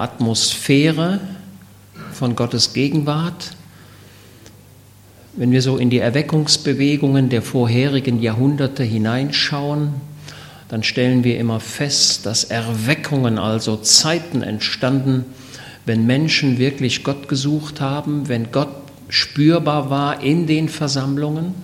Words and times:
Atmosphäre 0.00 1.20
von 2.12 2.36
Gottes 2.36 2.72
Gegenwart. 2.72 3.52
Wenn 5.34 5.52
wir 5.52 5.62
so 5.62 5.76
in 5.76 5.90
die 5.90 5.98
Erweckungsbewegungen 5.98 7.28
der 7.28 7.42
vorherigen 7.42 8.22
Jahrhunderte 8.22 8.82
hineinschauen, 8.82 9.94
dann 10.68 10.82
stellen 10.82 11.24
wir 11.24 11.38
immer 11.38 11.60
fest, 11.60 12.26
dass 12.26 12.44
Erweckungen, 12.44 13.38
also 13.38 13.76
Zeiten 13.76 14.42
entstanden, 14.42 15.24
wenn 15.84 16.06
Menschen 16.06 16.58
wirklich 16.58 17.04
Gott 17.04 17.28
gesucht 17.28 17.80
haben, 17.80 18.28
wenn 18.28 18.50
Gott 18.50 18.74
spürbar 19.08 19.90
war 19.90 20.22
in 20.22 20.46
den 20.46 20.68
Versammlungen, 20.68 21.54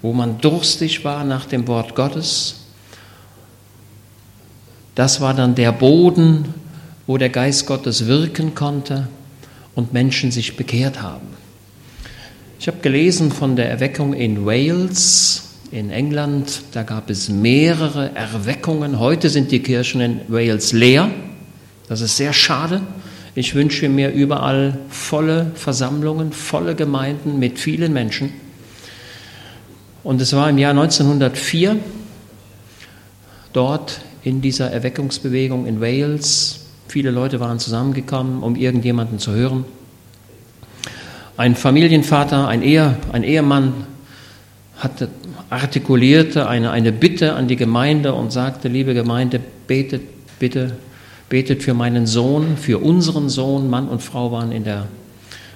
wo 0.00 0.12
man 0.12 0.40
durstig 0.40 1.04
war 1.04 1.24
nach 1.24 1.44
dem 1.44 1.66
Wort 1.66 1.94
Gottes. 1.94 2.60
Das 4.94 5.20
war 5.20 5.34
dann 5.34 5.54
der 5.54 5.72
Boden, 5.72 6.54
wo 7.08 7.16
der 7.16 7.30
Geist 7.30 7.66
Gottes 7.66 8.06
wirken 8.06 8.54
konnte 8.54 9.08
und 9.74 9.94
Menschen 9.94 10.30
sich 10.30 10.56
bekehrt 10.56 11.00
haben. 11.00 11.26
Ich 12.60 12.68
habe 12.68 12.78
gelesen 12.82 13.32
von 13.32 13.56
der 13.56 13.70
Erweckung 13.70 14.12
in 14.12 14.44
Wales, 14.44 15.54
in 15.70 15.90
England. 15.90 16.60
Da 16.72 16.82
gab 16.82 17.08
es 17.08 17.30
mehrere 17.30 18.14
Erweckungen. 18.14 18.98
Heute 18.98 19.30
sind 19.30 19.50
die 19.50 19.60
Kirchen 19.60 20.02
in 20.02 20.20
Wales 20.28 20.72
leer. 20.72 21.10
Das 21.88 22.02
ist 22.02 22.18
sehr 22.18 22.34
schade. 22.34 22.82
Ich 23.34 23.54
wünsche 23.54 23.88
mir 23.88 24.10
überall 24.10 24.78
volle 24.90 25.52
Versammlungen, 25.54 26.32
volle 26.32 26.74
Gemeinden 26.74 27.38
mit 27.38 27.58
vielen 27.58 27.94
Menschen. 27.94 28.34
Und 30.04 30.20
es 30.20 30.34
war 30.34 30.50
im 30.50 30.58
Jahr 30.58 30.72
1904 30.72 31.76
dort 33.54 34.02
in 34.24 34.42
dieser 34.42 34.70
Erweckungsbewegung 34.70 35.66
in 35.66 35.80
Wales. 35.80 36.57
Viele 36.88 37.10
Leute 37.10 37.40
waren 37.40 37.58
zusammengekommen, 37.58 38.42
um 38.42 38.56
irgendjemanden 38.56 39.18
zu 39.18 39.32
hören. 39.32 39.64
Ein 41.36 41.54
Familienvater, 41.54 42.48
ein, 42.48 42.62
Ehe, 42.62 42.96
ein 43.12 43.22
Ehemann 43.22 43.72
hatte, 44.78 45.08
artikulierte 45.50 46.48
eine, 46.48 46.70
eine 46.72 46.90
Bitte 46.90 47.34
an 47.34 47.46
die 47.46 47.56
Gemeinde 47.56 48.14
und 48.14 48.32
sagte, 48.32 48.68
liebe 48.68 48.94
Gemeinde, 48.94 49.40
betet 49.66 50.02
bitte 50.38 50.72
betet 51.28 51.62
für 51.62 51.74
meinen 51.74 52.06
Sohn, 52.06 52.56
für 52.56 52.78
unseren 52.78 53.28
Sohn. 53.28 53.68
Mann 53.68 53.88
und 53.88 54.02
Frau 54.02 54.32
waren 54.32 54.52
in 54.52 54.64
der 54.64 54.86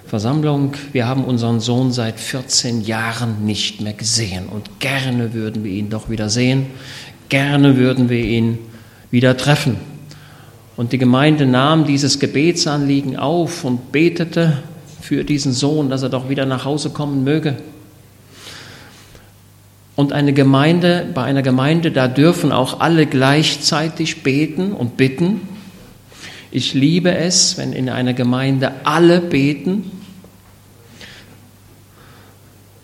Versammlung. 0.06 0.74
Wir 0.92 1.06
haben 1.06 1.24
unseren 1.24 1.60
Sohn 1.60 1.92
seit 1.92 2.20
14 2.20 2.82
Jahren 2.82 3.44
nicht 3.44 3.80
mehr 3.80 3.94
gesehen 3.94 4.46
und 4.46 4.80
gerne 4.80 5.32
würden 5.32 5.64
wir 5.64 5.72
ihn 5.72 5.88
doch 5.88 6.10
wieder 6.10 6.28
sehen. 6.28 6.66
Gerne 7.28 7.76
würden 7.76 8.10
wir 8.10 8.22
ihn 8.22 8.58
wieder 9.10 9.36
treffen. 9.36 9.76
Und 10.76 10.92
die 10.92 10.98
Gemeinde 10.98 11.46
nahm 11.46 11.84
dieses 11.84 12.18
Gebetsanliegen 12.18 13.16
auf 13.16 13.64
und 13.64 13.92
betete 13.92 14.62
für 15.00 15.24
diesen 15.24 15.52
Sohn, 15.52 15.90
dass 15.90 16.02
er 16.02 16.08
doch 16.08 16.28
wieder 16.28 16.46
nach 16.46 16.64
Hause 16.64 16.90
kommen 16.90 17.24
möge. 17.24 17.56
Und 19.94 20.12
eine 20.12 20.32
Gemeinde, 20.32 21.06
bei 21.12 21.24
einer 21.24 21.42
Gemeinde, 21.42 21.90
da 21.90 22.08
dürfen 22.08 22.50
auch 22.50 22.80
alle 22.80 23.06
gleichzeitig 23.06 24.22
beten 24.22 24.72
und 24.72 24.96
bitten. 24.96 25.42
Ich 26.50 26.72
liebe 26.72 27.14
es, 27.14 27.58
wenn 27.58 27.72
in 27.74 27.90
einer 27.90 28.14
Gemeinde 28.14 28.72
alle 28.84 29.20
beten. 29.20 29.90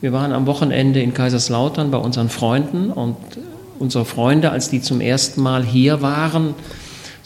Wir 0.00 0.12
waren 0.12 0.32
am 0.32 0.46
Wochenende 0.46 1.00
in 1.00 1.14
Kaiserslautern 1.14 1.90
bei 1.90 1.98
unseren 1.98 2.28
Freunden 2.28 2.90
und 2.90 3.16
unsere 3.78 4.04
Freunde, 4.04 4.50
als 4.50 4.68
die 4.68 4.82
zum 4.82 5.00
ersten 5.00 5.40
Mal 5.40 5.64
hier 5.64 6.02
waren, 6.02 6.54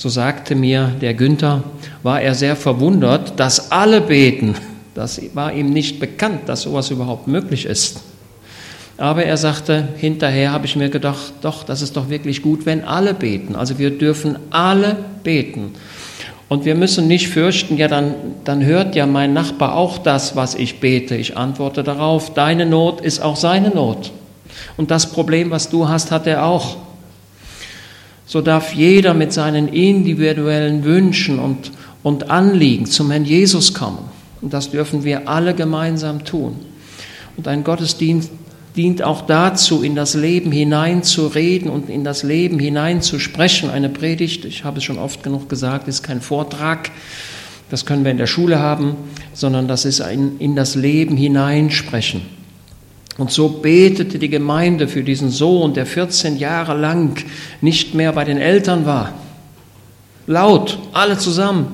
so 0.02 0.08
sagte 0.08 0.56
mir 0.56 0.96
der 1.00 1.14
Günther, 1.14 1.62
war 2.02 2.20
er 2.20 2.34
sehr 2.34 2.56
verwundert, 2.56 3.38
dass 3.38 3.70
alle 3.70 4.00
beten. 4.00 4.56
Das 4.96 5.20
war 5.32 5.52
ihm 5.52 5.70
nicht 5.70 6.00
bekannt, 6.00 6.40
dass 6.46 6.62
sowas 6.62 6.90
überhaupt 6.90 7.28
möglich 7.28 7.66
ist. 7.66 8.00
Aber 8.98 9.24
er 9.24 9.36
sagte, 9.36 9.86
hinterher 9.98 10.50
habe 10.50 10.66
ich 10.66 10.74
mir 10.74 10.88
gedacht, 10.88 11.34
doch, 11.42 11.62
das 11.62 11.82
ist 11.82 11.96
doch 11.96 12.10
wirklich 12.10 12.42
gut, 12.42 12.66
wenn 12.66 12.82
alle 12.82 13.14
beten. 13.14 13.54
Also 13.54 13.78
wir 13.78 13.96
dürfen 13.96 14.40
alle 14.50 14.96
beten. 15.22 15.70
Und 16.48 16.64
wir 16.64 16.74
müssen 16.74 17.06
nicht 17.06 17.28
fürchten, 17.28 17.76
ja, 17.76 17.86
dann, 17.86 18.16
dann 18.42 18.64
hört 18.64 18.96
ja 18.96 19.06
mein 19.06 19.32
Nachbar 19.32 19.76
auch 19.76 19.98
das, 19.98 20.34
was 20.34 20.56
ich 20.56 20.80
bete. 20.80 21.14
Ich 21.14 21.36
antworte 21.36 21.84
darauf, 21.84 22.34
deine 22.34 22.66
Not 22.66 23.00
ist 23.00 23.22
auch 23.22 23.36
seine 23.36 23.68
Not. 23.68 24.10
Und 24.76 24.90
das 24.90 25.12
Problem, 25.12 25.52
was 25.52 25.70
du 25.70 25.88
hast, 25.88 26.10
hat 26.10 26.26
er 26.26 26.44
auch. 26.44 26.78
So 28.26 28.40
darf 28.40 28.74
jeder 28.74 29.14
mit 29.14 29.32
seinen 29.32 29.68
individuellen 29.68 30.84
Wünschen 30.84 31.38
und, 31.38 31.72
und 32.02 32.30
Anliegen 32.30 32.86
zum 32.86 33.10
Herrn 33.10 33.24
Jesus 33.24 33.74
kommen. 33.74 33.98
Und 34.40 34.52
das 34.52 34.70
dürfen 34.70 35.04
wir 35.04 35.28
alle 35.28 35.54
gemeinsam 35.54 36.24
tun. 36.24 36.56
Und 37.36 37.48
ein 37.48 37.64
Gottesdienst 37.64 38.30
dient 38.76 39.02
auch 39.02 39.22
dazu, 39.22 39.82
in 39.82 39.94
das 39.94 40.14
Leben 40.14 40.50
hineinzureden 40.50 41.70
und 41.70 41.88
in 41.88 42.04
das 42.04 42.22
Leben 42.22 42.58
hineinzusprechen. 42.58 43.70
Eine 43.70 43.88
Predigt, 43.88 44.44
ich 44.44 44.64
habe 44.64 44.78
es 44.78 44.84
schon 44.84 44.98
oft 44.98 45.22
genug 45.22 45.48
gesagt, 45.48 45.88
ist 45.88 46.02
kein 46.02 46.20
Vortrag, 46.20 46.90
das 47.70 47.86
können 47.86 48.04
wir 48.04 48.10
in 48.10 48.18
der 48.18 48.26
Schule 48.26 48.58
haben, 48.58 48.96
sondern 49.32 49.68
das 49.68 49.84
ist 49.84 50.00
ein 50.00 50.36
in 50.38 50.56
das 50.56 50.74
Leben 50.74 51.16
hineinsprechen. 51.16 52.22
Und 53.18 53.30
so 53.30 53.48
betete 53.48 54.18
die 54.18 54.30
Gemeinde 54.30 54.88
für 54.88 55.02
diesen 55.02 55.30
Sohn, 55.30 55.74
der 55.74 55.86
14 55.86 56.38
Jahre 56.38 56.76
lang 56.76 57.22
nicht 57.60 57.94
mehr 57.94 58.12
bei 58.12 58.24
den 58.24 58.38
Eltern 58.38 58.86
war. 58.86 59.12
Laut, 60.26 60.78
alle 60.92 61.18
zusammen. 61.18 61.68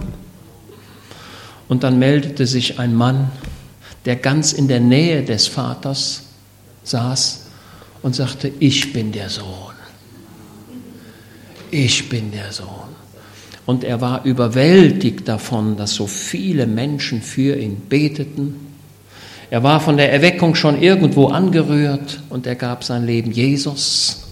Und 1.68 1.84
dann 1.84 1.98
meldete 1.98 2.46
sich 2.46 2.78
ein 2.78 2.94
Mann, 2.94 3.30
der 4.04 4.16
ganz 4.16 4.52
in 4.52 4.68
der 4.68 4.80
Nähe 4.80 5.22
des 5.22 5.46
Vaters 5.46 6.24
saß 6.82 7.46
und 8.02 8.14
sagte, 8.14 8.50
ich 8.58 8.92
bin 8.92 9.12
der 9.12 9.28
Sohn. 9.28 9.74
Ich 11.70 12.08
bin 12.08 12.32
der 12.32 12.50
Sohn. 12.52 12.88
Und 13.66 13.84
er 13.84 14.00
war 14.00 14.24
überwältigt 14.24 15.28
davon, 15.28 15.76
dass 15.76 15.94
so 15.94 16.06
viele 16.06 16.66
Menschen 16.66 17.20
für 17.20 17.56
ihn 17.56 17.82
beteten. 17.88 18.67
Er 19.50 19.62
war 19.62 19.80
von 19.80 19.96
der 19.96 20.12
Erweckung 20.12 20.54
schon 20.54 20.82
irgendwo 20.82 21.28
angerührt 21.28 22.20
und 22.28 22.46
er 22.46 22.54
gab 22.54 22.84
sein 22.84 23.06
Leben 23.06 23.30
Jesus. 23.30 24.24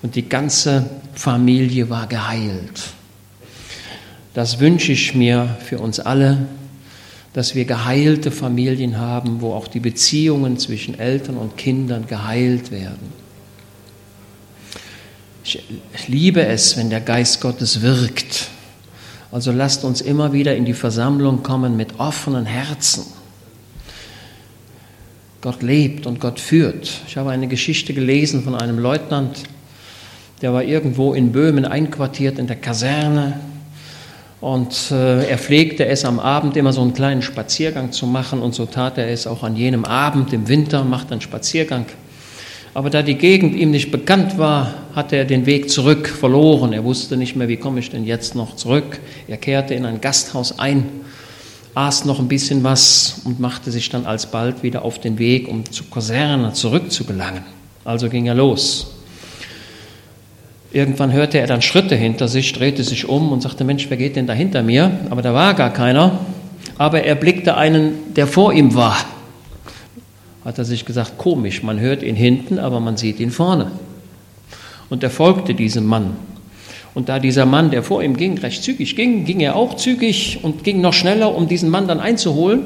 Und 0.00 0.14
die 0.14 0.28
ganze 0.28 0.88
Familie 1.14 1.90
war 1.90 2.06
geheilt. 2.06 2.90
Das 4.34 4.60
wünsche 4.60 4.92
ich 4.92 5.16
mir 5.16 5.56
für 5.64 5.80
uns 5.80 5.98
alle, 5.98 6.46
dass 7.32 7.56
wir 7.56 7.64
geheilte 7.64 8.30
Familien 8.30 8.98
haben, 8.98 9.40
wo 9.40 9.54
auch 9.54 9.66
die 9.66 9.80
Beziehungen 9.80 10.58
zwischen 10.58 10.98
Eltern 10.98 11.36
und 11.36 11.56
Kindern 11.56 12.06
geheilt 12.06 12.70
werden. 12.70 13.12
Ich 15.42 15.60
liebe 16.06 16.44
es, 16.44 16.76
wenn 16.76 16.90
der 16.90 17.00
Geist 17.00 17.40
Gottes 17.40 17.82
wirkt. 17.82 18.48
Also 19.32 19.50
lasst 19.50 19.82
uns 19.82 20.00
immer 20.00 20.32
wieder 20.32 20.54
in 20.54 20.64
die 20.64 20.74
Versammlung 20.74 21.42
kommen 21.42 21.76
mit 21.76 21.98
offenen 21.98 22.46
Herzen. 22.46 23.17
Gott 25.40 25.62
lebt 25.62 26.06
und 26.06 26.20
Gott 26.20 26.40
führt. 26.40 27.02
Ich 27.06 27.16
habe 27.16 27.30
eine 27.30 27.46
Geschichte 27.46 27.94
gelesen 27.94 28.42
von 28.42 28.54
einem 28.54 28.78
Leutnant, 28.78 29.44
der 30.42 30.52
war 30.52 30.62
irgendwo 30.62 31.14
in 31.14 31.32
Böhmen 31.32 31.64
einquartiert 31.64 32.38
in 32.38 32.46
der 32.46 32.56
Kaserne 32.56 33.40
und 34.40 34.92
äh, 34.92 35.28
er 35.28 35.38
pflegte 35.38 35.86
es 35.86 36.04
am 36.04 36.20
Abend 36.20 36.56
immer 36.56 36.72
so 36.72 36.80
einen 36.80 36.94
kleinen 36.94 37.22
Spaziergang 37.22 37.90
zu 37.90 38.06
machen 38.06 38.40
und 38.40 38.54
so 38.54 38.66
tat 38.66 38.98
er 38.98 39.08
es 39.08 39.26
auch 39.26 39.42
an 39.42 39.56
jenem 39.56 39.84
Abend 39.84 40.32
im 40.32 40.46
Winter, 40.48 40.84
macht 40.84 41.10
einen 41.10 41.20
Spaziergang. 41.20 41.86
Aber 42.74 42.90
da 42.90 43.02
die 43.02 43.16
Gegend 43.16 43.56
ihm 43.56 43.72
nicht 43.72 43.90
bekannt 43.90 44.38
war, 44.38 44.74
hatte 44.94 45.16
er 45.16 45.24
den 45.24 45.46
Weg 45.46 45.70
zurück 45.70 46.08
verloren. 46.08 46.72
Er 46.72 46.84
wusste 46.84 47.16
nicht 47.16 47.34
mehr, 47.34 47.48
wie 47.48 47.56
komme 47.56 47.80
ich 47.80 47.90
denn 47.90 48.04
jetzt 48.04 48.36
noch 48.36 48.54
zurück. 48.54 49.00
Er 49.26 49.38
kehrte 49.38 49.74
in 49.74 49.84
ein 49.84 50.00
Gasthaus 50.00 50.60
ein, 50.60 50.86
aß 51.74 52.04
noch 52.04 52.18
ein 52.18 52.28
bisschen 52.28 52.64
was 52.64 53.22
und 53.24 53.40
machte 53.40 53.70
sich 53.70 53.88
dann 53.88 54.06
alsbald 54.06 54.62
wieder 54.62 54.84
auf 54.84 54.98
den 55.00 55.18
Weg, 55.18 55.48
um 55.48 55.70
zur 55.70 55.90
Kaserne 55.90 56.52
zurückzugelangen. 56.52 57.42
Also 57.84 58.08
ging 58.08 58.26
er 58.26 58.34
los. 58.34 58.94
Irgendwann 60.70 61.12
hörte 61.12 61.38
er 61.38 61.46
dann 61.46 61.62
Schritte 61.62 61.96
hinter 61.96 62.28
sich, 62.28 62.52
drehte 62.52 62.84
sich 62.84 63.08
um 63.08 63.32
und 63.32 63.40
sagte, 63.40 63.64
Mensch, 63.64 63.86
wer 63.88 63.96
geht 63.96 64.16
denn 64.16 64.26
da 64.26 64.34
hinter 64.34 64.62
mir? 64.62 64.90
Aber 65.08 65.22
da 65.22 65.32
war 65.32 65.54
gar 65.54 65.72
keiner. 65.72 66.18
Aber 66.76 67.02
er 67.02 67.14
blickte 67.14 67.56
einen, 67.56 68.14
der 68.14 68.26
vor 68.26 68.52
ihm 68.52 68.74
war. 68.74 68.96
Hat 70.44 70.58
er 70.58 70.64
sich 70.64 70.84
gesagt, 70.84 71.18
komisch, 71.18 71.62
man 71.62 71.80
hört 71.80 72.02
ihn 72.02 72.16
hinten, 72.16 72.58
aber 72.58 72.80
man 72.80 72.96
sieht 72.96 73.18
ihn 73.20 73.30
vorne. 73.30 73.72
Und 74.90 75.02
er 75.02 75.10
folgte 75.10 75.54
diesem 75.54 75.86
Mann. 75.86 76.16
Und 76.98 77.08
da 77.08 77.20
dieser 77.20 77.46
Mann, 77.46 77.70
der 77.70 77.84
vor 77.84 78.02
ihm 78.02 78.16
ging, 78.16 78.38
recht 78.38 78.64
zügig 78.64 78.96
ging, 78.96 79.24
ging 79.24 79.38
er 79.38 79.54
auch 79.54 79.76
zügig 79.76 80.40
und 80.42 80.64
ging 80.64 80.80
noch 80.80 80.92
schneller, 80.92 81.32
um 81.32 81.46
diesen 81.46 81.70
Mann 81.70 81.86
dann 81.86 82.00
einzuholen. 82.00 82.62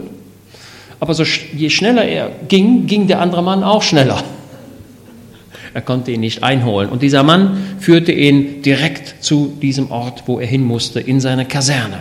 Aber 1.01 1.13
so, 1.13 1.23
je 1.23 1.69
schneller 1.69 2.07
er 2.07 2.31
ging, 2.49 2.87
ging 2.87 3.07
der 3.07 3.21
andere 3.21 3.43
Mann 3.43 3.63
auch 3.63 3.83
schneller. 3.83 4.25
Er 5.75 5.83
konnte 5.83 6.13
ihn 6.13 6.21
nicht 6.21 6.43
einholen. 6.43 6.89
Und 6.89 7.03
dieser 7.03 7.23
Mann 7.23 7.77
führte 7.79 8.13
ihn 8.13 8.63
direkt 8.63 9.23
zu 9.23 9.53
diesem 9.61 9.91
Ort, 9.91 10.23
wo 10.25 10.41
er 10.41 10.47
hin 10.47 10.65
musste, 10.65 10.99
in 10.99 11.21
seine 11.21 11.45
Kaserne. 11.45 11.99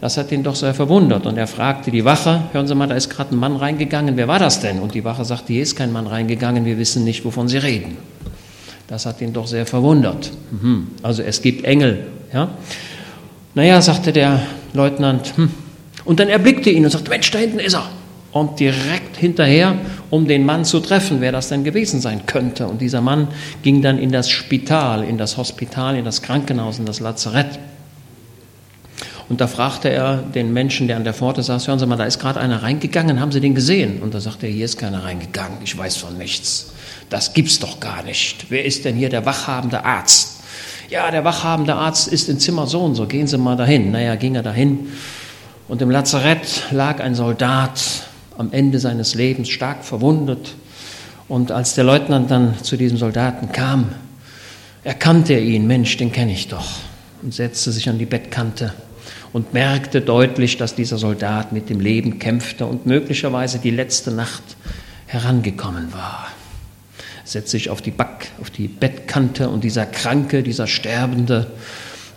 Das 0.00 0.16
hat 0.16 0.32
ihn 0.32 0.42
doch 0.42 0.56
sehr 0.56 0.74
verwundert. 0.74 1.24
Und 1.26 1.36
er 1.38 1.46
fragte 1.46 1.92
die 1.92 2.04
Wache, 2.04 2.42
hören 2.50 2.66
Sie 2.66 2.74
mal, 2.74 2.88
da 2.88 2.96
ist 2.96 3.10
gerade 3.10 3.32
ein 3.32 3.38
Mann 3.38 3.54
reingegangen, 3.54 4.16
wer 4.16 4.26
war 4.26 4.40
das 4.40 4.58
denn? 4.58 4.80
Und 4.80 4.94
die 4.94 5.04
Wache 5.04 5.24
sagte, 5.24 5.52
hier 5.52 5.62
ist 5.62 5.76
kein 5.76 5.92
Mann 5.92 6.08
reingegangen, 6.08 6.64
wir 6.64 6.78
wissen 6.78 7.04
nicht, 7.04 7.24
wovon 7.24 7.46
Sie 7.46 7.58
reden. 7.58 7.96
Das 8.88 9.06
hat 9.06 9.20
ihn 9.20 9.32
doch 9.32 9.46
sehr 9.46 9.66
verwundert. 9.66 10.30
Mhm. 10.50 10.88
Also 11.02 11.22
es 11.22 11.40
gibt 11.42 11.64
Engel. 11.64 12.06
Ja? 12.32 12.50
Naja, 13.54 13.80
sagte 13.82 14.12
der 14.12 14.42
Leutnant, 14.72 15.36
hm. 15.36 15.50
und 16.04 16.20
dann 16.20 16.28
erblickte 16.28 16.70
ihn 16.70 16.84
und 16.84 16.90
sagte, 16.90 17.10
Mensch, 17.10 17.30
da 17.30 17.38
hinten 17.38 17.58
ist 17.58 17.74
er. 17.74 17.88
Und 18.32 18.60
direkt 18.60 19.18
hinterher, 19.18 19.76
um 20.08 20.26
den 20.26 20.46
Mann 20.46 20.64
zu 20.64 20.80
treffen, 20.80 21.20
wer 21.20 21.32
das 21.32 21.50
denn 21.50 21.64
gewesen 21.64 22.00
sein 22.00 22.24
könnte. 22.24 22.66
Und 22.66 22.80
dieser 22.80 23.02
Mann 23.02 23.28
ging 23.62 23.82
dann 23.82 23.98
in 23.98 24.10
das 24.10 24.30
Spital, 24.30 25.04
in 25.04 25.18
das 25.18 25.36
Hospital, 25.36 25.96
in 25.96 26.06
das 26.06 26.22
Krankenhaus, 26.22 26.78
in 26.78 26.86
das 26.86 27.00
Lazarett. 27.00 27.58
Und 29.28 29.42
da 29.42 29.46
fragte 29.46 29.90
er 29.90 30.16
den 30.16 30.52
Menschen, 30.54 30.86
der 30.86 30.96
an 30.96 31.04
der 31.04 31.12
Pforte 31.12 31.42
saß, 31.42 31.68
hören 31.68 31.78
Sie 31.78 31.86
mal, 31.86 31.96
da 31.96 32.04
ist 32.04 32.18
gerade 32.18 32.40
einer 32.40 32.62
reingegangen, 32.62 33.20
haben 33.20 33.32
Sie 33.32 33.40
den 33.40 33.54
gesehen? 33.54 34.00
Und 34.02 34.14
da 34.14 34.20
sagte 34.20 34.46
er, 34.46 34.52
hier 34.52 34.64
ist 34.64 34.78
keiner 34.78 35.04
reingegangen, 35.04 35.58
ich 35.62 35.76
weiß 35.76 35.96
von 35.96 36.16
nichts. 36.16 36.72
Das 37.12 37.34
gibt's 37.34 37.58
doch 37.58 37.78
gar 37.78 38.02
nicht. 38.02 38.46
Wer 38.48 38.64
ist 38.64 38.86
denn 38.86 38.96
hier 38.96 39.10
der 39.10 39.26
wachhabende 39.26 39.84
Arzt? 39.84 40.40
Ja, 40.88 41.10
der 41.10 41.24
wachhabende 41.24 41.74
Arzt 41.74 42.08
ist 42.08 42.30
im 42.30 42.38
Zimmer 42.38 42.66
so 42.66 42.80
und 42.80 42.94
so, 42.94 43.06
gehen 43.06 43.26
Sie 43.26 43.36
mal 43.36 43.54
dahin. 43.54 43.92
Naja, 43.92 44.14
ging 44.14 44.34
er 44.34 44.42
dahin. 44.42 44.88
Und 45.68 45.82
im 45.82 45.90
Lazarett 45.90 46.68
lag 46.70 47.00
ein 47.00 47.14
Soldat 47.14 47.82
am 48.38 48.50
Ende 48.50 48.78
seines 48.78 49.14
Lebens, 49.14 49.50
stark 49.50 49.84
verwundet. 49.84 50.54
Und 51.28 51.52
als 51.52 51.74
der 51.74 51.84
Leutnant 51.84 52.30
dann 52.30 52.54
zu 52.62 52.78
diesem 52.78 52.96
Soldaten 52.96 53.52
kam, 53.52 53.90
erkannte 54.82 55.34
er 55.34 55.42
ihn, 55.42 55.66
Mensch, 55.66 55.94
den 55.98 56.12
kenne 56.12 56.32
ich 56.32 56.48
doch, 56.48 56.66
und 57.20 57.34
setzte 57.34 57.72
sich 57.72 57.90
an 57.90 57.98
die 57.98 58.06
Bettkante 58.06 58.72
und 59.34 59.52
merkte 59.52 60.00
deutlich, 60.00 60.56
dass 60.56 60.74
dieser 60.74 60.96
Soldat 60.96 61.52
mit 61.52 61.68
dem 61.68 61.80
Leben 61.80 62.18
kämpfte 62.18 62.64
und 62.64 62.86
möglicherweise 62.86 63.58
die 63.58 63.70
letzte 63.70 64.12
Nacht 64.12 64.56
herangekommen 65.08 65.92
war. 65.92 66.28
Setzte 67.24 67.52
sich 67.52 67.70
auf 67.70 67.82
die 67.82 67.90
Back, 67.90 68.30
auf 68.40 68.50
die 68.50 68.68
Bettkante 68.68 69.48
und 69.48 69.64
dieser 69.64 69.86
Kranke, 69.86 70.42
dieser 70.42 70.66
Sterbende, 70.66 71.48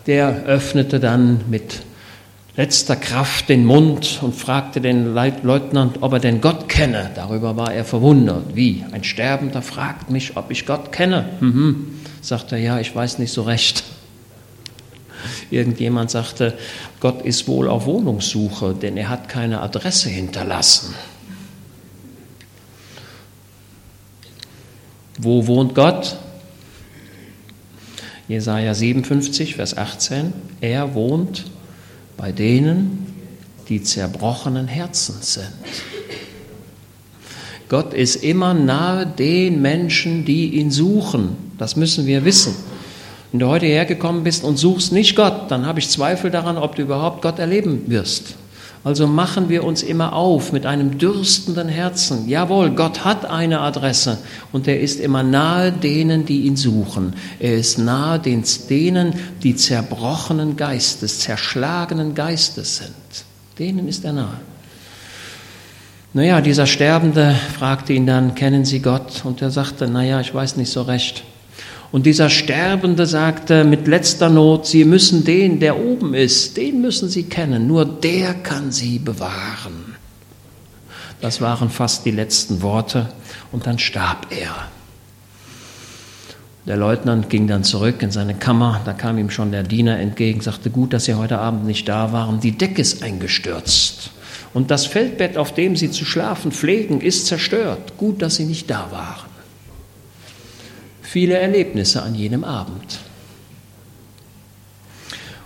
der 0.08 0.44
öffnete 0.46 1.00
dann 1.00 1.42
mit 1.50 1.82
letzter 2.56 2.96
Kraft 2.96 3.50
den 3.50 3.66
Mund 3.66 4.20
und 4.22 4.34
fragte 4.36 4.80
den 4.80 5.14
Leutnant, 5.14 5.98
ob 6.02 6.14
er 6.14 6.20
denn 6.20 6.42
Gott 6.42 6.70
kenne. 6.70 7.12
Darüber 7.16 7.58
war 7.58 7.74
er 7.74 7.84
verwundert. 7.84 8.56
Wie? 8.56 8.86
Ein 8.92 9.04
Sterbender 9.04 9.62
fragt 9.62 10.10
mich, 10.10 10.38
ob 10.38 10.52
ich 10.52 10.66
Gott 10.66 10.92
kenne. 10.92 11.30
Mhm. 11.40 12.00
Sagt 12.22 12.52
er, 12.52 12.58
ja, 12.58 12.80
ich 12.80 12.96
weiß 12.96 13.20
nicht 13.20 13.32
so 13.32 13.44
recht. 13.44 13.84
Irgendjemand 15.50 16.12
sagte, 16.12 16.54
Gott 17.00 17.24
ist 17.24 17.48
wohl 17.48 17.68
auf 17.68 17.86
Wohnungssuche, 17.86 18.74
denn 18.74 18.98
er 18.98 19.10
hat 19.10 19.28
keine 19.28 19.62
Adresse 19.62 20.10
hinterlassen. 20.10 20.94
Wo 25.18 25.48
wohnt 25.48 25.76
Gott? 25.76 26.18
Jesaja 28.28 28.74
57, 28.74 29.56
Vers 29.56 29.78
18. 29.78 30.34
Er 30.62 30.94
wohnt 30.94 31.46
bei 32.18 32.32
denen, 32.32 33.14
die 33.70 33.82
zerbrochenen 33.84 34.68
Herzen 34.68 35.16
sind. 35.22 35.52
Gott 37.70 37.94
ist 37.94 38.18
immer 38.18 38.54
nahe 38.54 39.08
den 39.08 39.62
Menschen, 39.62 40.26
die 40.26 40.56
ihn 40.56 40.70
suchen. 40.70 41.36
Das 41.58 41.76
müssen 41.76 42.06
wir 42.06 42.26
wissen. 42.26 42.56
Wenn 43.32 43.40
du 43.40 43.48
heute 43.48 43.66
hergekommen 43.66 44.24
bist 44.24 44.44
und 44.44 44.58
suchst 44.58 44.92
nicht 44.92 45.16
Gott, 45.16 45.50
dann 45.50 45.66
habe 45.66 45.80
ich 45.80 45.90
Zweifel 45.90 46.30
daran, 46.30 46.58
ob 46.58 46.76
du 46.76 46.84
überhaupt 46.84 47.22
Gott 47.22 47.40
erleben 47.40 47.84
wirst. 47.88 48.36
Also 48.86 49.08
machen 49.08 49.50
wir 49.50 49.64
uns 49.64 49.82
immer 49.82 50.14
auf 50.14 50.52
mit 50.52 50.68
einem 50.68 51.00
dürstenden 51.00 51.68
Herzen. 51.68 52.30
Jawohl, 52.30 52.70
Gott 52.70 53.04
hat 53.04 53.26
eine 53.26 53.62
Adresse 53.62 54.20
und 54.52 54.68
er 54.68 54.80
ist 54.80 55.00
immer 55.00 55.24
nahe 55.24 55.72
denen, 55.72 56.28
die 56.28 56.42
ihn 56.42 56.56
suchen. 56.56 57.16
Er 57.40 57.56
ist 57.56 57.80
nahe 57.80 58.20
denen, 58.20 59.16
die 59.42 59.56
zerbrochenen 59.56 60.56
Geistes, 60.56 61.22
zerschlagenen 61.22 62.14
Geistes 62.14 62.78
sind. 62.78 63.26
Denen 63.58 63.88
ist 63.88 64.06
er 64.06 64.14
nahe. 64.14 64.40
Naja, 66.14 66.40
dieser 66.40 66.68
Sterbende 66.68 67.36
fragte 67.58 67.92
ihn 67.92 68.06
dann, 68.06 68.36
kennen 68.36 68.66
Sie 68.66 68.82
Gott? 68.82 69.26
Und 69.26 69.42
er 69.42 69.50
sagte, 69.50 69.88
naja, 69.88 70.22
ich 70.22 70.32
weiß 70.32 70.58
nicht 70.58 70.72
so 70.72 70.84
recht. 70.84 71.24
Und 71.92 72.06
dieser 72.06 72.30
Sterbende 72.30 73.06
sagte 73.06 73.64
mit 73.64 73.88
letzter 73.88 74.30
Not, 74.30 74.66
Sie 74.66 74.86
müssen 74.86 75.24
den, 75.24 75.60
der 75.60 75.80
oben 75.80 76.14
ist, 76.14 76.58
den 76.58 76.82
müssen 76.82 77.10
Sie 77.10 77.24
kennen, 77.24 77.68
nur 77.68 77.86
der 77.86 78.34
kann 78.34 78.72
Sie 78.72 79.00
bewahren. 79.00 79.96
Das 81.22 81.42
waren 81.42 81.70
fast 81.70 82.06
die 82.06 82.12
letzten 82.12 82.62
Worte. 82.62 83.10
Und 83.52 83.68
dann 83.68 83.80
starb 83.80 84.28
er. 84.32 84.54
Der 86.66 86.78
Leutnant 86.78 87.30
ging 87.30 87.48
dann 87.48 87.64
zurück 87.64 88.02
in 88.02 88.12
seine 88.12 88.34
Kammer, 88.34 88.82
da 88.86 88.94
kam 88.94 89.18
ihm 89.20 89.30
schon 89.30 89.52
der 89.52 89.64
Diener 89.64 90.00
entgegen, 90.00 90.42
sagte, 90.42 90.72
gut, 90.72 90.94
dass 90.94 91.06
Sie 91.06 91.14
heute 91.14 91.38
Abend 91.38 91.66
nicht 91.66 91.88
da 91.88 92.12
waren, 92.12 92.40
die 92.40 92.58
Decke 92.58 92.82
ist 92.82 93.04
eingestürzt. 93.04 94.10
Und 94.54 94.72
das 94.72 94.88
Feldbett, 94.88 95.38
auf 95.38 95.54
dem 95.54 95.76
Sie 95.76 95.92
zu 95.92 96.06
schlafen 96.06 96.52
pflegen, 96.52 97.02
ist 97.02 97.28
zerstört, 97.28 97.98
gut, 97.98 98.22
dass 98.22 98.36
Sie 98.36 98.46
nicht 98.46 98.70
da 98.70 98.88
waren 98.92 99.35
viele 101.16 101.38
Erlebnisse 101.38 102.04
an 102.04 102.14
jenem 102.14 102.44
Abend. 102.44 103.00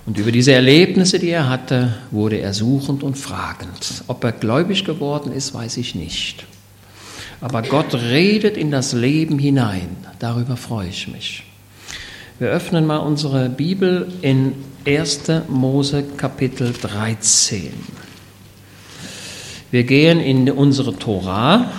Und 0.07 0.18
über 0.18 0.31
diese 0.31 0.51
Erlebnisse, 0.51 1.19
die 1.19 1.30
er 1.30 1.48
hatte, 1.48 1.94
wurde 2.10 2.38
er 2.38 2.56
suchend 2.56 3.04
und 3.04 3.19
fragend. 3.19 4.04
Ob 4.07 4.24
er 4.24 4.31
gläubig 4.31 4.83
geworden 4.83 5.31
ist, 5.31 5.54
weiß 5.54 5.77
ich 5.77 5.94
nicht. 5.94 6.44
Aber 7.39 7.62
Gott 7.62 7.94
redet 7.94 8.57
in 8.57 8.71
das 8.71 8.94
Leben 8.94 9.38
hinein. 9.38 9.95
Darüber 10.18 10.57
freue 10.57 10.89
ich 10.89 11.07
mich. 11.07 11.44
Wir 12.39 12.48
öffnen 12.48 12.88
mal 12.88 12.98
unsere 12.98 13.48
Bibel 13.48 14.12
in 14.24 14.54
1. 14.88 15.22
Mose 15.50 16.04
Kapitel 16.18 16.74
13. 16.74 17.74
Wir 19.69 19.83
gehen 19.83 20.19
in 20.19 20.50
unsere 20.50 20.98
Tora, 20.98 21.72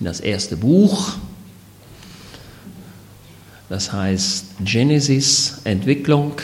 in 0.00 0.06
das 0.06 0.20
erste 0.20 0.56
Buch. 0.56 1.14
Das 3.68 3.92
heißt 3.92 4.46
Genesis, 4.64 5.60
Entwicklung. 5.64 6.34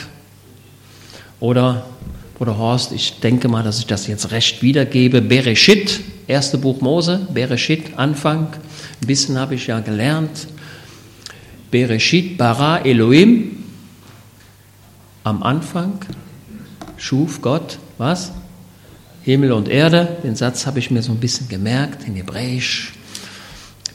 Oder, 1.40 1.86
Bruder 2.36 2.58
Horst, 2.58 2.92
ich 2.92 3.20
denke 3.20 3.48
mal, 3.48 3.62
dass 3.62 3.78
ich 3.78 3.86
das 3.86 4.06
jetzt 4.06 4.30
recht 4.30 4.62
wiedergebe. 4.62 5.22
Bereshit, 5.22 6.00
erste 6.26 6.58
Buch 6.58 6.80
Mose, 6.80 7.26
Bereshit, 7.32 7.96
Anfang. 7.96 8.48
Ein 9.00 9.06
bisschen 9.06 9.38
habe 9.38 9.54
ich 9.54 9.66
ja 9.66 9.80
gelernt. 9.80 10.48
Bereshit, 11.70 12.38
bara 12.38 12.78
Elohim. 12.78 13.64
Am 15.24 15.42
Anfang 15.42 16.00
schuf 16.96 17.40
Gott, 17.40 17.78
was? 17.98 18.32
Himmel 19.22 19.52
und 19.52 19.68
Erde. 19.68 20.16
Den 20.24 20.34
Satz 20.34 20.66
habe 20.66 20.80
ich 20.80 20.90
mir 20.90 21.02
so 21.02 21.12
ein 21.12 21.18
bisschen 21.18 21.48
gemerkt 21.48 22.06
in 22.06 22.16
Hebräisch. 22.16 22.94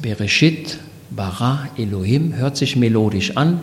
Bereshit, 0.01 0.77
Bara, 1.09 1.67
Elohim, 1.77 2.35
hört 2.35 2.57
sich 2.57 2.75
melodisch 2.75 3.37
an. 3.37 3.61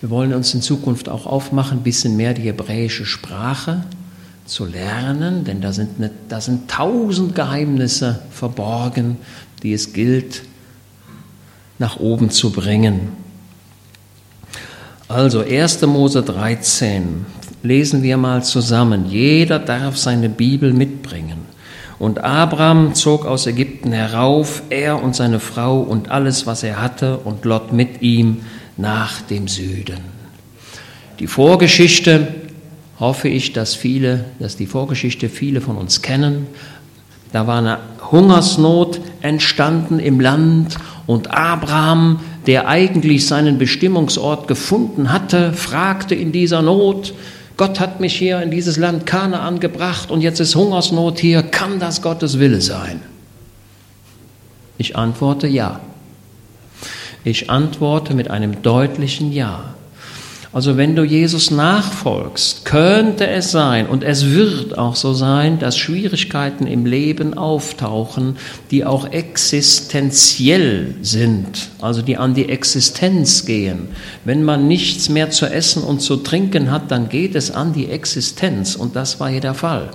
Wir 0.00 0.10
wollen 0.10 0.34
uns 0.34 0.52
in 0.52 0.62
Zukunft 0.62 1.08
auch 1.08 1.26
aufmachen, 1.26 1.78
ein 1.78 1.82
bisschen 1.82 2.16
mehr 2.16 2.34
die 2.34 2.42
hebräische 2.42 3.06
Sprache 3.06 3.84
zu 4.44 4.64
lernen, 4.64 5.44
denn 5.44 5.60
da 5.60 5.72
sind, 5.72 5.98
eine, 5.98 6.10
da 6.28 6.40
sind 6.40 6.70
tausend 6.70 7.34
Geheimnisse 7.34 8.20
verborgen, 8.30 9.16
die 9.62 9.72
es 9.72 9.92
gilt, 9.92 10.42
nach 11.78 11.98
oben 11.98 12.30
zu 12.30 12.52
bringen. 12.52 13.08
Also 15.08 15.40
1. 15.40 15.82
Mose 15.82 16.22
13 16.22 17.26
lesen 17.62 18.02
wir 18.02 18.16
mal 18.16 18.44
zusammen. 18.44 19.06
Jeder 19.08 19.58
darf 19.58 19.96
seine 19.96 20.28
Bibel 20.28 20.72
mitbringen. 20.72 21.45
Und 21.98 22.22
Abraham 22.22 22.94
zog 22.94 23.24
aus 23.24 23.46
Ägypten 23.46 23.92
herauf, 23.92 24.62
er 24.68 25.02
und 25.02 25.16
seine 25.16 25.40
Frau 25.40 25.80
und 25.80 26.10
alles, 26.10 26.46
was 26.46 26.62
er 26.62 26.80
hatte, 26.80 27.18
und 27.18 27.44
Lot 27.44 27.72
mit 27.72 28.02
ihm 28.02 28.42
nach 28.76 29.22
dem 29.22 29.48
Süden. 29.48 30.00
Die 31.18 31.26
Vorgeschichte 31.26 32.28
hoffe 33.00 33.28
ich, 33.28 33.54
dass 33.54 33.74
viele, 33.74 34.26
dass 34.38 34.56
die 34.56 34.66
Vorgeschichte 34.66 35.30
viele 35.30 35.62
von 35.62 35.76
uns 35.76 36.02
kennen. 36.02 36.46
Da 37.32 37.46
war 37.46 37.58
eine 37.58 37.78
Hungersnot 38.10 39.00
entstanden 39.22 39.98
im 39.98 40.20
Land 40.20 40.76
und 41.06 41.30
Abraham, 41.30 42.20
der 42.46 42.68
eigentlich 42.68 43.26
seinen 43.26 43.58
Bestimmungsort 43.58 44.46
gefunden 44.48 45.12
hatte, 45.12 45.52
fragte 45.52 46.14
in 46.14 46.32
dieser 46.32 46.62
Not, 46.62 47.14
Gott 47.56 47.80
hat 47.80 48.00
mich 48.00 48.14
hier 48.14 48.42
in 48.42 48.50
dieses 48.50 48.76
Land 48.76 49.06
Kanaan 49.06 49.60
gebracht 49.60 50.10
und 50.10 50.20
jetzt 50.20 50.40
ist 50.40 50.54
Hungersnot 50.54 51.18
hier. 51.18 51.42
Kann 51.42 51.78
das 51.78 52.02
Gottes 52.02 52.38
Wille 52.38 52.60
sein? 52.60 53.00
Ich 54.78 54.96
antworte 54.96 55.46
ja. 55.46 55.80
Ich 57.24 57.48
antworte 57.48 58.14
mit 58.14 58.30
einem 58.30 58.62
deutlichen 58.62 59.32
Ja. 59.32 59.75
Also 60.56 60.78
wenn 60.78 60.96
du 60.96 61.04
Jesus 61.04 61.50
nachfolgst, 61.50 62.64
könnte 62.64 63.26
es 63.26 63.50
sein 63.50 63.86
und 63.86 64.02
es 64.02 64.30
wird 64.30 64.78
auch 64.78 64.96
so 64.96 65.12
sein, 65.12 65.58
dass 65.58 65.76
Schwierigkeiten 65.76 66.66
im 66.66 66.86
Leben 66.86 67.36
auftauchen, 67.36 68.38
die 68.70 68.86
auch 68.86 69.12
existenziell 69.12 70.94
sind, 71.02 71.68
also 71.82 72.00
die 72.00 72.16
an 72.16 72.32
die 72.32 72.48
Existenz 72.48 73.44
gehen. 73.44 73.88
Wenn 74.24 74.44
man 74.44 74.66
nichts 74.66 75.10
mehr 75.10 75.28
zu 75.28 75.44
essen 75.44 75.82
und 75.82 76.00
zu 76.00 76.16
trinken 76.16 76.70
hat, 76.70 76.90
dann 76.90 77.10
geht 77.10 77.34
es 77.34 77.50
an 77.50 77.74
die 77.74 77.90
Existenz 77.90 78.76
und 78.76 78.96
das 78.96 79.20
war 79.20 79.28
hier 79.28 79.42
der 79.42 79.52
Fall. 79.52 79.90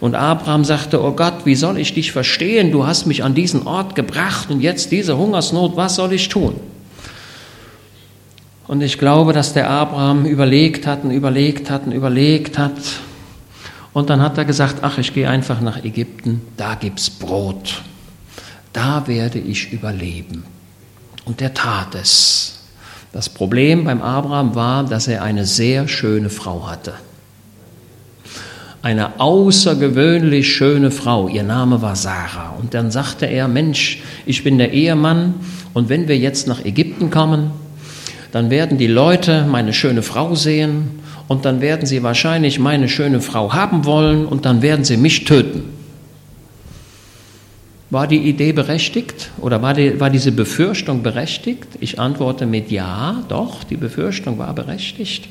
Und 0.00 0.16
Abraham 0.16 0.64
sagte, 0.64 1.00
oh 1.00 1.12
Gott, 1.12 1.44
wie 1.46 1.54
soll 1.54 1.78
ich 1.78 1.94
dich 1.94 2.10
verstehen? 2.10 2.72
Du 2.72 2.88
hast 2.88 3.06
mich 3.06 3.22
an 3.22 3.36
diesen 3.36 3.68
Ort 3.68 3.94
gebracht 3.94 4.50
und 4.50 4.62
jetzt 4.62 4.90
diese 4.90 5.16
Hungersnot, 5.16 5.76
was 5.76 5.94
soll 5.94 6.12
ich 6.12 6.28
tun? 6.28 6.54
Und 8.68 8.80
ich 8.80 8.98
glaube, 8.98 9.32
dass 9.32 9.52
der 9.52 9.68
Abraham 9.68 10.24
überlegt 10.24 10.86
hat 10.86 11.04
und 11.04 11.10
überlegt 11.10 11.70
hat 11.70 11.86
und 11.86 11.92
überlegt 11.92 12.58
hat. 12.58 12.72
Und 13.92 14.08
dann 14.08 14.22
hat 14.22 14.38
er 14.38 14.44
gesagt, 14.44 14.76
ach, 14.82 14.98
ich 14.98 15.12
gehe 15.12 15.28
einfach 15.28 15.60
nach 15.60 15.84
Ägypten, 15.84 16.40
da 16.56 16.74
gibt's 16.74 17.10
Brot. 17.10 17.82
Da 18.72 19.06
werde 19.06 19.38
ich 19.38 19.72
überleben. 19.72 20.44
Und 21.24 21.42
er 21.42 21.52
tat 21.52 21.94
es. 21.94 22.60
Das 23.12 23.28
Problem 23.28 23.84
beim 23.84 24.00
Abraham 24.00 24.54
war, 24.54 24.84
dass 24.84 25.06
er 25.06 25.22
eine 25.22 25.44
sehr 25.44 25.86
schöne 25.86 26.30
Frau 26.30 26.66
hatte. 26.68 26.94
Eine 28.80 29.20
außergewöhnlich 29.20 30.52
schöne 30.52 30.90
Frau. 30.90 31.28
Ihr 31.28 31.42
Name 31.42 31.82
war 31.82 31.94
Sarah. 31.94 32.56
Und 32.58 32.74
dann 32.74 32.90
sagte 32.90 33.26
er, 33.26 33.46
Mensch, 33.46 34.02
ich 34.24 34.42
bin 34.42 34.58
der 34.58 34.72
Ehemann 34.72 35.34
und 35.74 35.88
wenn 35.88 36.08
wir 36.08 36.16
jetzt 36.16 36.48
nach 36.48 36.64
Ägypten 36.64 37.10
kommen, 37.10 37.50
dann 38.32 38.48
werden 38.50 38.78
die 38.78 38.86
Leute 38.86 39.46
meine 39.48 39.74
schöne 39.74 40.02
Frau 40.02 40.34
sehen 40.34 41.00
und 41.28 41.44
dann 41.44 41.60
werden 41.60 41.86
sie 41.86 42.02
wahrscheinlich 42.02 42.58
meine 42.58 42.88
schöne 42.88 43.20
Frau 43.20 43.52
haben 43.52 43.84
wollen 43.84 44.26
und 44.26 44.46
dann 44.46 44.62
werden 44.62 44.84
sie 44.84 44.96
mich 44.96 45.24
töten. 45.24 45.64
War 47.90 48.06
die 48.06 48.16
Idee 48.16 48.52
berechtigt 48.52 49.30
oder 49.38 49.60
war, 49.60 49.74
die, 49.74 50.00
war 50.00 50.08
diese 50.08 50.32
Befürchtung 50.32 51.02
berechtigt? 51.02 51.68
Ich 51.80 52.00
antworte 52.00 52.46
mit 52.46 52.70
Ja, 52.70 53.22
doch, 53.28 53.64
die 53.64 53.76
Befürchtung 53.76 54.38
war 54.38 54.54
berechtigt. 54.54 55.28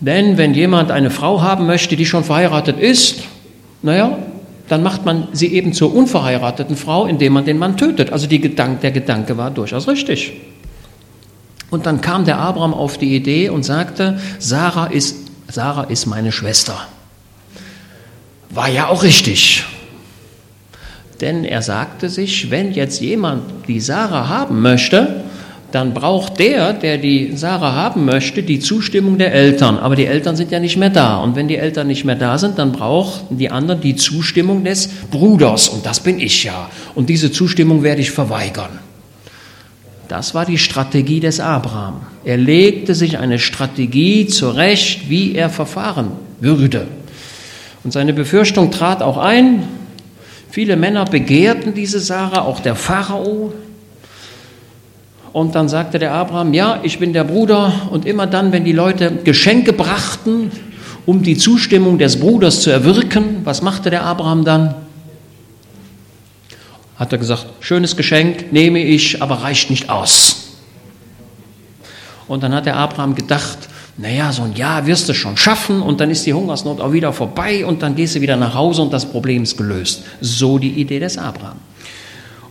Denn 0.00 0.36
wenn 0.36 0.52
jemand 0.52 0.90
eine 0.90 1.10
Frau 1.10 1.42
haben 1.42 1.66
möchte, 1.66 1.94
die 1.94 2.06
schon 2.06 2.24
verheiratet 2.24 2.80
ist, 2.80 3.22
naja, 3.82 4.18
dann 4.68 4.82
macht 4.82 5.04
man 5.04 5.28
sie 5.32 5.54
eben 5.54 5.72
zur 5.72 5.94
unverheirateten 5.94 6.74
Frau, 6.74 7.06
indem 7.06 7.34
man 7.34 7.44
den 7.44 7.58
Mann 7.58 7.76
tötet. 7.76 8.10
Also 8.10 8.26
Gedanke, 8.26 8.80
der 8.82 8.90
Gedanke 8.90 9.36
war 9.36 9.52
durchaus 9.52 9.86
richtig. 9.86 10.32
Und 11.72 11.86
dann 11.86 12.02
kam 12.02 12.26
der 12.26 12.36
Abraham 12.36 12.74
auf 12.74 12.98
die 12.98 13.16
Idee 13.16 13.48
und 13.48 13.62
sagte, 13.62 14.20
Sarah 14.38 14.88
ist, 14.88 15.16
Sarah 15.48 15.84
ist 15.84 16.04
meine 16.04 16.30
Schwester. 16.30 16.76
War 18.50 18.68
ja 18.68 18.88
auch 18.88 19.02
richtig. 19.02 19.64
Denn 21.22 21.46
er 21.46 21.62
sagte 21.62 22.10
sich, 22.10 22.50
wenn 22.50 22.72
jetzt 22.72 23.00
jemand 23.00 23.44
die 23.68 23.80
Sarah 23.80 24.28
haben 24.28 24.60
möchte, 24.60 25.24
dann 25.70 25.94
braucht 25.94 26.38
der, 26.40 26.74
der 26.74 26.98
die 26.98 27.32
Sarah 27.36 27.72
haben 27.74 28.04
möchte, 28.04 28.42
die 28.42 28.60
Zustimmung 28.60 29.16
der 29.16 29.32
Eltern. 29.32 29.78
Aber 29.78 29.96
die 29.96 30.04
Eltern 30.04 30.36
sind 30.36 30.50
ja 30.50 30.60
nicht 30.60 30.76
mehr 30.76 30.90
da. 30.90 31.16
Und 31.16 31.36
wenn 31.36 31.48
die 31.48 31.56
Eltern 31.56 31.86
nicht 31.86 32.04
mehr 32.04 32.16
da 32.16 32.36
sind, 32.36 32.58
dann 32.58 32.72
brauchen 32.72 33.38
die 33.38 33.50
anderen 33.50 33.80
die 33.80 33.96
Zustimmung 33.96 34.62
des 34.62 34.88
Bruders. 35.10 35.70
Und 35.70 35.86
das 35.86 36.00
bin 36.00 36.20
ich 36.20 36.44
ja. 36.44 36.68
Und 36.94 37.08
diese 37.08 37.32
Zustimmung 37.32 37.82
werde 37.82 38.02
ich 38.02 38.10
verweigern. 38.10 38.91
Das 40.12 40.34
war 40.34 40.44
die 40.44 40.58
Strategie 40.58 41.20
des 41.20 41.40
Abraham. 41.40 42.02
Er 42.22 42.36
legte 42.36 42.94
sich 42.94 43.16
eine 43.16 43.38
Strategie 43.38 44.26
zurecht, 44.26 45.08
wie 45.08 45.34
er 45.34 45.48
verfahren 45.48 46.08
würde. 46.38 46.86
Und 47.82 47.94
seine 47.94 48.12
Befürchtung 48.12 48.70
trat 48.70 49.00
auch 49.02 49.16
ein. 49.16 49.62
Viele 50.50 50.76
Männer 50.76 51.06
begehrten 51.06 51.72
diese 51.72 51.98
Sarah, 51.98 52.42
auch 52.42 52.60
der 52.60 52.74
Pharao. 52.74 53.54
Und 55.32 55.54
dann 55.54 55.70
sagte 55.70 55.98
der 55.98 56.12
Abraham, 56.12 56.52
ja, 56.52 56.80
ich 56.82 56.98
bin 56.98 57.14
der 57.14 57.24
Bruder. 57.24 57.72
Und 57.90 58.04
immer 58.04 58.26
dann, 58.26 58.52
wenn 58.52 58.64
die 58.64 58.72
Leute 58.72 59.10
Geschenke 59.24 59.72
brachten, 59.72 60.50
um 61.06 61.22
die 61.22 61.38
Zustimmung 61.38 61.96
des 61.96 62.20
Bruders 62.20 62.60
zu 62.60 62.68
erwirken, 62.68 63.40
was 63.44 63.62
machte 63.62 63.88
der 63.88 64.04
Abraham 64.04 64.44
dann? 64.44 64.74
Hat 67.02 67.10
er 67.10 67.18
gesagt, 67.18 67.46
schönes 67.58 67.96
Geschenk 67.96 68.52
nehme 68.52 68.78
ich, 68.78 69.20
aber 69.20 69.42
reicht 69.42 69.70
nicht 69.70 69.90
aus. 69.90 70.36
Und 72.28 72.44
dann 72.44 72.54
hat 72.54 72.64
der 72.64 72.76
Abraham 72.76 73.16
gedacht, 73.16 73.58
naja, 73.96 74.30
so 74.30 74.42
ein 74.42 74.54
Jahr 74.54 74.86
wirst 74.86 75.08
du 75.08 75.12
schon 75.12 75.36
schaffen 75.36 75.82
und 75.82 76.00
dann 76.00 76.10
ist 76.12 76.24
die 76.26 76.32
Hungersnot 76.32 76.80
auch 76.80 76.92
wieder 76.92 77.12
vorbei 77.12 77.66
und 77.66 77.82
dann 77.82 77.96
gehst 77.96 78.14
du 78.14 78.20
wieder 78.20 78.36
nach 78.36 78.54
Hause 78.54 78.82
und 78.82 78.92
das 78.92 79.04
Problem 79.04 79.42
ist 79.42 79.56
gelöst. 79.56 80.04
So 80.20 80.58
die 80.58 80.70
Idee 80.70 81.00
des 81.00 81.18
Abraham. 81.18 81.56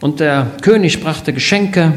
Und 0.02 0.20
der 0.20 0.52
König 0.62 1.02
brachte 1.02 1.32
Geschenke. 1.32 1.94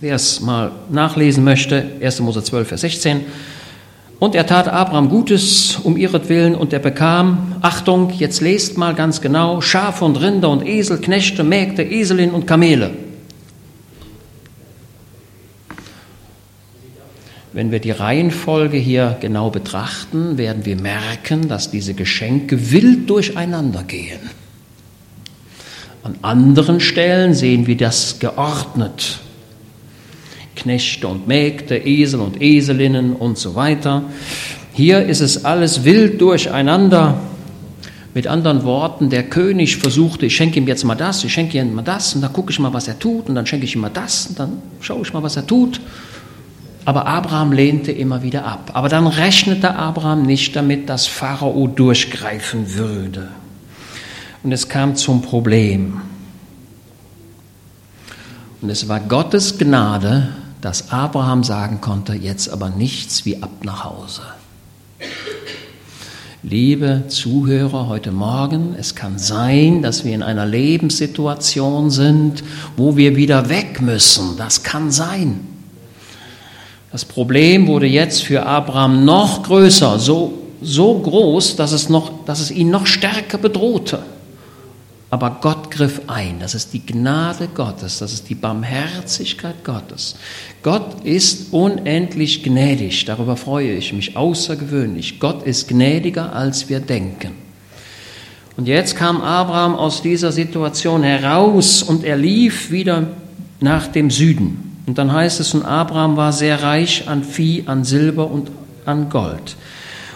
Wer 0.00 0.16
es 0.16 0.40
mal 0.40 0.72
nachlesen 0.90 1.44
möchte, 1.44 1.92
1. 2.02 2.18
Mose 2.20 2.42
12, 2.42 2.66
Vers 2.66 2.80
16. 2.80 3.20
Und 4.20 4.34
er 4.34 4.46
tat 4.46 4.68
Abraham 4.68 5.08
Gutes 5.08 5.78
um 5.82 5.96
ihretwillen 5.96 6.54
und 6.54 6.74
er 6.74 6.78
bekam, 6.78 7.56
Achtung, 7.62 8.10
jetzt 8.10 8.42
lest 8.42 8.76
mal 8.76 8.94
ganz 8.94 9.22
genau, 9.22 9.62
Schafe 9.62 10.04
und 10.04 10.20
Rinder 10.20 10.50
und 10.50 10.64
Esel, 10.64 10.98
Knechte, 10.98 11.42
Mägde, 11.42 11.82
Eselin 11.82 12.32
und 12.32 12.46
Kamele. 12.46 12.90
Wenn 17.54 17.72
wir 17.72 17.80
die 17.80 17.90
Reihenfolge 17.92 18.76
hier 18.76 19.16
genau 19.20 19.48
betrachten, 19.48 20.36
werden 20.36 20.66
wir 20.66 20.76
merken, 20.76 21.48
dass 21.48 21.70
diese 21.70 21.94
Geschenke 21.94 22.70
wild 22.70 23.08
durcheinander 23.08 23.82
gehen. 23.84 24.20
An 26.02 26.16
anderen 26.20 26.80
Stellen 26.80 27.32
sehen 27.32 27.66
wir 27.66 27.76
das 27.76 28.18
geordnet. 28.18 29.20
Knechte 30.60 31.08
und 31.08 31.26
Mägde, 31.26 31.78
Esel 31.78 32.20
und 32.20 32.40
Eselinnen 32.40 33.14
und 33.14 33.38
so 33.38 33.54
weiter. 33.54 34.04
Hier 34.72 35.04
ist 35.04 35.20
es 35.20 35.44
alles 35.44 35.84
wild 35.84 36.20
durcheinander. 36.20 37.20
Mit 38.12 38.26
anderen 38.26 38.64
Worten, 38.64 39.08
der 39.08 39.22
König 39.22 39.76
versuchte, 39.76 40.26
ich 40.26 40.34
schenke 40.34 40.58
ihm 40.58 40.66
jetzt 40.66 40.84
mal 40.84 40.96
das, 40.96 41.22
ich 41.22 41.32
schenke 41.32 41.58
ihm 41.58 41.74
mal 41.74 41.82
das 41.82 42.14
und 42.14 42.22
dann 42.22 42.32
gucke 42.32 42.50
ich 42.50 42.58
mal, 42.58 42.72
was 42.72 42.88
er 42.88 42.98
tut 42.98 43.28
und 43.28 43.36
dann 43.36 43.46
schenke 43.46 43.64
ich 43.64 43.74
ihm 43.74 43.82
mal 43.82 43.90
das 43.90 44.26
und 44.26 44.38
dann 44.38 44.62
schaue 44.80 45.02
ich 45.02 45.12
mal, 45.12 45.22
was 45.22 45.36
er 45.36 45.46
tut. 45.46 45.80
Aber 46.84 47.06
Abraham 47.06 47.52
lehnte 47.52 47.92
immer 47.92 48.22
wieder 48.22 48.44
ab. 48.44 48.72
Aber 48.74 48.88
dann 48.88 49.06
rechnete 49.06 49.76
Abraham 49.76 50.22
nicht 50.22 50.56
damit, 50.56 50.88
dass 50.88 51.06
Pharao 51.06 51.68
durchgreifen 51.68 52.74
würde. 52.74 53.28
Und 54.42 54.52
es 54.52 54.68
kam 54.68 54.96
zum 54.96 55.22
Problem. 55.22 56.00
Und 58.62 58.70
es 58.70 58.88
war 58.88 59.00
Gottes 59.00 59.58
Gnade, 59.58 60.28
dass 60.60 60.90
Abraham 60.90 61.44
sagen 61.44 61.80
konnte, 61.80 62.14
jetzt 62.14 62.48
aber 62.50 62.70
nichts 62.70 63.24
wie 63.24 63.42
ab 63.42 63.50
nach 63.64 63.84
Hause. 63.84 64.22
Liebe 66.42 67.04
Zuhörer 67.08 67.88
heute 67.88 68.12
Morgen, 68.12 68.74
es 68.78 68.94
kann 68.94 69.18
sein, 69.18 69.82
dass 69.82 70.04
wir 70.04 70.14
in 70.14 70.22
einer 70.22 70.46
Lebenssituation 70.46 71.90
sind, 71.90 72.42
wo 72.78 72.96
wir 72.96 73.14
wieder 73.14 73.50
weg 73.50 73.82
müssen. 73.82 74.36
Das 74.38 74.62
kann 74.62 74.90
sein. 74.90 75.40
Das 76.92 77.04
Problem 77.04 77.66
wurde 77.66 77.86
jetzt 77.86 78.22
für 78.22 78.46
Abraham 78.46 79.04
noch 79.04 79.42
größer, 79.42 79.98
so, 79.98 80.32
so 80.62 80.98
groß, 80.98 81.56
dass 81.56 81.72
es, 81.72 81.88
noch, 81.88 82.24
dass 82.24 82.40
es 82.40 82.50
ihn 82.50 82.70
noch 82.70 82.86
stärker 82.86 83.38
bedrohte. 83.38 84.00
Aber 85.10 85.38
Gott 85.40 85.72
griff 85.72 86.02
ein. 86.06 86.38
Das 86.38 86.54
ist 86.54 86.72
die 86.72 86.86
Gnade 86.86 87.48
Gottes, 87.52 87.98
das 87.98 88.12
ist 88.12 88.28
die 88.28 88.36
Barmherzigkeit 88.36 89.64
Gottes. 89.64 90.14
Gott 90.62 91.04
ist 91.04 91.52
unendlich 91.52 92.44
gnädig, 92.44 93.04
darüber 93.06 93.36
freue 93.36 93.72
ich 93.72 93.92
mich 93.92 94.16
außergewöhnlich. 94.16 95.18
Gott 95.18 95.42
ist 95.42 95.68
gnädiger, 95.68 96.32
als 96.32 96.68
wir 96.68 96.78
denken. 96.78 97.32
Und 98.56 98.68
jetzt 98.68 98.94
kam 98.94 99.20
Abraham 99.20 99.74
aus 99.74 100.02
dieser 100.02 100.30
Situation 100.32 101.02
heraus 101.02 101.82
und 101.82 102.04
er 102.04 102.16
lief 102.16 102.70
wieder 102.70 103.08
nach 103.58 103.88
dem 103.88 104.10
Süden. 104.10 104.82
Und 104.86 104.98
dann 104.98 105.12
heißt 105.12 105.40
es, 105.40 105.54
und 105.54 105.64
Abraham 105.64 106.16
war 106.16 106.32
sehr 106.32 106.62
reich 106.62 107.08
an 107.08 107.24
Vieh, 107.24 107.64
an 107.66 107.84
Silber 107.84 108.30
und 108.30 108.50
an 108.86 109.08
Gold. 109.08 109.56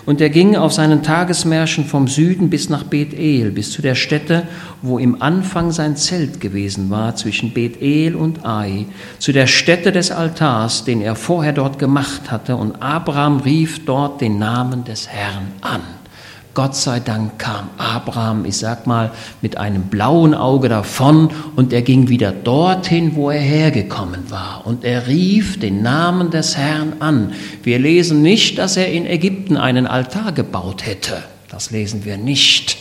Und 0.06 0.20
er 0.20 0.28
ging 0.28 0.56
auf 0.56 0.72
seinen 0.72 1.02
Tagesmärschen 1.02 1.86
vom 1.86 2.08
Süden 2.08 2.50
bis 2.50 2.68
nach 2.68 2.84
Bethel, 2.84 3.50
bis 3.50 3.70
zu 3.70 3.80
der 3.80 3.94
Stätte, 3.94 4.46
wo 4.82 4.98
im 4.98 5.22
Anfang 5.22 5.70
sein 5.70 5.96
Zelt 5.96 6.40
gewesen 6.40 6.90
war, 6.90 7.16
zwischen 7.16 7.52
Bethel 7.52 8.14
und 8.14 8.44
Ai, 8.44 8.86
zu 9.18 9.32
der 9.32 9.46
Stätte 9.46 9.92
des 9.92 10.10
Altars, 10.10 10.84
den 10.84 11.00
er 11.00 11.16
vorher 11.16 11.52
dort 11.52 11.78
gemacht 11.78 12.30
hatte. 12.30 12.56
Und 12.56 12.82
Abraham 12.82 13.38
rief 13.40 13.84
dort 13.86 14.20
den 14.20 14.38
Namen 14.38 14.84
des 14.84 15.08
Herrn 15.08 15.48
an. 15.62 15.80
Gott 16.54 16.76
sei 16.76 17.00
Dank 17.00 17.38
kam 17.38 17.68
Abraham, 17.78 18.44
ich 18.44 18.56
sag 18.56 18.86
mal, 18.86 19.10
mit 19.42 19.58
einem 19.58 19.82
blauen 19.82 20.34
Auge 20.34 20.68
davon 20.68 21.30
und 21.56 21.72
er 21.72 21.82
ging 21.82 22.08
wieder 22.08 22.30
dorthin, 22.30 23.16
wo 23.16 23.30
er 23.30 23.40
hergekommen 23.40 24.30
war. 24.30 24.62
Und 24.64 24.84
er 24.84 25.08
rief 25.08 25.58
den 25.58 25.82
Namen 25.82 26.30
des 26.30 26.56
Herrn 26.56 26.94
an. 27.00 27.32
Wir 27.64 27.80
lesen 27.80 28.22
nicht, 28.22 28.58
dass 28.58 28.76
er 28.76 28.90
in 28.92 29.04
Ägypten 29.04 29.56
einen 29.56 29.88
Altar 29.88 30.30
gebaut 30.30 30.86
hätte. 30.86 31.24
Das 31.50 31.72
lesen 31.72 32.04
wir 32.04 32.16
nicht. 32.16 32.78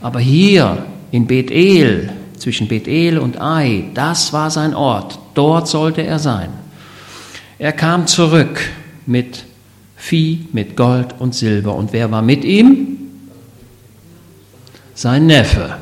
Aber 0.00 0.20
hier 0.20 0.84
in 1.10 1.26
Bethel, 1.26 2.12
zwischen 2.38 2.68
Bethel 2.68 3.18
und 3.18 3.40
Ai, 3.40 3.84
das 3.94 4.32
war 4.32 4.50
sein 4.50 4.74
Ort. 4.74 5.18
Dort 5.34 5.66
sollte 5.66 6.02
er 6.02 6.18
sein. 6.18 6.50
Er 7.58 7.72
kam 7.72 8.06
zurück 8.06 8.60
mit 9.06 9.44
Vieh 10.04 10.48
mit 10.52 10.76
Gold 10.76 11.14
und 11.18 11.34
Silber. 11.34 11.74
Und 11.74 11.94
wer 11.94 12.10
war 12.10 12.20
mit 12.20 12.44
ihm? 12.44 12.98
Sein 14.92 15.24
Neffe. 15.24 15.78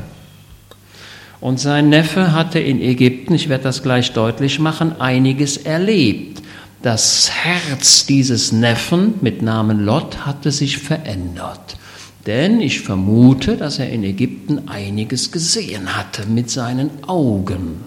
Und 1.40 1.58
sein 1.58 1.88
Neffe 1.88 2.32
hatte 2.32 2.60
in 2.60 2.80
Ägypten, 2.80 3.34
ich 3.34 3.48
werde 3.48 3.64
das 3.64 3.82
gleich 3.82 4.12
deutlich 4.12 4.60
machen, 4.60 5.00
einiges 5.00 5.56
erlebt. 5.56 6.40
Das 6.82 7.32
Herz 7.32 8.06
dieses 8.06 8.52
Neffen 8.52 9.14
mit 9.22 9.42
Namen 9.42 9.84
Lot 9.84 10.24
hatte 10.24 10.52
sich 10.52 10.78
verändert. 10.78 11.76
Denn 12.24 12.60
ich 12.60 12.82
vermute, 12.82 13.56
dass 13.56 13.80
er 13.80 13.90
in 13.90 14.04
Ägypten 14.04 14.68
einiges 14.68 15.32
gesehen 15.32 15.96
hatte 15.96 16.26
mit 16.26 16.48
seinen 16.48 16.90
Augen. 17.08 17.80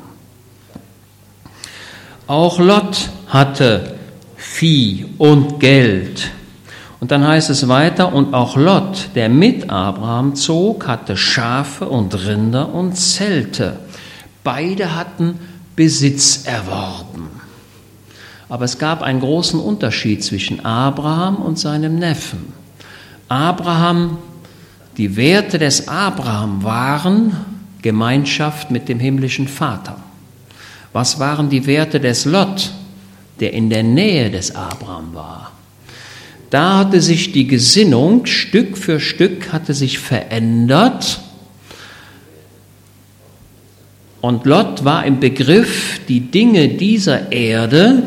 Auch 2.28 2.60
Lot 2.60 3.10
hatte 3.28 3.95
Vieh 4.56 5.06
und 5.18 5.60
Geld. 5.60 6.32
Und 7.02 7.12
dann 7.12 7.28
heißt 7.28 7.50
es 7.50 7.68
weiter, 7.68 8.14
und 8.14 8.34
auch 8.34 8.56
Lot, 8.56 9.10
der 9.14 9.28
mit 9.28 9.70
Abraham 9.70 10.34
zog, 10.36 10.88
hatte 10.88 11.18
Schafe 11.18 11.90
und 11.90 12.26
Rinder 12.26 12.74
und 12.74 12.96
Zelte. 12.96 13.80
Beide 14.46 14.96
hatten 14.96 15.38
Besitz 15.76 16.46
erworben. 16.46 17.32
Aber 18.48 18.64
es 18.64 18.78
gab 18.78 19.02
einen 19.02 19.20
großen 19.20 19.60
Unterschied 19.60 20.24
zwischen 20.24 20.64
Abraham 20.64 21.36
und 21.36 21.60
seinem 21.60 22.00
Neffen. 22.00 22.54
Abraham, 23.28 24.20
die 24.96 25.18
Werte 25.18 25.60
des 25.60 25.90
Abraham 25.90 26.64
waren 26.64 27.36
Gemeinschaft 27.82 28.72
mit 28.72 28.88
dem 28.88 29.02
himmlischen 29.02 29.50
Vater. 29.50 29.98
Was 30.94 31.20
waren 31.20 31.50
die 31.50 31.66
Werte 31.66 32.00
des 32.00 32.24
Lot? 32.24 32.72
Der 33.40 33.54
in 33.54 33.70
der 33.70 33.84
Nähe 33.84 34.30
des 34.30 34.56
Abraham 34.56 35.14
war. 35.14 35.52
Da 36.50 36.80
hatte 36.80 37.02
sich 37.02 37.32
die 37.32 37.48
Gesinnung 37.48 38.26
Stück 38.26 38.78
für 38.78 39.00
Stück 39.00 39.52
hatte 39.52 39.74
sich 39.74 40.00
verändert 40.00 41.20
und 44.26 44.48
Lot 44.48 44.84
war 44.84 45.06
im 45.06 45.20
Begriff, 45.20 46.00
die 46.08 46.20
Dinge 46.20 46.70
dieser 46.70 47.32
Erde, 47.32 48.02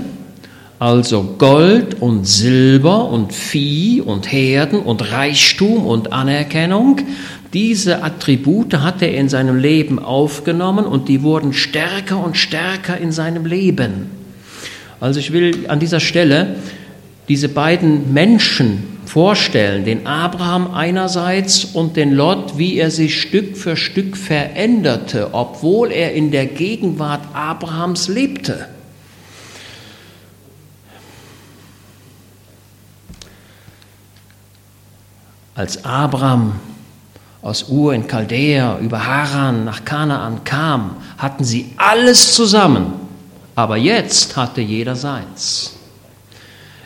also 0.80 1.36
Gold 1.38 2.02
und 2.02 2.26
Silber 2.26 3.08
und 3.08 3.32
Vieh 3.32 4.00
und 4.00 4.32
Herden 4.32 4.80
und 4.80 5.12
Reichtum 5.12 5.86
und 5.86 6.12
Anerkennung, 6.12 7.02
diese 7.52 8.02
Attribute 8.02 8.74
hatte 8.78 9.06
er 9.06 9.16
in 9.16 9.28
seinem 9.28 9.58
Leben 9.58 10.00
aufgenommen 10.00 10.86
und 10.86 11.08
die 11.08 11.22
wurden 11.22 11.52
stärker 11.52 12.18
und 12.18 12.36
stärker 12.36 12.98
in 12.98 13.12
seinem 13.12 13.46
Leben. 13.46 14.17
Also 15.00 15.20
ich 15.20 15.32
will 15.32 15.66
an 15.68 15.78
dieser 15.78 16.00
Stelle 16.00 16.56
diese 17.28 17.48
beiden 17.48 18.12
Menschen 18.12 18.98
vorstellen, 19.04 19.84
den 19.84 20.06
Abraham 20.06 20.74
einerseits 20.74 21.64
und 21.64 21.96
den 21.96 22.12
Lot, 22.12 22.58
wie 22.58 22.76
er 22.76 22.90
sich 22.90 23.20
Stück 23.20 23.56
für 23.56 23.76
Stück 23.76 24.16
veränderte, 24.16 25.30
obwohl 25.32 25.92
er 25.92 26.12
in 26.14 26.30
der 26.30 26.46
Gegenwart 26.46 27.20
Abrahams 27.32 28.08
lebte. 28.08 28.68
Als 35.54 35.84
Abraham 35.84 36.60
aus 37.42 37.68
Ur 37.68 37.94
in 37.94 38.06
Chaldea 38.06 38.78
über 38.78 39.06
Haran 39.06 39.64
nach 39.64 39.84
Kanaan 39.84 40.44
kam, 40.44 40.96
hatten 41.18 41.44
sie 41.44 41.72
alles 41.76 42.32
zusammen 42.34 43.07
aber 43.58 43.76
jetzt 43.76 44.36
hatte 44.36 44.60
jeder 44.60 44.94
seins. 44.94 45.72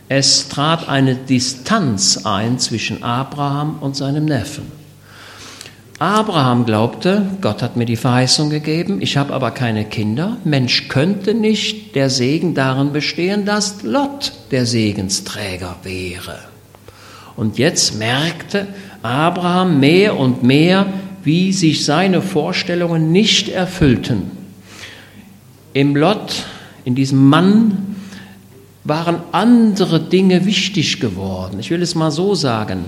Es 0.09 0.49
trat 0.49 0.89
eine 0.89 1.17
Distanz 1.17 2.25
ein 2.25 2.59
zwischen 2.59 3.03
Abraham 3.03 3.77
und 3.83 3.95
seinem 3.95 4.25
Neffen. 4.25 4.73
Abraham 5.99 6.65
glaubte, 6.65 7.27
Gott 7.43 7.61
hat 7.61 7.77
mir 7.77 7.85
die 7.85 7.97
Verheißung 7.97 8.49
gegeben, 8.49 9.03
ich 9.03 9.19
habe 9.19 9.35
aber 9.35 9.51
keine 9.51 9.85
Kinder. 9.85 10.39
Mensch 10.45 10.89
könnte 10.89 11.35
nicht 11.35 11.95
der 11.95 12.09
Segen 12.09 12.55
darin 12.55 12.95
bestehen, 12.95 13.45
dass 13.45 13.83
Lot 13.83 14.33
der 14.51 14.65
Segensträger 14.65 15.77
wäre. 15.83 16.39
Und 17.37 17.59
jetzt 17.59 17.99
merkte 17.99 18.67
Abraham 19.03 19.79
mehr 19.79 20.17
und 20.17 20.43
mehr, 20.43 20.87
wie 21.23 21.53
sich 21.53 21.85
seine 21.85 22.23
Vorstellungen 22.23 23.13
nicht 23.13 23.51
erfüllten. 23.51 24.31
Im 25.75 25.97
Lot 25.97 26.47
in 26.85 26.95
diesem 26.95 27.29
Mann 27.29 27.97
waren 28.85 29.17
andere 29.31 30.01
Dinge 30.01 30.45
wichtig 30.45 31.01
geworden. 31.01 31.61
Ich 31.61 31.71
will 31.71 31.83
es 31.83 31.95
mal 31.95 32.11
so 32.11 32.35
sagen. 32.35 32.85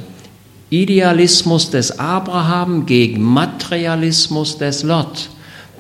Idealismus 0.71 1.71
des 1.71 1.99
Abraham 1.99 2.87
gegen 2.87 3.23
Materialismus 3.23 4.59
des 4.59 4.83
Lot. 4.83 5.29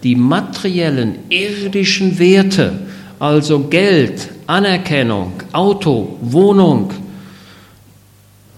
Die 0.04 0.14
materiellen, 0.14 1.16
irdischen 1.30 2.18
Werte, 2.18 2.80
also 3.18 3.60
Geld, 3.60 4.28
Anerkennung, 4.46 5.32
Auto, 5.52 6.18
Wohnung, 6.20 6.90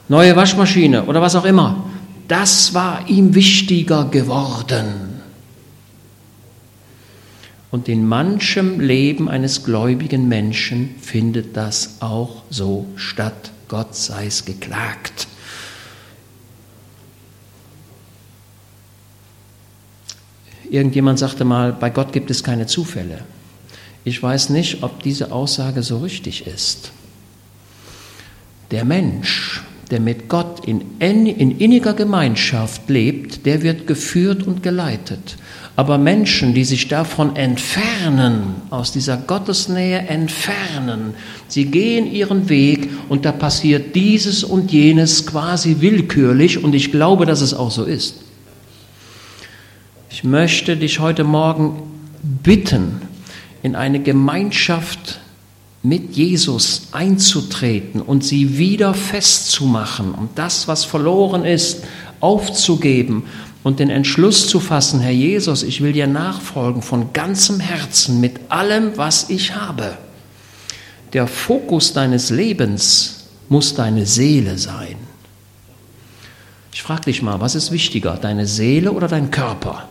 neue 0.08 0.34
Waschmaschine 0.34 1.04
oder 1.04 1.22
was 1.22 1.36
auch 1.36 1.44
immer, 1.44 1.84
das 2.28 2.74
war 2.74 3.08
ihm 3.08 3.34
wichtiger 3.34 4.04
geworden. 4.06 5.05
Und 7.76 7.90
in 7.90 8.06
manchem 8.06 8.80
Leben 8.80 9.28
eines 9.28 9.62
gläubigen 9.62 10.28
Menschen 10.28 10.94
findet 10.98 11.58
das 11.58 11.98
auch 12.00 12.42
so 12.48 12.86
statt. 12.96 13.52
Gott 13.68 13.94
sei 13.94 14.24
es 14.24 14.46
geklagt. 14.46 15.28
Irgendjemand 20.70 21.18
sagte 21.18 21.44
mal, 21.44 21.74
bei 21.74 21.90
Gott 21.90 22.14
gibt 22.14 22.30
es 22.30 22.42
keine 22.42 22.66
Zufälle. 22.66 23.26
Ich 24.04 24.22
weiß 24.22 24.48
nicht, 24.48 24.82
ob 24.82 25.02
diese 25.02 25.30
Aussage 25.30 25.82
so 25.82 25.98
richtig 25.98 26.46
ist. 26.46 26.92
Der 28.70 28.86
Mensch, 28.86 29.62
der 29.90 30.00
mit 30.00 30.30
Gott 30.30 30.66
in, 30.66 30.98
in 30.98 31.58
inniger 31.58 31.92
Gemeinschaft 31.92 32.88
lebt, 32.88 33.44
der 33.44 33.60
wird 33.60 33.86
geführt 33.86 34.44
und 34.44 34.62
geleitet. 34.62 35.36
Aber 35.76 35.98
Menschen, 35.98 36.54
die 36.54 36.64
sich 36.64 36.88
davon 36.88 37.36
entfernen, 37.36 38.54
aus 38.70 38.92
dieser 38.92 39.18
Gottesnähe 39.18 39.98
entfernen, 39.98 41.14
sie 41.48 41.66
gehen 41.66 42.10
ihren 42.10 42.48
Weg 42.48 42.88
und 43.10 43.26
da 43.26 43.32
passiert 43.32 43.94
dieses 43.94 44.42
und 44.42 44.72
jenes 44.72 45.26
quasi 45.26 45.76
willkürlich 45.80 46.64
und 46.64 46.74
ich 46.74 46.92
glaube, 46.92 47.26
dass 47.26 47.42
es 47.42 47.52
auch 47.52 47.70
so 47.70 47.84
ist. 47.84 48.22
Ich 50.08 50.24
möchte 50.24 50.78
dich 50.78 50.98
heute 50.98 51.24
Morgen 51.24 51.82
bitten, 52.22 53.02
in 53.62 53.76
eine 53.76 54.00
Gemeinschaft 54.00 55.20
mit 55.82 56.16
Jesus 56.16 56.88
einzutreten 56.92 58.00
und 58.00 58.24
sie 58.24 58.56
wieder 58.56 58.94
festzumachen 58.94 60.12
und 60.12 60.30
das, 60.36 60.68
was 60.68 60.86
verloren 60.86 61.44
ist, 61.44 61.84
aufzugeben 62.20 63.24
und 63.66 63.80
den 63.80 63.90
Entschluss 63.90 64.46
zu 64.46 64.60
fassen, 64.60 65.00
Herr 65.00 65.10
Jesus, 65.10 65.64
ich 65.64 65.80
will 65.80 65.92
dir 65.92 66.06
nachfolgen 66.06 66.82
von 66.82 67.12
ganzem 67.12 67.58
Herzen 67.58 68.20
mit 68.20 68.38
allem, 68.48 68.96
was 68.96 69.28
ich 69.28 69.56
habe. 69.56 69.98
Der 71.14 71.26
Fokus 71.26 71.92
deines 71.92 72.30
Lebens 72.30 73.24
muss 73.48 73.74
deine 73.74 74.06
Seele 74.06 74.56
sein. 74.56 74.94
Ich 76.72 76.80
frage 76.80 77.06
dich 77.06 77.22
mal, 77.22 77.40
was 77.40 77.56
ist 77.56 77.72
wichtiger, 77.72 78.16
deine 78.16 78.46
Seele 78.46 78.92
oder 78.92 79.08
dein 79.08 79.32
Körper? 79.32 79.88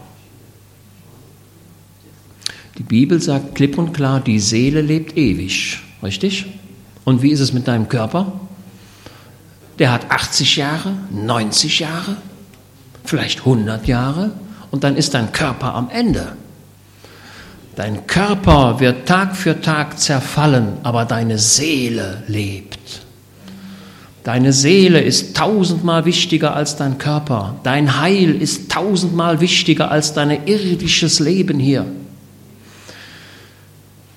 Die 2.77 2.83
Bibel 2.83 3.21
sagt 3.21 3.55
klipp 3.55 3.77
und 3.77 3.91
klar, 3.91 4.21
die 4.21 4.39
Seele 4.39 4.79
lebt 4.79 5.17
ewig, 5.17 5.81
richtig? 6.01 6.45
Und 7.03 7.21
wie 7.23 7.31
ist 7.31 7.41
es 7.41 7.51
mit 7.51 7.67
deinem 7.67 7.89
Körper? 7.89 8.39
Der 9.79 9.91
hat 9.91 10.11
80 10.11 10.55
Jahre, 10.55 10.93
90 11.11 11.79
Jahre, 11.79 12.15
vielleicht 13.09 13.39
100 13.39 13.87
Jahre 13.87 14.31
und 14.71 14.83
dann 14.83 14.95
ist 14.97 15.13
dein 15.13 15.31
Körper 15.31 15.73
am 15.73 15.89
Ende. 15.89 16.33
Dein 17.75 18.07
Körper 18.07 18.79
wird 18.79 19.05
Tag 19.05 19.35
für 19.35 19.59
Tag 19.59 19.99
zerfallen, 19.99 20.77
aber 20.83 21.05
deine 21.05 21.37
Seele 21.37 22.23
lebt. 22.27 23.01
Deine 24.23 24.53
Seele 24.53 25.01
ist 25.01 25.35
tausendmal 25.35 26.05
wichtiger 26.05 26.55
als 26.55 26.77
dein 26.77 26.97
Körper. 26.97 27.59
Dein 27.63 27.99
Heil 27.99 28.41
ist 28.41 28.71
tausendmal 28.71 29.39
wichtiger 29.39 29.91
als 29.91 30.13
dein 30.13 30.47
irdisches 30.47 31.19
Leben 31.19 31.59
hier. 31.59 31.85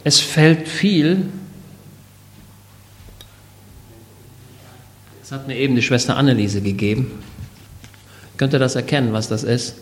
Es 0.05 0.21
fällt 0.21 0.67
viel. 0.67 1.27
Das 5.21 5.33
hat 5.33 5.47
mir 5.47 5.57
eben 5.57 5.77
die 5.77 5.83
Schwester 5.83 6.17
Anneliese 6.17 6.63
gegeben. 6.63 7.11
Könnt 8.39 8.53
ihr 8.53 8.61
das 8.61 8.77
erkennen, 8.77 9.13
was 9.13 9.29
das 9.29 9.43
ist? 9.43 9.75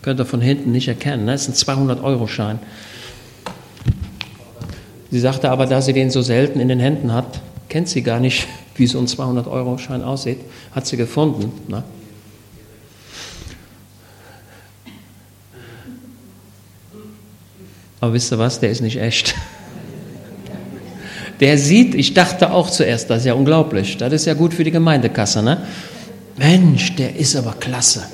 Könnt 0.00 0.18
ihr 0.18 0.24
von 0.24 0.40
hinten 0.40 0.72
nicht 0.72 0.88
erkennen. 0.88 1.26
Ne? 1.26 1.32
Das 1.32 1.46
ist 1.46 1.68
ein 1.68 1.88
200-Euro-Schein. 1.88 2.58
Sie 5.10 5.20
sagte 5.20 5.50
aber, 5.50 5.66
da 5.66 5.82
sie 5.82 5.92
den 5.92 6.10
so 6.10 6.22
selten 6.22 6.58
in 6.58 6.68
den 6.68 6.80
Händen 6.80 7.12
hat, 7.12 7.40
kennt 7.68 7.88
sie 7.88 8.02
gar 8.02 8.18
nicht, 8.18 8.48
wie 8.76 8.86
so 8.86 8.98
ein 8.98 9.06
200-Euro-Schein 9.06 10.02
aussieht, 10.02 10.38
hat 10.72 10.86
sie 10.86 10.96
gefunden. 10.96 11.52
Ne? 11.68 11.84
Aber 18.00 18.12
wisst 18.14 18.32
ihr 18.32 18.38
was, 18.38 18.58
der 18.58 18.70
ist 18.70 18.80
nicht 18.80 18.98
echt. 18.98 19.34
Der 21.40 21.58
sieht, 21.58 21.94
ich 21.94 22.14
dachte 22.14 22.50
auch 22.50 22.70
zuerst, 22.70 23.10
das 23.10 23.18
ist 23.18 23.26
ja 23.26 23.34
unglaublich, 23.34 23.98
das 23.98 24.10
ist 24.10 24.24
ja 24.24 24.32
gut 24.32 24.54
für 24.54 24.64
die 24.64 24.70
Gemeindekasse. 24.70 25.42
Ne? 25.42 25.66
Mensch, 26.36 26.94
der 26.96 27.16
ist 27.16 27.36
aber 27.36 27.52
klasse. 27.52 28.04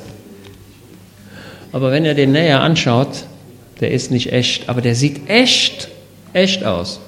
Aber 1.72 1.90
wenn 1.90 2.04
ihr 2.04 2.14
den 2.14 2.32
näher 2.32 2.61
anschaut, 2.61 3.24
der 3.80 3.90
ist 3.90 4.11
nicht 4.11 4.32
echt, 4.32 4.68
aber 4.68 4.80
der 4.80 4.94
sieht 4.94 5.28
echt, 5.28 5.88
echt 6.32 6.64
aus. 6.64 7.00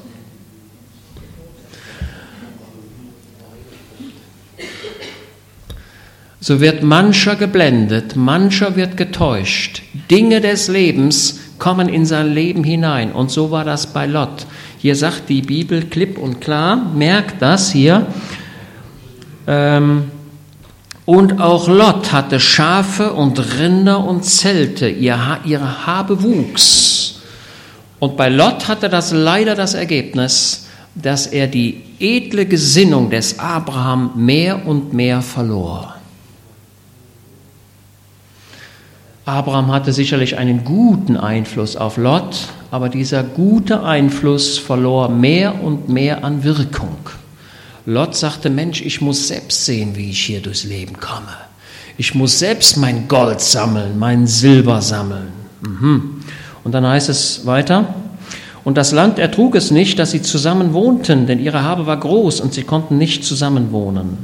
so 6.45 6.61
wird 6.61 6.83
mancher 6.83 7.37
geblendet, 7.37 8.17
mancher 8.17 8.77
wird 8.77 8.99
getäuscht. 8.99 9.81
Dinge 10.11 10.43
des 10.43 10.69
Lebens 10.69 11.41
kommen 11.59 11.89
in 11.89 12.05
sein 12.05 12.35
Leben 12.35 12.65
hinein. 12.65 13.13
Und 13.13 13.31
so 13.31 13.51
war 13.51 13.65
das 13.65 13.87
bei 13.95 14.05
Lot. 14.05 14.45
Hier 14.77 14.95
sagt 14.95 15.31
die 15.31 15.41
Bibel 15.41 15.87
klipp 15.87 16.19
und 16.19 16.43
klar, 16.43 16.77
merkt 16.77 17.41
das 17.41 17.73
hier. 17.73 18.07
Ähm, 19.47 20.11
und 21.07 21.41
auch 21.41 21.69
Lot 21.69 22.13
hatte 22.13 22.41
Schafe 22.41 23.13
und 23.13 23.59
Rinder 23.59 24.05
und 24.05 24.25
Zelte, 24.25 24.89
ihr, 24.89 25.19
ihre 25.45 25.87
Habe 25.87 26.23
wuchs. 26.23 27.21
Und 27.99 28.17
bei 28.17 28.29
Lot 28.29 28.69
hatte 28.69 28.89
das 28.89 29.13
leider 29.13 29.55
das 29.55 29.75
Ergebnis, 29.75 30.67
dass 30.95 31.27
er 31.27 31.47
die 31.47 31.83
edle 31.99 32.47
Gesinnung 32.47 33.11
des 33.11 33.39
Abraham 33.39 34.13
mehr 34.17 34.67
und 34.67 34.93
mehr 34.93 35.21
verlor. 35.23 35.95
Abraham 39.27 39.73
hatte 39.73 39.93
sicherlich 39.93 40.37
einen 40.37 40.65
guten 40.65 41.17
Einfluss 41.17 41.77
auf 41.77 41.97
Lot, 41.97 42.49
aber 42.71 42.89
dieser 42.89 43.23
gute 43.23 43.83
Einfluss 43.83 44.59
verlor 44.59 45.09
mehr 45.09 45.63
und 45.63 45.89
mehr 45.89 46.25
an 46.25 46.45
Wirkung. 46.45 46.99
Lot 47.87 48.17
sagte, 48.17 48.51
Mensch, 48.51 48.81
ich 48.81 49.01
muss 49.01 49.29
selbst 49.29 49.67
sehen, 49.67 49.97
wie 49.97 50.11
ich 50.11 50.21
hier 50.21 50.41
durchs 50.41 50.65
Leben 50.65 50.99
komme. 50.99 51.37
Ich 51.99 52.15
muss 52.15 52.39
selbst 52.39 52.77
mein 52.77 53.09
Gold 53.09 53.41
sammeln, 53.41 53.99
mein 53.99 54.27
Silber 54.27 54.81
sammeln. 54.81 55.29
Mhm. 55.61 56.23
Und 56.65 56.73
dann 56.73 56.87
heißt 56.87 57.09
es 57.09 57.47
weiter, 57.47 57.95
und 58.65 58.79
das 58.79 58.93
Land 58.93 59.19
ertrug 59.19 59.55
es 59.55 59.71
nicht, 59.71 59.99
dass 59.99 60.13
sie 60.13 60.23
zusammen 60.23 60.73
wohnten, 60.73 61.27
denn 61.27 61.39
ihre 61.39 61.63
Habe 61.63 61.87
war 61.87 61.99
groß 61.99 62.41
und 62.41 62.55
sie 62.55 62.63
konnten 62.63 62.97
nicht 62.97 63.23
zusammen 63.23 63.71
wohnen. 63.73 64.17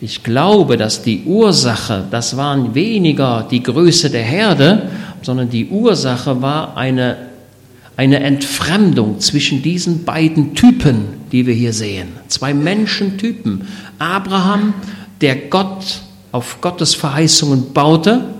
Ich 0.00 0.22
glaube, 0.22 0.76
dass 0.76 1.02
die 1.02 1.24
Ursache, 1.24 2.04
das 2.10 2.36
waren 2.36 2.74
weniger 2.74 3.46
die 3.50 3.62
Größe 3.62 4.10
der 4.10 4.22
Herde, 4.22 4.88
sondern 5.22 5.50
die 5.50 5.68
Ursache 5.68 6.40
war 6.42 6.76
eine, 6.76 7.16
eine 7.96 8.20
Entfremdung 8.20 9.20
zwischen 9.20 9.62
diesen 9.62 10.04
beiden 10.04 10.54
Typen, 10.54 11.06
die 11.32 11.46
wir 11.46 11.54
hier 11.54 11.72
sehen. 11.72 12.08
Zwei 12.28 12.52
Menschentypen. 12.52 13.66
Abraham, 13.98 14.74
der 15.20 15.36
Gott 15.36 16.02
auf 16.32 16.60
Gottes 16.60 16.94
Verheißungen 16.94 17.72
baute, 17.72 18.36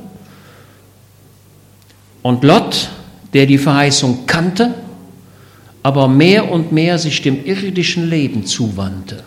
und 2.26 2.42
Lot, 2.42 2.90
der 3.34 3.46
die 3.46 3.56
Verheißung 3.56 4.26
kannte, 4.26 4.74
aber 5.84 6.08
mehr 6.08 6.50
und 6.50 6.72
mehr 6.72 6.98
sich 6.98 7.22
dem 7.22 7.44
irdischen 7.44 8.10
Leben 8.10 8.44
zuwandte. 8.44 9.22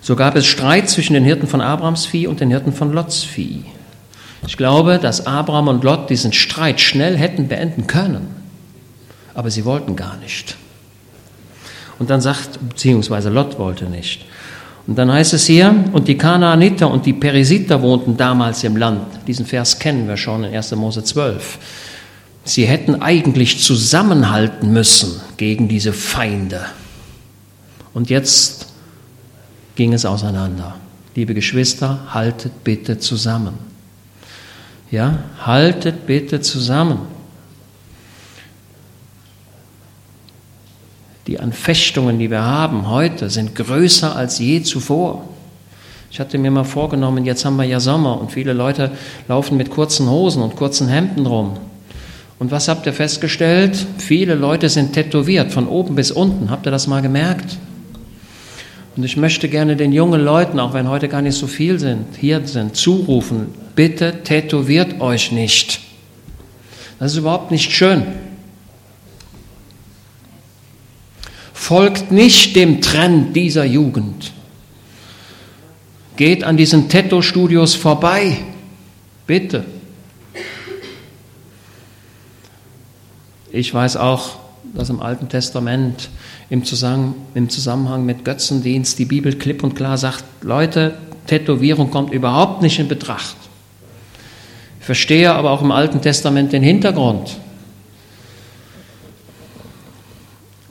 So 0.00 0.14
gab 0.14 0.36
es 0.36 0.46
Streit 0.46 0.88
zwischen 0.88 1.14
den 1.14 1.24
Hirten 1.24 1.48
von 1.48 1.60
Abrahams 1.60 2.06
Vieh 2.06 2.28
und 2.28 2.38
den 2.38 2.50
Hirten 2.50 2.72
von 2.72 2.92
Lots 2.92 3.24
Vieh. 3.24 3.64
Ich 4.46 4.56
glaube, 4.56 4.98
dass 4.98 5.26
Abraham 5.26 5.68
und 5.68 5.84
Lot 5.84 6.10
diesen 6.10 6.32
Streit 6.32 6.80
schnell 6.80 7.16
hätten 7.16 7.48
beenden 7.48 7.86
können, 7.86 8.28
aber 9.34 9.50
sie 9.50 9.64
wollten 9.64 9.96
gar 9.96 10.16
nicht. 10.18 10.56
Und 11.98 12.10
dann 12.10 12.20
sagt, 12.20 12.58
beziehungsweise 12.68 13.30
Lot 13.30 13.58
wollte 13.58 13.86
nicht. 13.86 14.24
Und 14.86 14.96
dann 14.98 15.10
heißt 15.10 15.32
es 15.32 15.46
hier, 15.46 15.74
und 15.92 16.08
die 16.08 16.18
Kanaaniter 16.18 16.90
und 16.90 17.06
die 17.06 17.14
Perisiter 17.14 17.80
wohnten 17.80 18.16
damals 18.16 18.64
im 18.64 18.76
Land. 18.76 19.06
Diesen 19.26 19.46
Vers 19.46 19.78
kennen 19.78 20.06
wir 20.08 20.16
schon 20.16 20.44
in 20.44 20.54
1. 20.54 20.72
Mose 20.76 21.02
12. 21.02 21.58
Sie 22.44 22.66
hätten 22.66 23.00
eigentlich 23.00 23.62
zusammenhalten 23.62 24.72
müssen 24.72 25.20
gegen 25.38 25.68
diese 25.68 25.94
Feinde. 25.94 26.66
Und 27.94 28.10
jetzt 28.10 28.66
ging 29.76 29.94
es 29.94 30.04
auseinander. 30.04 30.76
Liebe 31.14 31.32
Geschwister, 31.32 32.00
haltet 32.10 32.64
bitte 32.64 32.98
zusammen. 32.98 33.73
Ja, 34.94 35.18
haltet 35.44 36.06
bitte 36.06 36.40
zusammen. 36.40 37.00
Die 41.26 41.40
Anfechtungen, 41.40 42.20
die 42.20 42.30
wir 42.30 42.44
haben 42.44 42.88
heute, 42.88 43.28
sind 43.28 43.56
größer 43.56 44.14
als 44.14 44.38
je 44.38 44.62
zuvor. 44.62 45.24
Ich 46.12 46.20
hatte 46.20 46.38
mir 46.38 46.52
mal 46.52 46.62
vorgenommen, 46.62 47.24
jetzt 47.24 47.44
haben 47.44 47.56
wir 47.56 47.64
ja 47.64 47.80
Sommer 47.80 48.20
und 48.20 48.30
viele 48.30 48.52
Leute 48.52 48.92
laufen 49.26 49.56
mit 49.56 49.68
kurzen 49.68 50.08
Hosen 50.08 50.44
und 50.44 50.54
kurzen 50.54 50.86
Hemden 50.86 51.26
rum. 51.26 51.56
Und 52.38 52.52
was 52.52 52.68
habt 52.68 52.86
ihr 52.86 52.92
festgestellt? 52.92 53.76
Viele 53.98 54.36
Leute 54.36 54.68
sind 54.68 54.92
tätowiert, 54.92 55.50
von 55.50 55.66
oben 55.66 55.96
bis 55.96 56.12
unten. 56.12 56.50
Habt 56.50 56.68
ihr 56.68 56.70
das 56.70 56.86
mal 56.86 57.02
gemerkt? 57.02 57.58
Und 58.96 59.02
ich 59.02 59.16
möchte 59.16 59.48
gerne 59.48 59.76
den 59.76 59.92
jungen 59.92 60.20
Leuten, 60.20 60.60
auch 60.60 60.72
wenn 60.72 60.88
heute 60.88 61.08
gar 61.08 61.22
nicht 61.22 61.36
so 61.36 61.46
viel 61.46 61.80
sind, 61.80 62.16
hier 62.16 62.46
sind, 62.46 62.76
zurufen, 62.76 63.48
bitte 63.74 64.22
tätowiert 64.22 65.00
euch 65.00 65.32
nicht. 65.32 65.80
Das 66.98 67.12
ist 67.12 67.18
überhaupt 67.18 67.50
nicht 67.50 67.72
schön. 67.72 68.04
Folgt 71.52 72.12
nicht 72.12 72.54
dem 72.56 72.80
Trend 72.80 73.34
dieser 73.34 73.64
Jugend. 73.64 74.32
Geht 76.16 76.44
an 76.44 76.56
diesen 76.56 76.88
Tattoo-Studios 76.88 77.74
vorbei. 77.74 78.36
Bitte. 79.26 79.64
Ich 83.50 83.72
weiß 83.72 83.96
auch, 83.96 84.43
dass 84.72 84.90
im 84.90 85.00
Alten 85.00 85.28
Testament 85.28 86.08
im 86.50 86.64
Zusammenhang, 86.64 88.04
mit 88.04 88.24
Götzendienst 88.24 88.98
die 88.98 89.04
Bibel 89.04 89.34
klipp 89.36 89.62
und 89.62 89.74
klar 89.74 89.98
sagt, 89.98 90.24
Leute, 90.42 90.94
Tätowierung 91.26 91.90
kommt 91.90 92.12
überhaupt 92.12 92.62
nicht 92.62 92.78
in 92.78 92.88
Betracht. 92.88 93.36
Ich 94.80 94.86
verstehe 94.86 95.32
aber 95.32 95.50
auch 95.50 95.62
im 95.62 95.72
Alten 95.72 96.00
Testament 96.00 96.52
den 96.52 96.62
Hintergrund. 96.62 97.36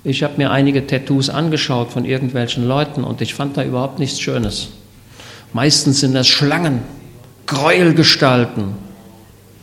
Ich 0.03 0.21
habe 0.21 0.37
mir 0.37 0.51
einige 0.51 0.85
Tattoos 0.85 1.29
angeschaut 1.29 1.91
von 1.91 2.03
irgendwelchen 2.03 2.67
Leuten 2.67 3.03
und 3.03 3.21
ich 3.21 3.33
fand 3.33 3.55
da 3.55 3.63
überhaupt 3.63 3.99
nichts 3.99 4.19
Schönes. 4.19 4.69
Meistens 5.53 6.01
sind 6.01 6.13
das 6.13 6.27
Schlangen, 6.27 6.81
Gräuelgestalten. 7.47 8.73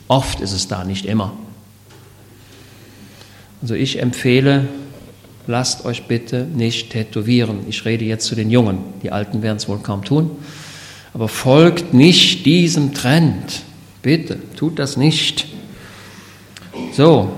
Oft 0.09 0.41
ist 0.41 0.53
es 0.53 0.67
da, 0.67 0.85
nicht 0.85 1.05
immer. 1.05 1.33
Also 3.63 3.75
ich 3.75 4.01
empfehle, 4.01 4.69
lasst 5.47 5.85
euch 5.85 6.05
bitte 6.05 6.47
nicht 6.55 6.91
tätowieren. 6.91 7.61
Ich 7.69 7.85
rede 7.85 8.05
jetzt 8.05 8.27
zu 8.27 8.35
den 8.35 8.51
Jungen, 8.51 8.79
die 9.03 9.13
Alten 9.13 9.43
werden 9.43 9.57
es 9.57 9.69
wohl 9.69 9.79
kaum 9.79 10.05
tun. 10.05 10.31
Aber 11.13 11.29
folgt 11.29 11.93
nicht 11.93 12.47
diesem 12.47 12.95
Trend. 12.95 13.63
Bitte, 14.03 14.39
tut 14.57 14.79
das 14.79 14.97
nicht. 14.97 15.47
So, 16.93 17.33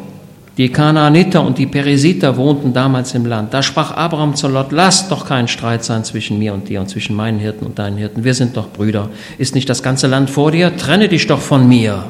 die 0.58 0.68
Kanaaniter 0.68 1.42
und 1.42 1.56
die 1.56 1.66
Peresiter 1.66 2.36
wohnten 2.36 2.74
damals 2.74 3.14
im 3.14 3.24
Land. 3.24 3.54
Da 3.54 3.62
sprach 3.62 3.92
Abraham 3.92 4.34
zu 4.34 4.48
Lot, 4.48 4.70
lasst 4.70 5.10
doch 5.10 5.26
kein 5.26 5.48
Streit 5.48 5.82
sein 5.82 6.04
zwischen 6.04 6.38
mir 6.38 6.52
und 6.52 6.68
dir 6.68 6.80
und 6.80 6.88
zwischen 6.88 7.16
meinen 7.16 7.38
Hirten 7.38 7.64
und 7.64 7.78
deinen 7.78 7.96
Hirten. 7.96 8.22
Wir 8.22 8.34
sind 8.34 8.56
doch 8.56 8.68
Brüder. 8.70 9.08
Ist 9.38 9.54
nicht 9.54 9.68
das 9.68 9.82
ganze 9.82 10.06
Land 10.06 10.28
vor 10.28 10.52
dir? 10.52 10.76
Trenne 10.76 11.08
dich 11.08 11.26
doch 11.26 11.40
von 11.40 11.66
mir. 11.66 12.04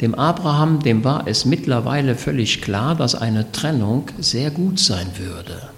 Dem 0.00 0.14
Abraham, 0.14 0.82
dem 0.82 1.04
war 1.04 1.26
es 1.26 1.44
mittlerweile 1.44 2.16
völlig 2.16 2.60
klar, 2.60 2.94
dass 2.94 3.14
eine 3.14 3.52
Trennung 3.52 4.06
sehr 4.18 4.50
gut 4.50 4.78
sein 4.78 5.06
würde. 5.18 5.68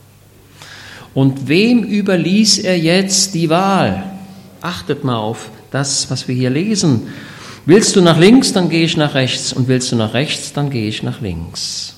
Und 1.14 1.48
wem 1.48 1.82
überließ 1.82 2.58
er 2.58 2.78
jetzt 2.78 3.34
die 3.34 3.48
Wahl? 3.48 4.04
Achtet 4.60 5.04
mal 5.04 5.16
auf 5.16 5.50
das, 5.70 6.10
was 6.10 6.28
wir 6.28 6.34
hier 6.34 6.50
lesen. 6.50 7.08
Willst 7.66 7.96
du 7.96 8.00
nach 8.00 8.18
links, 8.18 8.52
dann 8.52 8.68
gehe 8.68 8.84
ich 8.84 8.96
nach 8.96 9.14
rechts. 9.14 9.52
Und 9.52 9.68
willst 9.68 9.92
du 9.92 9.96
nach 9.96 10.14
rechts, 10.14 10.52
dann 10.52 10.70
gehe 10.70 10.88
ich 10.88 11.02
nach 11.02 11.20
links. 11.20 11.94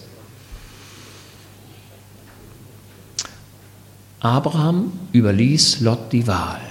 Abraham 4.20 4.92
überließ 5.12 5.80
Lot 5.80 6.12
die 6.12 6.26
Wahl. 6.26 6.67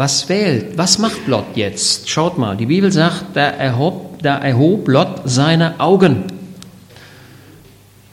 Was 0.00 0.30
wählt, 0.30 0.78
was 0.78 0.96
macht 0.96 1.26
Lot 1.26 1.56
jetzt? 1.56 2.08
Schaut 2.08 2.38
mal, 2.38 2.56
die 2.56 2.64
Bibel 2.64 2.90
sagt, 2.90 3.36
da 3.36 3.50
erhob, 3.50 4.22
da 4.22 4.38
erhob 4.38 4.88
Lot 4.88 5.20
seine 5.26 5.78
Augen. 5.78 6.22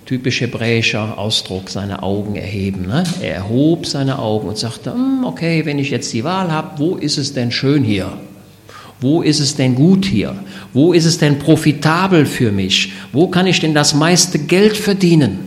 Typisch 0.06 0.42
hebräischer 0.42 1.18
Ausdruck, 1.18 1.70
seine 1.70 2.04
Augen 2.04 2.36
erheben. 2.36 2.88
Ne? 2.88 3.06
Er 3.22 3.36
erhob 3.36 3.86
seine 3.86 4.20
Augen 4.20 4.50
und 4.50 4.58
sagte, 4.58 4.92
hm, 4.92 5.24
okay, 5.24 5.66
wenn 5.66 5.80
ich 5.80 5.90
jetzt 5.90 6.12
die 6.12 6.26
Wahl 6.26 6.52
habe, 6.52 6.78
wo 6.78 6.98
ist 6.98 7.18
es 7.18 7.32
denn 7.34 7.52
schön 7.52 7.86
hier? 7.86 8.12
Wo 9.00 9.22
ist 9.22 9.40
es 9.40 9.56
denn 9.56 9.74
gut 9.74 10.04
hier? 10.04 10.36
Wo 10.74 10.92
ist 10.92 11.06
es 11.06 11.20
denn 11.20 11.40
profitabel 11.40 12.26
für 12.26 12.52
mich? 12.52 12.92
Wo 13.14 13.30
kann 13.30 13.48
ich 13.48 13.62
denn 13.62 13.74
das 13.74 13.94
meiste 13.94 14.40
Geld 14.40 14.76
verdienen? 14.76 15.47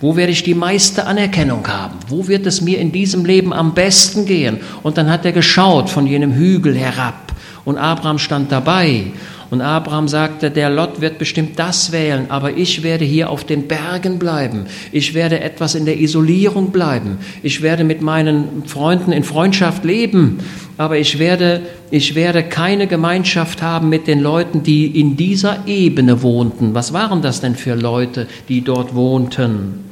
Wo 0.00 0.14
werde 0.14 0.32
ich 0.32 0.42
die 0.42 0.54
meiste 0.54 1.06
Anerkennung 1.06 1.66
haben? 1.66 1.98
Wo 2.08 2.28
wird 2.28 2.46
es 2.46 2.60
mir 2.60 2.78
in 2.78 2.92
diesem 2.92 3.24
Leben 3.24 3.52
am 3.52 3.72
besten 3.72 4.26
gehen? 4.26 4.58
Und 4.82 4.98
dann 4.98 5.10
hat 5.10 5.24
er 5.24 5.32
geschaut 5.32 5.88
von 5.88 6.06
jenem 6.06 6.34
Hügel 6.34 6.76
herab. 6.76 7.32
Und 7.64 7.78
Abraham 7.78 8.18
stand 8.18 8.52
dabei. 8.52 9.12
Und 9.48 9.60
Abraham 9.60 10.08
sagte, 10.08 10.50
der 10.50 10.70
Lot 10.70 11.00
wird 11.00 11.18
bestimmt 11.18 11.58
das 11.58 11.92
wählen, 11.92 12.26
aber 12.30 12.56
ich 12.56 12.82
werde 12.82 13.04
hier 13.04 13.30
auf 13.30 13.44
den 13.44 13.68
Bergen 13.68 14.18
bleiben. 14.18 14.66
Ich 14.90 15.14
werde 15.14 15.40
etwas 15.40 15.76
in 15.76 15.84
der 15.84 16.00
Isolierung 16.00 16.72
bleiben. 16.72 17.18
Ich 17.42 17.62
werde 17.62 17.84
mit 17.84 18.02
meinen 18.02 18.64
Freunden 18.66 19.12
in 19.12 19.22
Freundschaft 19.22 19.84
leben, 19.84 20.40
aber 20.78 20.98
ich 20.98 21.20
werde, 21.20 21.62
ich 21.92 22.16
werde 22.16 22.42
keine 22.42 22.88
Gemeinschaft 22.88 23.62
haben 23.62 23.88
mit 23.88 24.08
den 24.08 24.20
Leuten, 24.20 24.64
die 24.64 24.98
in 24.98 25.16
dieser 25.16 25.66
Ebene 25.66 26.22
wohnten. 26.22 26.74
Was 26.74 26.92
waren 26.92 27.22
das 27.22 27.40
denn 27.40 27.54
für 27.54 27.74
Leute, 27.74 28.26
die 28.48 28.62
dort 28.62 28.96
wohnten? 28.96 29.84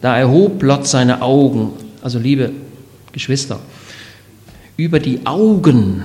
Da 0.00 0.16
erhob 0.16 0.62
Lot 0.62 0.86
seine 0.86 1.22
Augen, 1.22 1.70
also 2.02 2.20
liebe 2.20 2.52
Geschwister, 3.12 3.58
über 4.76 5.00
die 5.00 5.24
Augen, 5.24 6.04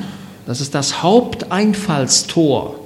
das 0.50 0.62
ist 0.62 0.74
das 0.74 1.04
Haupteinfallstor. 1.04 2.80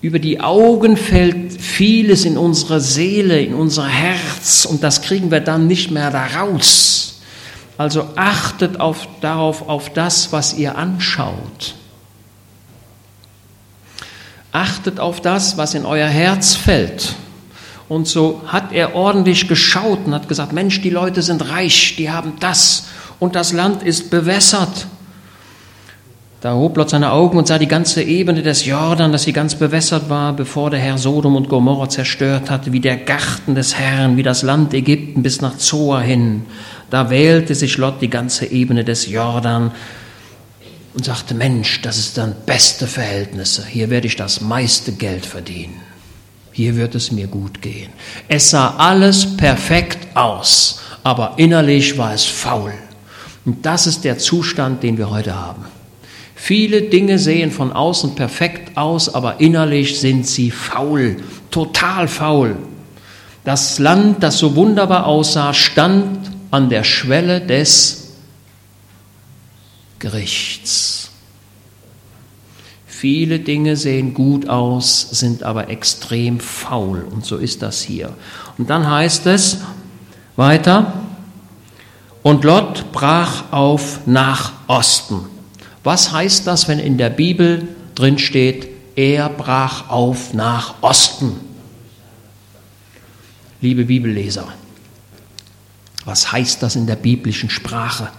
Über 0.00 0.18
die 0.18 0.40
Augen 0.40 0.96
fällt 0.96 1.52
vieles 1.62 2.24
in 2.24 2.36
unsere 2.36 2.80
Seele, 2.80 3.40
in 3.40 3.54
unser 3.54 3.86
Herz 3.86 4.64
und 4.64 4.82
das 4.82 5.00
kriegen 5.00 5.30
wir 5.30 5.38
dann 5.38 5.68
nicht 5.68 5.92
mehr 5.92 6.10
da 6.10 6.26
raus. 6.26 7.20
Also 7.78 8.08
achtet 8.16 8.80
auf, 8.80 9.06
darauf, 9.20 9.68
auf 9.68 9.92
das, 9.92 10.32
was 10.32 10.54
ihr 10.54 10.76
anschaut. 10.76 11.76
Achtet 14.50 14.98
auf 14.98 15.20
das, 15.20 15.56
was 15.56 15.74
in 15.74 15.86
euer 15.86 16.08
Herz 16.08 16.56
fällt. 16.56 17.14
Und 17.88 18.08
so 18.08 18.42
hat 18.48 18.72
er 18.72 18.96
ordentlich 18.96 19.46
geschaut 19.46 20.00
und 20.04 20.14
hat 20.14 20.28
gesagt, 20.28 20.52
Mensch, 20.52 20.80
die 20.80 20.90
Leute 20.90 21.22
sind 21.22 21.48
reich, 21.48 21.94
die 21.96 22.10
haben 22.10 22.32
das 22.40 22.86
und 23.20 23.36
das 23.36 23.52
Land 23.52 23.84
ist 23.84 24.10
bewässert. 24.10 24.88
Da 26.46 26.54
hob 26.54 26.76
Lot 26.76 26.90
seine 26.90 27.10
Augen 27.10 27.38
und 27.38 27.48
sah 27.48 27.58
die 27.58 27.66
ganze 27.66 28.04
Ebene 28.04 28.40
des 28.40 28.64
Jordan, 28.66 29.10
dass 29.10 29.24
sie 29.24 29.32
ganz 29.32 29.56
bewässert 29.56 30.08
war, 30.08 30.32
bevor 30.32 30.70
der 30.70 30.78
Herr 30.78 30.96
Sodom 30.96 31.34
und 31.34 31.48
Gomorra 31.48 31.88
zerstört 31.88 32.50
hatte, 32.50 32.72
wie 32.72 32.78
der 32.78 32.98
Garten 32.98 33.56
des 33.56 33.74
Herrn, 33.74 34.16
wie 34.16 34.22
das 34.22 34.42
Land 34.42 34.72
Ägypten 34.72 35.24
bis 35.24 35.40
nach 35.40 35.58
Zoa 35.58 35.98
hin. 35.98 36.44
Da 36.88 37.10
wählte 37.10 37.56
sich 37.56 37.78
Lot 37.78 38.00
die 38.00 38.10
ganze 38.10 38.46
Ebene 38.46 38.84
des 38.84 39.10
Jordan 39.10 39.72
und 40.94 41.04
sagte, 41.04 41.34
Mensch, 41.34 41.82
das 41.82 41.98
ist 41.98 42.16
dann 42.16 42.36
beste 42.46 42.86
Verhältnisse. 42.86 43.66
Hier 43.66 43.90
werde 43.90 44.06
ich 44.06 44.14
das 44.14 44.40
meiste 44.40 44.92
Geld 44.92 45.26
verdienen 45.26 45.80
hier 46.52 46.76
wird 46.76 46.94
es 46.94 47.12
mir 47.12 47.26
gut 47.26 47.60
gehen. 47.60 47.90
Es 48.28 48.48
sah 48.48 48.76
alles 48.78 49.36
perfekt 49.36 50.16
aus, 50.16 50.80
aber 51.02 51.34
innerlich 51.36 51.98
war 51.98 52.14
es 52.14 52.24
faul. 52.24 52.72
Und 53.44 53.66
das 53.66 53.86
ist 53.86 54.04
der 54.04 54.16
Zustand, 54.16 54.82
den 54.82 54.96
wir 54.96 55.10
heute 55.10 55.34
haben. 55.34 55.66
Viele 56.38 56.82
Dinge 56.82 57.18
sehen 57.18 57.50
von 57.50 57.72
außen 57.72 58.14
perfekt 58.14 58.76
aus, 58.76 59.12
aber 59.12 59.40
innerlich 59.40 59.98
sind 59.98 60.26
sie 60.26 60.50
faul, 60.50 61.16
total 61.50 62.06
faul. 62.06 62.56
Das 63.42 63.78
Land, 63.78 64.22
das 64.22 64.38
so 64.38 64.54
wunderbar 64.54 65.06
aussah, 65.06 65.54
stand 65.54 66.30
an 66.50 66.68
der 66.68 66.84
Schwelle 66.84 67.40
des 67.40 68.12
Gerichts. 69.98 71.10
Viele 72.86 73.40
Dinge 73.40 73.76
sehen 73.76 74.12
gut 74.12 74.48
aus, 74.48 75.08
sind 75.10 75.42
aber 75.42 75.70
extrem 75.70 76.38
faul. 76.38 77.06
Und 77.10 77.24
so 77.24 77.38
ist 77.38 77.62
das 77.62 77.80
hier. 77.80 78.12
Und 78.58 78.68
dann 78.68 78.88
heißt 78.88 79.26
es 79.26 79.58
weiter, 80.36 80.92
und 82.22 82.44
Lot 82.44 82.92
brach 82.92 83.52
auf 83.52 84.00
nach 84.06 84.52
Osten. 84.66 85.35
Was 85.86 86.10
heißt 86.10 86.48
das, 86.48 86.66
wenn 86.66 86.80
in 86.80 86.98
der 86.98 87.10
Bibel 87.10 87.68
drin 87.94 88.18
steht, 88.18 88.66
er 88.96 89.28
brach 89.28 89.88
auf 89.88 90.34
nach 90.34 90.82
Osten? 90.82 91.38
Liebe 93.60 93.84
Bibelleser, 93.84 94.48
was 96.04 96.32
heißt 96.32 96.60
das 96.60 96.74
in 96.74 96.88
der 96.88 96.96
biblischen 96.96 97.50
Sprache? 97.50 98.10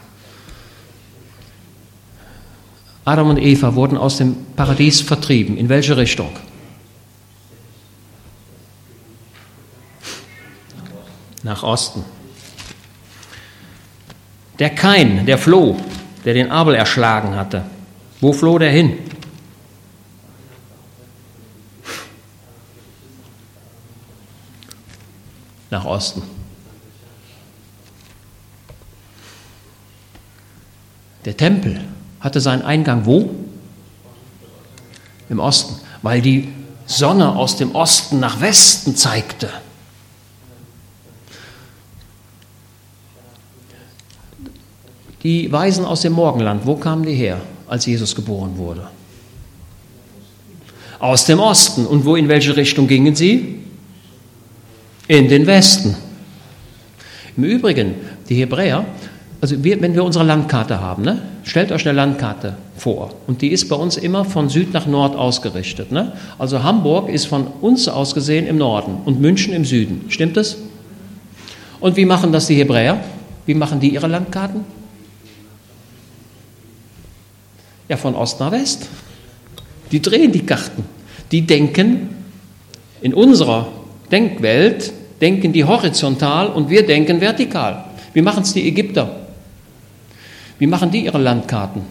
Adam 3.03 3.31
und 3.31 3.37
Eva 3.37 3.75
wurden 3.75 3.97
aus 3.97 4.15
dem 4.15 4.37
Paradies 4.55 5.01
vertrieben. 5.01 5.57
In 5.57 5.67
welche 5.67 5.97
Richtung? 5.97 6.31
Nach 11.43 11.63
Osten. 11.63 12.05
Der 14.57 14.69
Kain, 14.69 15.25
der 15.25 15.37
floh, 15.37 15.75
der 16.27 16.33
den 16.33 16.51
Abel 16.51 16.75
erschlagen 16.75 17.37
hatte. 17.37 17.63
Wo 18.19 18.33
floh 18.33 18.59
der 18.59 18.69
hin? 18.69 18.97
Nach 25.69 25.85
Osten. 25.85 26.21
Der 31.23 31.37
Tempel 31.37 31.79
hatte 32.19 32.41
seinen 32.41 32.63
Eingang 32.63 33.05
wo? 33.05 33.33
Im 35.29 35.39
Osten, 35.39 35.79
weil 36.01 36.21
die 36.21 36.53
Sonne 36.85 37.37
aus 37.37 37.55
dem 37.55 37.73
Osten 37.73 38.19
nach 38.19 38.41
Westen 38.41 38.97
zeigte. 38.97 39.49
Die 45.27 45.51
Weisen 45.51 45.83
aus 45.83 46.03
dem 46.03 46.13
Morgenland, 46.13 46.65
wo 46.65 46.75
kamen 46.75 47.05
die 47.05 47.13
her, 47.13 47.41
als 47.67 47.85
Jesus 47.85 48.15
geboren 48.15 48.53
wurde? 48.55 48.87
Aus 50.99 51.25
dem 51.25 51.41
Osten. 51.41 51.85
Und 51.85 52.05
wo 52.05 52.15
in 52.15 52.29
welche 52.29 52.55
Richtung 52.55 52.87
gingen 52.87 53.13
sie? 53.13 53.59
In 55.09 55.27
den 55.27 55.45
Westen. 55.45 55.97
Im 57.35 57.43
Übrigen, 57.43 57.95
die 58.29 58.35
Hebräer 58.35 58.85
also 59.39 59.63
wir, 59.63 59.79
wenn 59.81 59.93
wir 59.93 60.03
unsere 60.03 60.23
Landkarte 60.23 60.79
haben, 60.79 61.03
ne? 61.03 61.21
stellt 61.43 61.71
euch 61.71 61.87
eine 61.87 61.95
Landkarte 61.95 62.55
vor. 62.75 63.11
Und 63.27 63.41
die 63.41 63.49
ist 63.49 63.69
bei 63.69 63.75
uns 63.75 63.97
immer 63.97 64.25
von 64.25 64.49
Süd 64.49 64.73
nach 64.73 64.87
Nord 64.87 65.15
ausgerichtet. 65.15 65.91
Ne? 65.91 66.13
Also 66.39 66.63
Hamburg 66.63 67.09
ist 67.09 67.25
von 67.25 67.47
uns 67.61 67.87
aus 67.87 68.15
gesehen 68.15 68.47
im 68.47 68.57
Norden 68.57 68.97
und 69.05 69.21
München 69.21 69.53
im 69.53 69.65
Süden. 69.65 70.05
Stimmt 70.09 70.37
das? 70.37 70.57
Und 71.79 71.97
wie 71.97 72.05
machen 72.05 72.31
das 72.31 72.47
die 72.47 72.55
Hebräer? 72.55 72.99
Wie 73.45 73.53
machen 73.53 73.79
die 73.79 73.89
ihre 73.89 74.07
Landkarten? 74.07 74.61
Ja, 77.89 77.97
von 77.97 78.15
Ost 78.15 78.39
nach 78.39 78.51
West. 78.51 78.87
Die 79.91 80.01
drehen 80.01 80.31
die 80.31 80.45
Karten. 80.45 80.83
Die 81.31 81.41
denken 81.41 82.09
in 83.01 83.13
unserer 83.13 83.67
Denkwelt, 84.11 84.91
denken 85.21 85.53
die 85.53 85.63
horizontal 85.63 86.47
und 86.47 86.69
wir 86.69 86.85
denken 86.85 87.21
vertikal. 87.21 87.85
Wie 88.13 88.21
machen 88.21 88.43
es 88.43 88.53
die 88.53 88.67
Ägypter? 88.67 89.27
Wie 90.59 90.67
machen 90.67 90.91
die 90.91 91.05
ihre 91.05 91.17
Landkarten? 91.17 91.81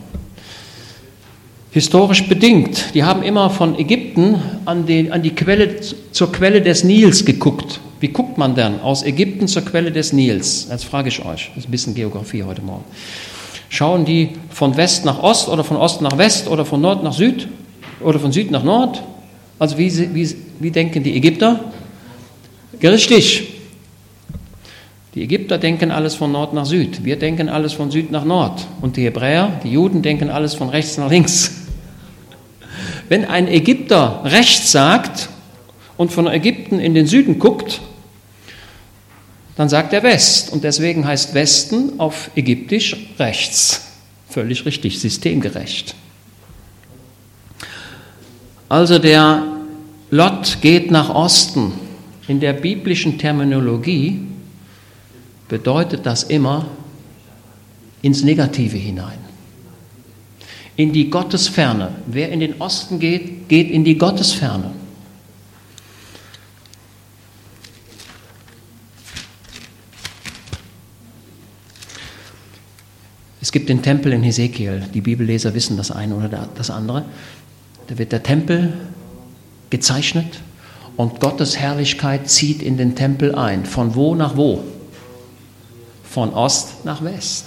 Historisch 1.70 2.26
bedingt. 2.26 2.94
Die 2.94 3.04
haben 3.04 3.22
immer 3.22 3.50
von 3.50 3.78
Ägypten 3.78 4.40
an 4.64 4.86
die, 4.86 5.10
an 5.10 5.22
die 5.22 5.34
Quelle, 5.34 5.76
zur 6.10 6.32
Quelle 6.32 6.62
des 6.62 6.84
Nils 6.84 7.24
geguckt. 7.24 7.80
Wie 8.00 8.08
guckt 8.08 8.38
man 8.38 8.54
denn 8.54 8.80
aus 8.80 9.02
Ägypten 9.02 9.46
zur 9.46 9.62
Quelle 9.62 9.92
des 9.92 10.12
Nils? 10.12 10.68
Jetzt 10.70 10.86
frage 10.86 11.08
ich 11.08 11.24
euch. 11.24 11.50
Das 11.54 11.64
ist 11.64 11.68
ein 11.68 11.70
bisschen 11.70 11.94
Geografie 11.94 12.42
heute 12.42 12.62
Morgen. 12.62 12.84
Schauen 13.68 14.04
die 14.04 14.30
von 14.50 14.76
West 14.76 15.04
nach 15.04 15.22
Ost 15.22 15.48
oder 15.48 15.64
von 15.64 15.76
Ost 15.76 16.00
nach 16.02 16.16
West 16.18 16.48
oder 16.48 16.64
von 16.64 16.80
Nord 16.80 17.02
nach 17.02 17.12
Süd 17.12 17.48
oder 18.00 18.18
von 18.18 18.32
Süd 18.32 18.50
nach 18.50 18.62
Nord? 18.62 19.02
Also 19.58 19.78
wie, 19.78 20.14
wie, 20.14 20.36
wie 20.60 20.70
denken 20.70 21.02
die 21.02 21.16
Ägypter? 21.16 21.60
Richtig. 22.82 23.48
Die 25.14 25.22
Ägypter 25.22 25.56
denken 25.56 25.90
alles 25.90 26.14
von 26.14 26.30
Nord 26.30 26.52
nach 26.52 26.66
Süd. 26.66 27.02
Wir 27.04 27.18
denken 27.18 27.48
alles 27.48 27.72
von 27.72 27.90
Süd 27.90 28.10
nach 28.10 28.24
Nord. 28.24 28.66
Und 28.82 28.98
die 28.98 29.04
Hebräer, 29.04 29.60
die 29.64 29.70
Juden 29.70 30.02
denken 30.02 30.28
alles 30.28 30.54
von 30.54 30.68
rechts 30.68 30.98
nach 30.98 31.10
links. 31.10 31.52
Wenn 33.08 33.24
ein 33.24 33.48
Ägypter 33.48 34.20
rechts 34.24 34.72
sagt 34.72 35.30
und 35.96 36.12
von 36.12 36.26
Ägypten 36.26 36.78
in 36.78 36.92
den 36.92 37.06
Süden 37.06 37.38
guckt, 37.38 37.80
dann 39.56 39.68
sagt 39.68 39.92
er 39.92 40.02
West. 40.02 40.52
Und 40.52 40.64
deswegen 40.64 41.06
heißt 41.06 41.34
Westen 41.34 41.98
auf 41.98 42.30
Ägyptisch 42.36 42.96
rechts. 43.18 43.82
Völlig 44.28 44.66
richtig, 44.66 45.00
systemgerecht. 45.00 45.94
Also 48.68 48.98
der 48.98 49.42
Lot 50.10 50.58
geht 50.60 50.90
nach 50.90 51.08
Osten. 51.08 51.72
In 52.28 52.40
der 52.40 52.52
biblischen 52.52 53.18
Terminologie 53.18 54.20
bedeutet 55.48 56.04
das 56.04 56.24
immer 56.24 56.66
ins 58.02 58.22
Negative 58.22 58.76
hinein. 58.76 59.18
In 60.76 60.92
die 60.92 61.08
Gottesferne. 61.08 61.94
Wer 62.06 62.30
in 62.30 62.40
den 62.40 62.60
Osten 62.60 62.98
geht, 62.98 63.48
geht 63.48 63.70
in 63.70 63.84
die 63.84 63.96
Gottesferne. 63.96 64.72
Es 73.46 73.52
gibt 73.52 73.68
den 73.68 73.80
Tempel 73.80 74.12
in 74.12 74.24
Hesekiel. 74.24 74.82
Die 74.92 75.00
Bibelleser 75.00 75.54
wissen 75.54 75.76
das 75.76 75.92
eine 75.92 76.16
oder 76.16 76.48
das 76.56 76.68
andere. 76.68 77.04
Da 77.86 77.96
wird 77.96 78.10
der 78.10 78.24
Tempel 78.24 78.72
gezeichnet 79.70 80.40
und 80.96 81.20
Gottes 81.20 81.56
Herrlichkeit 81.56 82.28
zieht 82.28 82.60
in 82.60 82.76
den 82.76 82.96
Tempel 82.96 83.36
ein. 83.36 83.64
Von 83.64 83.94
wo 83.94 84.16
nach 84.16 84.36
wo? 84.36 84.64
Von 86.02 86.34
Ost 86.34 86.84
nach 86.84 87.04
West. 87.04 87.44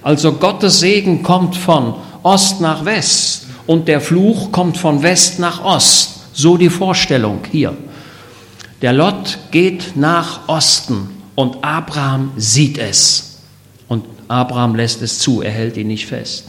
Also 0.00 0.32
Gottes 0.32 0.80
Segen 0.80 1.22
kommt 1.22 1.56
von 1.56 1.96
Ost 2.22 2.62
nach 2.62 2.86
West 2.86 3.48
und 3.66 3.88
der 3.88 4.00
Fluch 4.00 4.50
kommt 4.50 4.78
von 4.78 5.02
West 5.02 5.38
nach 5.38 5.62
Ost. 5.62 6.20
So 6.32 6.56
die 6.56 6.70
Vorstellung 6.70 7.40
hier. 7.50 7.76
Der 8.80 8.94
Lot 8.94 9.38
geht 9.50 9.94
nach 9.94 10.48
Osten 10.48 11.10
und 11.34 11.62
Abraham 11.62 12.32
sieht 12.38 12.78
es. 12.78 13.31
Abraham 14.32 14.74
lässt 14.74 15.02
es 15.02 15.18
zu, 15.18 15.42
er 15.42 15.50
hält 15.50 15.76
ihn 15.76 15.88
nicht 15.88 16.06
fest. 16.06 16.48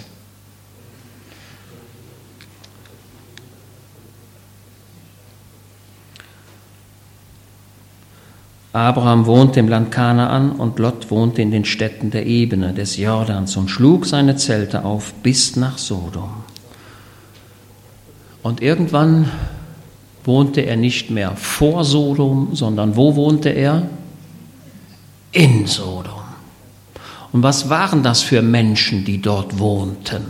Abraham 8.72 9.26
wohnte 9.26 9.60
im 9.60 9.68
Land 9.68 9.92
Kanaan 9.92 10.54
und 10.54 10.80
Lot 10.80 11.12
wohnte 11.12 11.42
in 11.42 11.52
den 11.52 11.66
Städten 11.66 12.10
der 12.10 12.26
Ebene 12.26 12.74
des 12.74 12.96
Jordans 12.96 13.58
und 13.58 13.70
schlug 13.70 14.06
seine 14.06 14.38
Zelte 14.38 14.86
auf 14.86 15.14
bis 15.16 15.58
nach 15.58 15.78
Sodom. 15.78 16.32
Und 18.44 18.62
irgendwann 18.62 19.30
wohnte 20.24 20.62
er 20.62 20.78
nicht 20.78 21.12
mehr 21.12 21.36
vor 21.36 21.84
Sodom, 21.84 22.56
sondern 22.56 22.96
wo 22.96 23.18
wohnte 23.18 23.50
er? 23.50 23.90
In 25.34 25.68
Sodom. 25.68 26.23
Und 27.34 27.44
was 27.44 27.68
waren 27.70 28.04
das 28.04 28.22
für 28.22 28.42
Menschen, 28.42 29.04
die 29.04 29.22
dort 29.22 29.60
wohnten? 29.60 30.24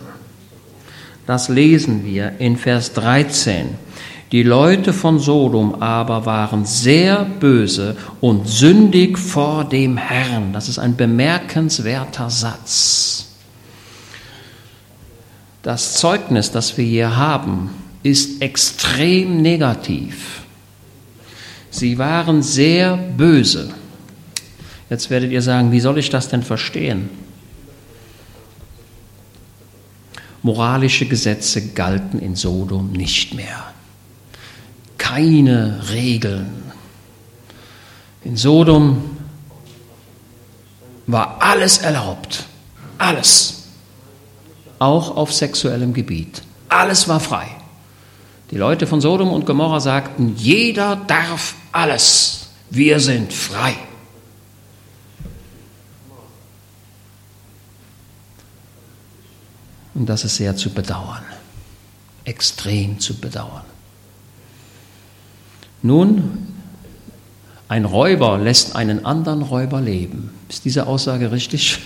Das 1.27 1.49
lesen 1.49 2.05
wir 2.05 2.39
in 2.39 2.57
Vers 2.57 2.93
13. 2.93 3.67
Die 4.31 4.41
Leute 4.43 4.93
von 4.93 5.19
Sodom 5.19 5.75
aber 5.75 6.25
waren 6.25 6.65
sehr 6.65 7.23
böse 7.23 7.95
und 8.19 8.47
sündig 8.47 9.19
vor 9.19 9.63
dem 9.63 9.95
Herrn. 9.95 10.53
Das 10.53 10.69
ist 10.69 10.79
ein 10.79 10.95
bemerkenswerter 10.95 12.29
Satz. 12.29 13.27
Das 15.61 15.93
Zeugnis, 15.93 16.51
das 16.51 16.77
wir 16.77 16.85
hier 16.85 17.15
haben, 17.15 17.69
ist 18.01 18.41
extrem 18.41 19.41
negativ. 19.41 20.41
Sie 21.69 21.97
waren 21.97 22.41
sehr 22.41 22.97
böse. 22.97 23.69
Jetzt 24.89 25.09
werdet 25.09 25.31
ihr 25.31 25.41
sagen, 25.41 25.71
wie 25.71 25.79
soll 25.79 25.97
ich 25.97 26.09
das 26.09 26.29
denn 26.29 26.43
verstehen? 26.43 27.09
Moralische 30.41 31.05
Gesetze 31.05 31.69
galten 31.69 32.19
in 32.19 32.35
Sodom 32.35 32.91
nicht 32.91 33.33
mehr. 33.33 33.73
Keine 34.97 35.81
Regeln. 35.89 36.63
In 38.25 38.35
Sodom 38.35 39.17
war 41.07 41.37
alles 41.41 41.77
erlaubt. 41.77 42.45
Alles. 42.97 43.63
Auch 44.79 45.15
auf 45.15 45.33
sexuellem 45.33 45.93
Gebiet. 45.93 46.41
Alles 46.67 47.07
war 47.07 47.19
frei. 47.19 47.47
Die 48.51 48.57
Leute 48.57 48.85
von 48.85 49.01
Sodom 49.01 49.31
und 49.31 49.45
Gomorra 49.45 49.79
sagten, 49.79 50.35
jeder 50.37 50.95
darf 50.95 51.55
alles. 51.71 52.47
Wir 52.69 52.99
sind 52.99 53.31
frei. 53.31 53.75
Und 59.95 60.07
das 60.07 60.23
ist 60.23 60.37
sehr 60.37 60.55
zu 60.55 60.71
bedauern, 60.71 61.23
extrem 62.25 62.99
zu 62.99 63.15
bedauern. 63.15 63.63
Nun, 65.81 66.47
ein 67.67 67.85
Räuber 67.85 68.37
lässt 68.37 68.75
einen 68.75 69.05
anderen 69.05 69.41
Räuber 69.41 69.81
leben. 69.81 70.31
Ist 70.49 70.65
diese 70.65 70.87
Aussage 70.87 71.31
richtig? 71.31 71.79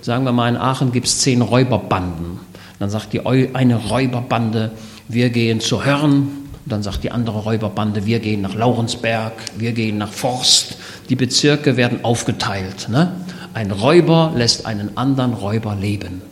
Sagen 0.00 0.24
wir 0.24 0.32
mal, 0.32 0.48
in 0.48 0.56
Aachen 0.56 0.92
gibt 0.92 1.06
es 1.06 1.18
zehn 1.20 1.42
Räuberbanden. 1.42 2.38
Dann 2.78 2.90
sagt 2.90 3.12
die 3.12 3.24
eine 3.26 3.76
Räuberbande, 3.76 4.72
wir 5.08 5.30
gehen 5.30 5.60
zu 5.60 5.84
Hörn. 5.84 6.28
Dann 6.64 6.82
sagt 6.82 7.04
die 7.04 7.10
andere 7.10 7.38
Räuberbande, 7.40 8.06
wir 8.06 8.20
gehen 8.20 8.42
nach 8.42 8.54
Laurensberg, 8.54 9.32
wir 9.56 9.72
gehen 9.72 9.98
nach 9.98 10.12
Forst. 10.12 10.76
Die 11.08 11.16
Bezirke 11.16 11.76
werden 11.76 12.04
aufgeteilt. 12.04 12.88
Ne? 12.88 13.12
Ein 13.54 13.70
Räuber 13.70 14.32
lässt 14.34 14.66
einen 14.66 14.96
anderen 14.96 15.32
Räuber 15.32 15.74
leben. 15.74 16.22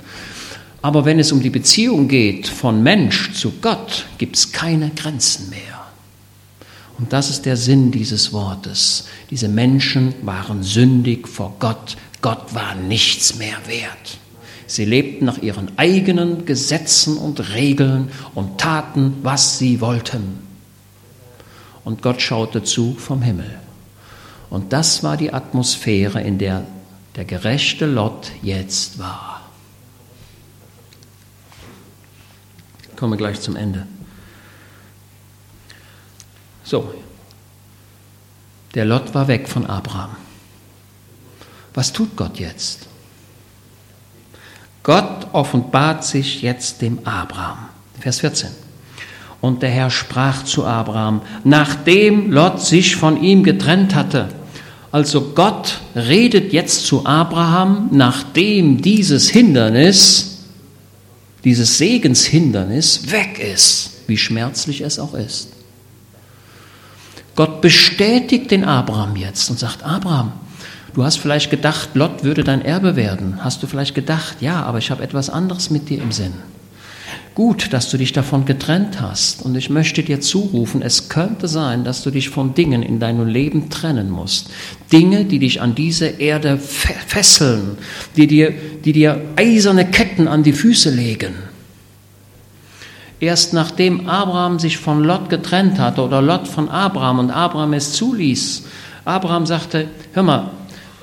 Aber 0.84 1.06
wenn 1.06 1.18
es 1.18 1.32
um 1.32 1.40
die 1.40 1.48
Beziehung 1.48 2.08
geht 2.08 2.46
von 2.46 2.82
Mensch 2.82 3.32
zu 3.32 3.52
Gott, 3.62 4.04
gibt 4.18 4.36
es 4.36 4.52
keine 4.52 4.90
Grenzen 4.90 5.48
mehr. 5.48 5.58
Und 6.98 7.14
das 7.14 7.30
ist 7.30 7.46
der 7.46 7.56
Sinn 7.56 7.90
dieses 7.90 8.34
Wortes. 8.34 9.06
Diese 9.30 9.48
Menschen 9.48 10.14
waren 10.20 10.62
sündig 10.62 11.26
vor 11.26 11.56
Gott. 11.58 11.96
Gott 12.20 12.54
war 12.54 12.74
nichts 12.74 13.36
mehr 13.36 13.56
wert. 13.66 14.18
Sie 14.66 14.84
lebten 14.84 15.24
nach 15.24 15.38
ihren 15.38 15.78
eigenen 15.78 16.44
Gesetzen 16.44 17.16
und 17.16 17.54
Regeln 17.54 18.10
und 18.34 18.58
taten, 18.58 19.14
was 19.22 19.58
sie 19.58 19.80
wollten. 19.80 20.40
Und 21.82 22.02
Gott 22.02 22.20
schaute 22.20 22.62
zu 22.62 22.94
vom 22.98 23.22
Himmel. 23.22 23.58
Und 24.50 24.74
das 24.74 25.02
war 25.02 25.16
die 25.16 25.32
Atmosphäre, 25.32 26.20
in 26.20 26.36
der 26.36 26.66
der 27.16 27.24
gerechte 27.24 27.86
Lot 27.86 28.32
jetzt 28.42 28.98
war. 28.98 29.43
Komme 32.96 33.16
gleich 33.16 33.40
zum 33.40 33.56
Ende. 33.56 33.86
So, 36.64 36.94
der 38.74 38.84
Lot 38.84 39.14
war 39.14 39.28
weg 39.28 39.48
von 39.48 39.66
Abraham. 39.66 40.16
Was 41.74 41.92
tut 41.92 42.16
Gott 42.16 42.38
jetzt? 42.38 42.86
Gott 44.82 45.28
offenbart 45.32 46.04
sich 46.04 46.42
jetzt 46.42 46.82
dem 46.82 47.06
Abraham. 47.06 47.58
Vers 47.98 48.20
14. 48.20 48.50
Und 49.40 49.62
der 49.62 49.70
Herr 49.70 49.90
sprach 49.90 50.44
zu 50.44 50.64
Abraham, 50.64 51.22
nachdem 51.42 52.30
Lot 52.30 52.60
sich 52.60 52.96
von 52.96 53.22
ihm 53.22 53.44
getrennt 53.44 53.94
hatte. 53.94 54.28
Also 54.90 55.32
Gott 55.34 55.80
redet 55.94 56.52
jetzt 56.52 56.86
zu 56.86 57.04
Abraham, 57.04 57.88
nachdem 57.92 58.80
dieses 58.80 59.28
Hindernis 59.28 60.33
dieses 61.44 61.78
Segenshindernis 61.78 63.10
weg 63.10 63.38
ist, 63.38 63.90
wie 64.06 64.16
schmerzlich 64.16 64.80
es 64.80 64.98
auch 64.98 65.14
ist. 65.14 65.48
Gott 67.36 67.60
bestätigt 67.60 68.50
den 68.50 68.64
Abraham 68.64 69.16
jetzt 69.16 69.50
und 69.50 69.58
sagt, 69.58 69.82
Abraham, 69.82 70.32
du 70.94 71.04
hast 71.04 71.16
vielleicht 71.16 71.50
gedacht, 71.50 71.90
Lot 71.94 72.24
würde 72.24 72.44
dein 72.44 72.62
Erbe 72.62 72.96
werden. 72.96 73.44
Hast 73.44 73.62
du 73.62 73.66
vielleicht 73.66 73.94
gedacht, 73.94 74.36
ja, 74.40 74.62
aber 74.62 74.78
ich 74.78 74.90
habe 74.90 75.02
etwas 75.02 75.30
anderes 75.30 75.70
mit 75.70 75.88
dir 75.90 76.00
im 76.00 76.12
Sinn. 76.12 76.34
Gut, 77.34 77.72
dass 77.72 77.90
du 77.90 77.96
dich 77.96 78.12
davon 78.12 78.44
getrennt 78.44 79.00
hast. 79.00 79.42
Und 79.42 79.56
ich 79.56 79.68
möchte 79.68 80.04
dir 80.04 80.20
zurufen, 80.20 80.82
es 80.82 81.08
könnte 81.08 81.48
sein, 81.48 81.82
dass 81.82 82.04
du 82.04 82.12
dich 82.12 82.28
von 82.28 82.54
Dingen 82.54 82.84
in 82.84 83.00
deinem 83.00 83.26
Leben 83.26 83.70
trennen 83.70 84.08
musst. 84.08 84.50
Dinge, 84.92 85.24
die 85.24 85.40
dich 85.40 85.60
an 85.60 85.74
diese 85.74 86.06
Erde 86.06 86.58
fesseln, 86.58 87.76
die 88.16 88.28
dir, 88.28 88.54
die 88.84 88.92
dir 88.92 89.20
eiserne 89.34 89.84
Ketten 89.84 90.03
an 90.18 90.42
die 90.42 90.52
Füße 90.52 90.90
legen. 90.90 91.34
Erst 93.20 93.52
nachdem 93.52 94.08
Abraham 94.08 94.58
sich 94.58 94.78
von 94.78 95.02
Lot 95.02 95.30
getrennt 95.30 95.78
hatte 95.78 96.02
oder 96.02 96.20
Lot 96.20 96.48
von 96.48 96.68
Abraham 96.68 97.20
und 97.20 97.30
Abraham 97.30 97.72
es 97.72 97.92
zuließ, 97.92 98.64
Abraham 99.04 99.46
sagte, 99.46 99.88
hör 100.12 100.22
mal, 100.22 100.50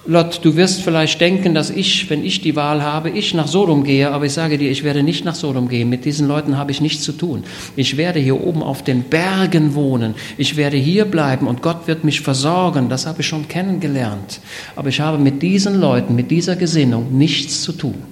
Lot, 0.07 0.43
du 0.43 0.55
wirst 0.55 0.81
vielleicht 0.81 1.21
denken, 1.21 1.53
dass 1.53 1.69
ich, 1.69 2.09
wenn 2.09 2.25
ich 2.25 2.41
die 2.41 2.55
Wahl 2.55 2.81
habe, 2.81 3.11
ich 3.11 3.35
nach 3.35 3.47
Sodom 3.47 3.83
gehe, 3.83 4.09
aber 4.09 4.25
ich 4.25 4.33
sage 4.33 4.57
dir, 4.57 4.71
ich 4.71 4.83
werde 4.83 5.03
nicht 5.03 5.25
nach 5.25 5.35
Sodom 5.35 5.69
gehen. 5.69 5.89
Mit 5.89 6.05
diesen 6.05 6.27
Leuten 6.27 6.57
habe 6.57 6.71
ich 6.71 6.81
nichts 6.81 7.03
zu 7.03 7.11
tun. 7.11 7.43
Ich 7.75 7.97
werde 7.97 8.19
hier 8.19 8.41
oben 8.41 8.63
auf 8.63 8.83
den 8.83 9.03
Bergen 9.03 9.75
wohnen. 9.75 10.15
Ich 10.37 10.57
werde 10.57 10.77
hier 10.77 11.05
bleiben 11.05 11.45
und 11.45 11.61
Gott 11.61 11.85
wird 11.85 12.03
mich 12.03 12.21
versorgen. 12.21 12.89
Das 12.89 13.05
habe 13.05 13.21
ich 13.21 13.27
schon 13.27 13.47
kennengelernt. 13.47 14.39
Aber 14.75 14.89
ich 14.89 14.99
habe 14.99 15.19
mit 15.19 15.43
diesen 15.43 15.79
Leuten, 15.79 16.15
mit 16.15 16.31
dieser 16.31 16.55
Gesinnung 16.55 17.15
nichts 17.15 17.61
zu 17.61 17.71
tun. 17.71 18.10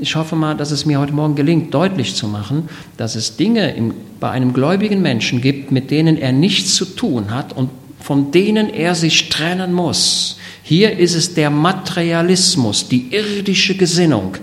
Ich 0.00 0.16
hoffe 0.16 0.36
mal, 0.36 0.56
dass 0.56 0.70
es 0.70 0.84
mir 0.84 1.00
heute 1.00 1.12
Morgen 1.12 1.34
gelingt, 1.34 1.72
deutlich 1.72 2.14
zu 2.14 2.28
machen, 2.28 2.68
dass 2.96 3.14
es 3.14 3.36
Dinge 3.36 3.72
im, 3.74 3.94
bei 4.20 4.30
einem 4.30 4.52
gläubigen 4.52 5.02
Menschen 5.02 5.40
gibt, 5.40 5.72
mit 5.72 5.90
denen 5.90 6.18
er 6.18 6.32
nichts 6.32 6.74
zu 6.74 6.84
tun 6.84 7.30
hat 7.30 7.52
und 7.54 7.70
von 8.00 8.30
denen 8.30 8.68
er 8.68 8.94
sich 8.94 9.28
trennen 9.28 9.72
muss. 9.72 10.38
Hier 10.62 10.98
ist 10.98 11.14
es 11.14 11.34
der 11.34 11.50
Materialismus, 11.50 12.88
die 12.88 13.14
irdische 13.14 13.76
Gesinnung. 13.76 14.36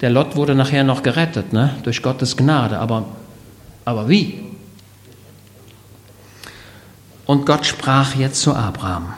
Der 0.00 0.10
Lot 0.10 0.36
wurde 0.36 0.54
nachher 0.54 0.84
noch 0.84 1.02
gerettet, 1.02 1.52
ne? 1.52 1.76
durch 1.82 2.02
Gottes 2.02 2.36
Gnade, 2.36 2.78
aber, 2.78 3.06
aber 3.84 4.08
wie? 4.08 4.40
Und 7.26 7.46
Gott 7.46 7.64
sprach 7.64 8.14
jetzt 8.14 8.40
zu 8.42 8.54
Abraham. 8.54 9.14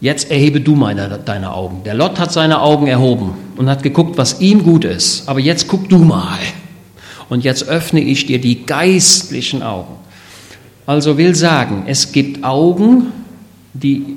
Jetzt 0.00 0.30
erhebe 0.30 0.60
du 0.60 0.76
meine, 0.76 1.20
deine 1.24 1.52
Augen. 1.52 1.82
Der 1.84 1.94
Lot 1.94 2.18
hat 2.18 2.32
seine 2.32 2.62
Augen 2.62 2.86
erhoben 2.86 3.34
und 3.56 3.68
hat 3.68 3.82
geguckt, 3.82 4.16
was 4.16 4.40
ihm 4.40 4.62
gut 4.62 4.84
ist. 4.84 5.28
Aber 5.28 5.40
jetzt 5.40 5.68
guck 5.68 5.88
du 5.88 5.98
mal. 5.98 6.38
Und 7.28 7.44
jetzt 7.44 7.68
öffne 7.68 8.00
ich 8.00 8.26
dir 8.26 8.40
die 8.40 8.64
geistlichen 8.64 9.62
Augen. 9.62 9.94
Also 10.86 11.18
will 11.18 11.34
sagen, 11.34 11.84
es 11.86 12.12
gibt 12.12 12.42
Augen, 12.42 13.12
die 13.74 14.16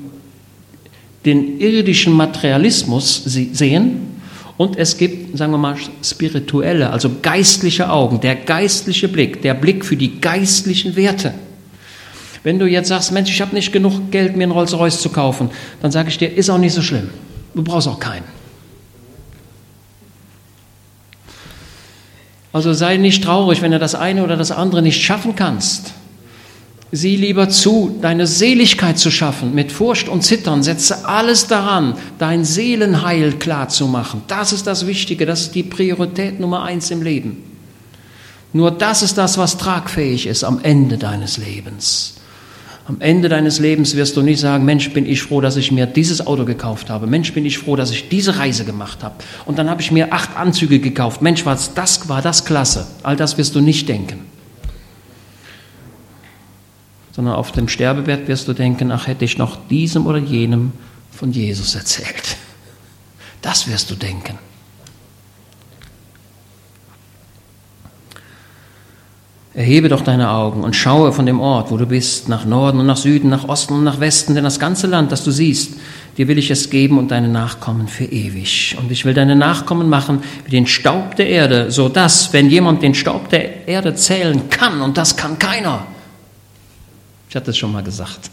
den 1.24 1.60
irdischen 1.60 2.12
Materialismus 2.14 3.22
sehen 3.24 4.20
und 4.56 4.76
es 4.76 4.96
gibt, 4.96 5.36
sagen 5.36 5.52
wir 5.52 5.58
mal, 5.58 5.76
spirituelle, 6.02 6.90
also 6.90 7.10
geistliche 7.22 7.90
Augen, 7.90 8.20
der 8.20 8.36
geistliche 8.36 9.08
Blick, 9.08 9.42
der 9.42 9.54
Blick 9.54 9.84
für 9.84 9.96
die 9.96 10.20
geistlichen 10.20 10.96
Werte. 10.96 11.34
Wenn 12.44 12.58
du 12.58 12.66
jetzt 12.66 12.88
sagst, 12.88 13.10
Mensch, 13.10 13.30
ich 13.30 13.40
habe 13.40 13.54
nicht 13.54 13.72
genug 13.72 14.10
Geld, 14.10 14.36
mir 14.36 14.44
einen 14.44 14.52
Rolls-Royce 14.52 15.00
zu 15.00 15.08
kaufen, 15.08 15.50
dann 15.80 15.90
sage 15.90 16.10
ich 16.10 16.18
dir, 16.18 16.32
ist 16.32 16.50
auch 16.50 16.58
nicht 16.58 16.74
so 16.74 16.82
schlimm. 16.82 17.08
Du 17.54 17.62
brauchst 17.62 17.88
auch 17.88 17.98
keinen. 17.98 18.24
Also 22.52 22.72
sei 22.72 22.98
nicht 22.98 23.24
traurig, 23.24 23.62
wenn 23.62 23.72
du 23.72 23.78
das 23.78 23.94
eine 23.94 24.22
oder 24.22 24.36
das 24.36 24.52
andere 24.52 24.82
nicht 24.82 25.02
schaffen 25.02 25.34
kannst. 25.34 25.94
Sieh 26.92 27.16
lieber 27.16 27.48
zu, 27.48 27.98
deine 28.00 28.26
Seligkeit 28.26 28.98
zu 28.98 29.10
schaffen. 29.10 29.54
Mit 29.54 29.72
Furcht 29.72 30.08
und 30.08 30.22
Zittern 30.22 30.62
setze 30.62 31.08
alles 31.08 31.48
daran, 31.48 31.96
dein 32.18 32.44
Seelenheil 32.44 33.32
klar 33.32 33.70
zu 33.70 33.88
machen. 33.88 34.22
Das 34.28 34.52
ist 34.52 34.66
das 34.66 34.86
Wichtige, 34.86 35.26
das 35.26 35.40
ist 35.40 35.54
die 35.54 35.64
Priorität 35.64 36.38
Nummer 36.38 36.62
eins 36.62 36.90
im 36.90 37.02
Leben. 37.02 37.42
Nur 38.52 38.70
das 38.70 39.02
ist 39.02 39.18
das, 39.18 39.38
was 39.38 39.56
tragfähig 39.56 40.26
ist 40.26 40.44
am 40.44 40.60
Ende 40.62 40.98
deines 40.98 41.38
Lebens. 41.38 42.14
Am 42.86 43.00
Ende 43.00 43.28
deines 43.28 43.60
Lebens 43.60 43.96
wirst 43.96 44.16
du 44.16 44.22
nicht 44.22 44.40
sagen, 44.40 44.64
Mensch, 44.64 44.92
bin 44.92 45.06
ich 45.06 45.22
froh, 45.22 45.40
dass 45.40 45.56
ich 45.56 45.72
mir 45.72 45.86
dieses 45.86 46.26
Auto 46.26 46.44
gekauft 46.44 46.90
habe. 46.90 47.06
Mensch, 47.06 47.32
bin 47.32 47.46
ich 47.46 47.58
froh, 47.58 47.76
dass 47.76 47.90
ich 47.90 48.08
diese 48.10 48.38
Reise 48.38 48.64
gemacht 48.64 49.02
habe. 49.02 49.14
Und 49.46 49.58
dann 49.58 49.70
habe 49.70 49.80
ich 49.80 49.90
mir 49.90 50.12
acht 50.12 50.36
Anzüge 50.36 50.80
gekauft. 50.80 51.22
Mensch, 51.22 51.46
was 51.46 51.72
das 51.72 52.08
war 52.08 52.20
das 52.20 52.44
klasse. 52.44 52.86
All 53.02 53.16
das 53.16 53.38
wirst 53.38 53.54
du 53.54 53.60
nicht 53.60 53.88
denken 53.88 54.34
sondern 57.14 57.34
auf 57.34 57.52
dem 57.52 57.68
Sterbebett 57.68 58.26
wirst 58.26 58.48
du 58.48 58.52
denken, 58.52 58.90
ach 58.90 59.06
hätte 59.06 59.24
ich 59.24 59.38
noch 59.38 59.56
diesem 59.68 60.06
oder 60.06 60.18
jenem 60.18 60.72
von 61.12 61.30
Jesus 61.30 61.76
erzählt. 61.76 62.36
Das 63.40 63.68
wirst 63.68 63.90
du 63.90 63.94
denken. 63.94 64.36
Erhebe 69.54 69.88
doch 69.88 70.02
deine 70.02 70.30
Augen 70.30 70.64
und 70.64 70.74
schaue 70.74 71.12
von 71.12 71.26
dem 71.26 71.38
Ort, 71.38 71.70
wo 71.70 71.76
du 71.76 71.86
bist, 71.86 72.28
nach 72.28 72.44
Norden 72.44 72.80
und 72.80 72.86
nach 72.86 72.96
Süden, 72.96 73.28
nach 73.30 73.48
Osten 73.48 73.74
und 73.74 73.84
nach 73.84 74.00
Westen, 74.00 74.34
denn 74.34 74.42
das 74.42 74.58
ganze 74.58 74.88
Land, 74.88 75.12
das 75.12 75.22
du 75.22 75.30
siehst, 75.30 75.74
dir 76.18 76.26
will 76.26 76.38
ich 76.38 76.50
es 76.50 76.70
geben 76.70 76.98
und 76.98 77.12
deine 77.12 77.28
Nachkommen 77.28 77.86
für 77.86 78.04
ewig. 78.04 78.76
Und 78.80 78.90
ich 78.90 79.04
will 79.04 79.14
deine 79.14 79.36
Nachkommen 79.36 79.88
machen 79.88 80.22
wie 80.44 80.50
den 80.50 80.66
Staub 80.66 81.14
der 81.14 81.28
Erde, 81.28 81.70
so 81.70 81.88
dass, 81.88 82.32
wenn 82.32 82.50
jemand 82.50 82.82
den 82.82 82.94
Staub 82.94 83.28
der 83.28 83.68
Erde 83.68 83.94
zählen 83.94 84.50
kann, 84.50 84.80
und 84.80 84.96
das 84.96 85.16
kann 85.16 85.38
keiner, 85.38 85.86
ich 87.34 87.36
hatte 87.36 87.50
es 87.50 87.56
schon 87.56 87.72
mal 87.72 87.82
gesagt. 87.82 88.30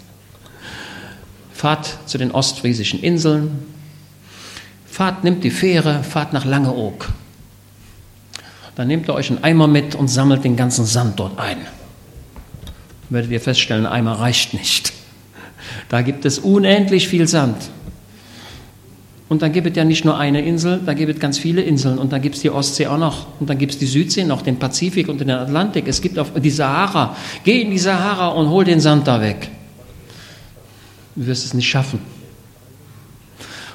Fahrt 1.53 1.97
zu 2.07 2.17
den 2.17 2.31
ostfriesischen 2.31 3.01
Inseln. 3.01 3.65
Fahrt, 4.85 5.23
nimmt 5.23 5.43
die 5.43 5.49
Fähre, 5.49 6.03
fahrt 6.03 6.33
nach 6.33 6.45
Langeoog. 6.45 7.09
Dann 8.75 8.87
nehmt 8.87 9.07
ihr 9.07 9.13
euch 9.13 9.29
einen 9.29 9.43
Eimer 9.43 9.67
mit 9.67 9.95
und 9.95 10.07
sammelt 10.07 10.43
den 10.43 10.55
ganzen 10.55 10.85
Sand 10.85 11.19
dort 11.19 11.39
ein. 11.39 11.57
Werdet 13.09 13.31
ihr 13.31 13.41
feststellen, 13.41 13.85
ein 13.85 13.91
Eimer 13.91 14.13
reicht 14.13 14.53
nicht. 14.53 14.93
Da 15.89 16.01
gibt 16.01 16.25
es 16.25 16.39
unendlich 16.39 17.07
viel 17.07 17.27
Sand. 17.27 17.57
Und 19.27 19.41
dann 19.41 19.53
gibt 19.53 19.67
es 19.67 19.75
ja 19.77 19.85
nicht 19.85 20.03
nur 20.03 20.17
eine 20.17 20.41
Insel, 20.41 20.81
da 20.85 20.93
gibt 20.93 21.13
es 21.13 21.19
ganz 21.19 21.37
viele 21.37 21.61
Inseln. 21.61 21.97
Und 21.97 22.11
dann 22.11 22.21
gibt 22.21 22.35
es 22.35 22.41
die 22.41 22.49
Ostsee 22.49 22.87
auch 22.87 22.97
noch. 22.97 23.27
Und 23.39 23.49
dann 23.49 23.57
gibt 23.57 23.73
es 23.73 23.77
die 23.77 23.85
Südsee 23.85 24.25
noch, 24.25 24.41
den 24.41 24.59
Pazifik 24.59 25.07
und 25.07 25.21
den 25.21 25.29
Atlantik. 25.29 25.87
Es 25.87 26.01
gibt 26.01 26.19
auch 26.19 26.27
die 26.37 26.49
Sahara. 26.49 27.15
Geh 27.43 27.61
in 27.61 27.71
die 27.71 27.79
Sahara 27.79 28.29
und 28.29 28.49
hol 28.49 28.65
den 28.65 28.79
Sand 28.79 29.07
da 29.07 29.21
weg. 29.21 29.49
Du 31.15 31.25
wirst 31.27 31.45
es 31.45 31.53
nicht 31.53 31.69
schaffen. 31.69 31.99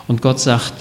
Und 0.07 0.23
Gott 0.23 0.41
sagt, 0.41 0.75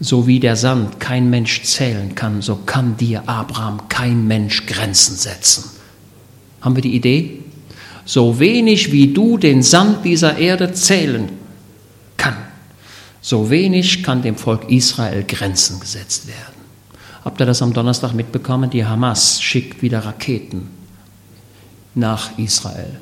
so 0.00 0.26
wie 0.26 0.40
der 0.40 0.56
Sand 0.56 1.00
kein 1.00 1.30
Mensch 1.30 1.62
zählen 1.62 2.14
kann, 2.14 2.42
so 2.42 2.56
kann 2.66 2.96
dir 2.96 3.28
Abraham 3.28 3.88
kein 3.88 4.26
Mensch 4.26 4.66
Grenzen 4.66 5.16
setzen. 5.16 5.64
Haben 6.60 6.76
wir 6.76 6.82
die 6.82 6.94
Idee? 6.94 7.38
So 8.04 8.38
wenig 8.38 8.92
wie 8.92 9.12
du 9.12 9.38
den 9.38 9.62
Sand 9.62 10.04
dieser 10.04 10.36
Erde 10.38 10.72
zählen 10.72 11.30
so 13.24 13.48
wenig 13.48 14.02
kann 14.02 14.20
dem 14.20 14.36
Volk 14.36 14.70
Israel 14.70 15.24
Grenzen 15.24 15.80
gesetzt 15.80 16.28
werden. 16.28 16.60
Habt 17.24 17.40
ihr 17.40 17.46
das 17.46 17.62
am 17.62 17.72
Donnerstag 17.72 18.12
mitbekommen? 18.12 18.68
Die 18.68 18.84
Hamas 18.84 19.40
schickt 19.40 19.80
wieder 19.80 20.00
Raketen 20.00 20.68
nach 21.94 22.36
Israel. 22.36 23.00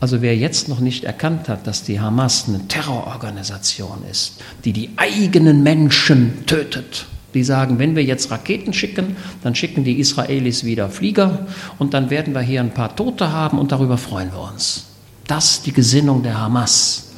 Also 0.00 0.22
wer 0.22 0.36
jetzt 0.36 0.68
noch 0.68 0.80
nicht 0.80 1.04
erkannt 1.04 1.48
hat, 1.48 1.66
dass 1.66 1.82
die 1.82 2.00
Hamas 2.00 2.44
eine 2.46 2.68
Terrororganisation 2.68 4.04
ist, 4.10 4.40
die 4.64 4.72
die 4.72 4.90
eigenen 4.96 5.62
Menschen 5.62 6.46
tötet, 6.46 7.06
die 7.34 7.42
sagen, 7.42 7.78
wenn 7.78 7.96
wir 7.96 8.04
jetzt 8.04 8.30
Raketen 8.30 8.72
schicken, 8.72 9.16
dann 9.42 9.54
schicken 9.54 9.84
die 9.84 9.98
Israelis 9.98 10.64
wieder 10.64 10.88
Flieger 10.88 11.46
und 11.78 11.94
dann 11.94 12.10
werden 12.10 12.34
wir 12.34 12.40
hier 12.40 12.60
ein 12.60 12.74
paar 12.74 12.94
Tote 12.94 13.32
haben 13.32 13.58
und 13.58 13.72
darüber 13.72 13.98
freuen 13.98 14.32
wir 14.32 14.40
uns. 14.52 14.84
Das 15.26 15.50
ist 15.50 15.66
die 15.66 15.72
Gesinnung 15.72 16.22
der 16.22 16.38
Hamas. 16.38 17.10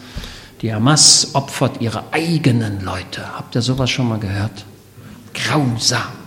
Die 0.62 0.74
Hamas 0.74 1.31
opfert 1.35 1.81
ihre 1.81 2.05
eigenen 2.12 2.83
Leute. 2.83 3.37
Habt 3.37 3.55
ihr 3.55 3.62
sowas 3.62 3.89
schon 3.91 4.09
mal 4.09 4.18
gehört? 4.18 4.64
Grausam. 5.33 6.20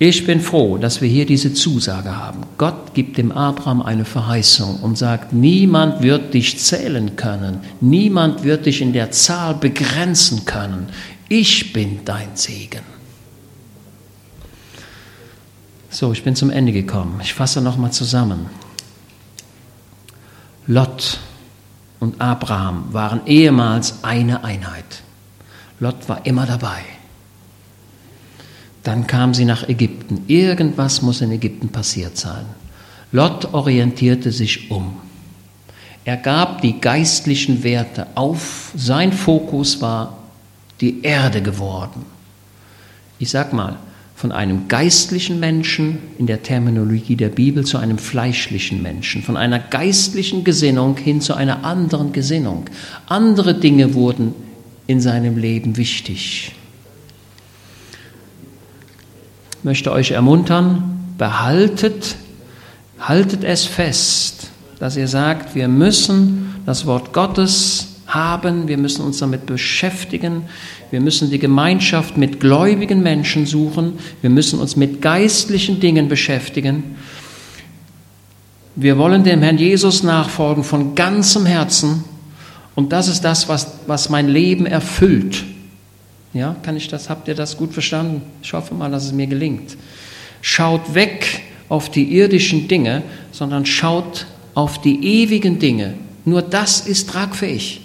Ich 0.00 0.26
bin 0.26 0.40
froh, 0.40 0.78
dass 0.78 1.00
wir 1.00 1.08
hier 1.08 1.26
diese 1.26 1.52
Zusage 1.52 2.16
haben. 2.16 2.42
Gott 2.56 2.94
gibt 2.94 3.18
dem 3.18 3.32
Abraham 3.32 3.82
eine 3.82 4.04
Verheißung 4.04 4.78
und 4.80 4.96
sagt, 4.96 5.32
niemand 5.32 6.02
wird 6.02 6.34
dich 6.34 6.60
zählen 6.60 7.16
können, 7.16 7.60
niemand 7.80 8.44
wird 8.44 8.66
dich 8.66 8.80
in 8.80 8.92
der 8.92 9.10
Zahl 9.10 9.54
begrenzen 9.54 10.44
können. 10.44 10.88
Ich 11.28 11.72
bin 11.72 12.00
dein 12.04 12.28
Segen. 12.34 12.82
So, 15.90 16.12
ich 16.12 16.22
bin 16.22 16.36
zum 16.36 16.50
Ende 16.50 16.72
gekommen. 16.72 17.18
Ich 17.20 17.34
fasse 17.34 17.60
nochmal 17.60 17.92
zusammen. 17.92 18.46
Lot 20.68 21.18
und 21.98 22.20
Abraham 22.20 22.92
waren 22.92 23.26
ehemals 23.26 24.04
eine 24.04 24.44
Einheit. 24.44 25.02
Lot 25.80 26.08
war 26.08 26.24
immer 26.24 26.46
dabei. 26.46 26.82
Dann 28.88 29.06
kam 29.06 29.34
sie 29.34 29.44
nach 29.44 29.68
Ägypten. 29.68 30.24
Irgendwas 30.28 31.02
muss 31.02 31.20
in 31.20 31.30
Ägypten 31.30 31.68
passiert 31.68 32.16
sein. 32.16 32.46
Lot 33.12 33.52
orientierte 33.52 34.32
sich 34.32 34.70
um. 34.70 34.96
Er 36.06 36.16
gab 36.16 36.62
die 36.62 36.80
geistlichen 36.80 37.62
Werte 37.62 38.06
auf. 38.14 38.72
Sein 38.74 39.12
Fokus 39.12 39.82
war 39.82 40.16
die 40.80 41.02
Erde 41.02 41.42
geworden. 41.42 42.06
Ich 43.18 43.28
sag 43.28 43.52
mal, 43.52 43.76
von 44.16 44.32
einem 44.32 44.68
geistlichen 44.68 45.38
Menschen 45.38 45.98
in 46.16 46.26
der 46.26 46.42
Terminologie 46.42 47.16
der 47.16 47.28
Bibel 47.28 47.66
zu 47.66 47.76
einem 47.76 47.98
fleischlichen 47.98 48.80
Menschen, 48.80 49.22
von 49.22 49.36
einer 49.36 49.58
geistlichen 49.58 50.44
Gesinnung 50.44 50.96
hin 50.96 51.20
zu 51.20 51.34
einer 51.34 51.62
anderen 51.62 52.12
Gesinnung. 52.12 52.64
Andere 53.06 53.52
Dinge 53.52 53.92
wurden 53.92 54.32
in 54.86 55.02
seinem 55.02 55.36
Leben 55.36 55.76
wichtig. 55.76 56.54
Möchte 59.62 59.92
euch 59.92 60.12
ermuntern, 60.12 61.14
behaltet, 61.18 62.16
haltet 63.00 63.44
es 63.44 63.64
fest, 63.64 64.48
dass 64.78 64.96
ihr 64.96 65.08
sagt, 65.08 65.54
wir 65.54 65.68
müssen 65.68 66.54
das 66.64 66.86
Wort 66.86 67.12
Gottes 67.12 67.88
haben, 68.06 68.68
wir 68.68 68.78
müssen 68.78 69.04
uns 69.04 69.18
damit 69.18 69.46
beschäftigen, 69.46 70.44
wir 70.90 71.00
müssen 71.00 71.30
die 71.30 71.38
Gemeinschaft 71.38 72.16
mit 72.16 72.40
gläubigen 72.40 73.02
Menschen 73.02 73.46
suchen, 73.46 73.94
wir 74.22 74.30
müssen 74.30 74.58
uns 74.60 74.76
mit 74.76 75.02
geistlichen 75.02 75.80
Dingen 75.80 76.08
beschäftigen. 76.08 76.96
Wir 78.76 78.96
wollen 78.96 79.24
dem 79.24 79.42
Herrn 79.42 79.58
Jesus 79.58 80.04
nachfolgen 80.04 80.62
von 80.62 80.94
ganzem 80.94 81.44
Herzen 81.46 82.04
und 82.76 82.92
das 82.92 83.08
ist 83.08 83.22
das, 83.22 83.48
was, 83.48 83.72
was 83.88 84.08
mein 84.08 84.28
Leben 84.28 84.64
erfüllt. 84.64 85.44
Ja, 86.34 86.56
kann 86.62 86.76
ich 86.76 86.88
das, 86.88 87.08
habt 87.08 87.28
ihr 87.28 87.34
das 87.34 87.56
gut 87.56 87.72
verstanden? 87.72 88.22
Ich 88.42 88.52
hoffe 88.52 88.74
mal, 88.74 88.90
dass 88.90 89.04
es 89.04 89.12
mir 89.12 89.26
gelingt. 89.26 89.76
Schaut 90.42 90.94
weg 90.94 91.42
auf 91.68 91.90
die 91.90 92.16
irdischen 92.16 92.68
Dinge, 92.68 93.02
sondern 93.32 93.66
schaut 93.66 94.26
auf 94.54 94.80
die 94.80 95.22
ewigen 95.22 95.58
Dinge. 95.58 95.94
Nur 96.24 96.42
das 96.42 96.80
ist 96.80 97.10
tragfähig. 97.10 97.80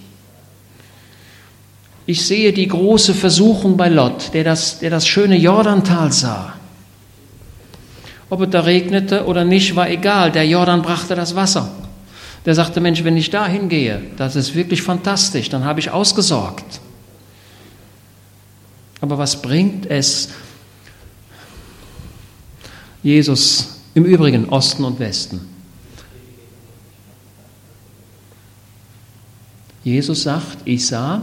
Ich 2.06 2.26
sehe 2.26 2.52
die 2.52 2.68
große 2.68 3.14
Versuchung 3.14 3.78
bei 3.78 3.88
Lot, 3.88 4.34
der 4.34 4.44
das, 4.44 4.80
der 4.80 4.90
das 4.90 5.08
schöne 5.08 5.38
Jordantal 5.38 6.12
sah. 6.12 6.54
Ob 8.30 8.42
es 8.42 8.50
da 8.50 8.62
regnete 8.62 9.26
oder 9.26 9.46
nicht, 9.46 9.76
war 9.76 9.90
egal. 9.90 10.32
Der 10.32 10.46
Jordan 10.46 10.82
brachte 10.82 11.16
das 11.16 11.36
Wasser. 11.36 11.72
Der 12.46 12.56
sagte, 12.56 12.82
Mensch, 12.82 13.04
wenn 13.06 13.16
ich 13.16 13.30
da 13.30 13.48
hingehe, 13.48 14.02
das 14.18 14.36
ist 14.36 14.54
wirklich 14.54 14.82
fantastisch, 14.82 15.50
dann 15.50 15.64
habe 15.64 15.80
ich 15.80 15.92
ausgesorgt. 15.92 16.82
Aber 19.04 19.18
was 19.18 19.42
bringt 19.42 19.86
es 19.88 20.30
Jesus 23.04 23.82
im 23.96 24.06
Übrigen 24.06 24.48
Osten 24.48 24.86
und 24.86 24.98
Westen? 24.98 25.42
Jesus 29.84 30.24
sagt, 30.24 30.60
ich 30.64 30.88
sah, 30.88 31.22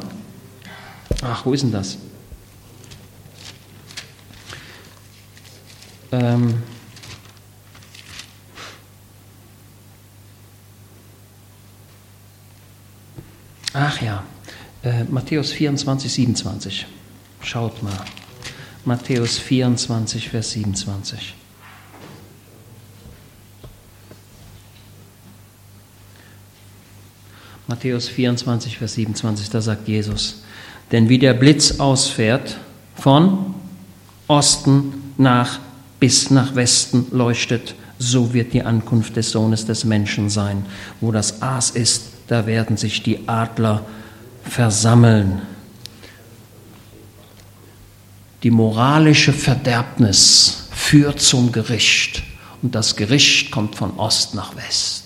ach, 1.23 1.47
wo 1.47 1.55
ist 1.55 1.63
denn 1.63 1.73
das? 1.73 1.97
Ähm, 6.13 6.63
ach 13.73 14.03
ja, 14.03 14.23
äh, 14.83 15.05
Matthäus 15.05 15.53
24, 15.53 16.13
27. 16.13 16.87
Schaut 17.43 17.83
mal. 17.83 18.05
Matthäus 18.85 19.39
24, 19.39 20.29
Vers 20.29 20.51
27. 20.53 21.35
Matthäus 27.67 28.09
24, 28.09 28.79
Vers 28.79 28.95
27, 28.95 29.51
da 29.51 29.61
sagt 29.61 29.87
Jesus, 29.87 30.43
denn 30.91 31.09
wie 31.09 31.19
der 31.19 31.35
Blitz 31.35 31.79
ausfährt 31.79 32.57
von 32.97 33.55
Osten 34.27 35.13
nach 35.19 35.61
bis 36.01 36.31
nach 36.31 36.55
Westen 36.55 37.07
leuchtet, 37.11 37.75
so 37.99 38.33
wird 38.33 38.55
die 38.55 38.63
Ankunft 38.63 39.17
des 39.17 39.31
Sohnes 39.31 39.67
des 39.67 39.85
Menschen 39.85 40.31
sein. 40.31 40.65
Wo 41.01 41.13
das 41.13 41.43
Aas 41.43 41.71
ist, 41.71 42.07
da 42.27 42.47
werden 42.47 42.77
sich 42.77 43.03
die 43.03 43.29
Adler 43.29 43.85
versammeln. 44.43 45.43
Die 48.43 48.51
moralische 48.51 49.33
Verderbnis 49.33 50.69
führt 50.71 51.21
zum 51.21 51.53
Gericht 51.53 52.23
und 52.63 52.75
das 52.75 52.97
Gericht 52.97 53.51
kommt 53.51 53.75
von 53.75 53.99
Ost 53.99 54.35
nach 54.35 54.57
West. 54.57 55.05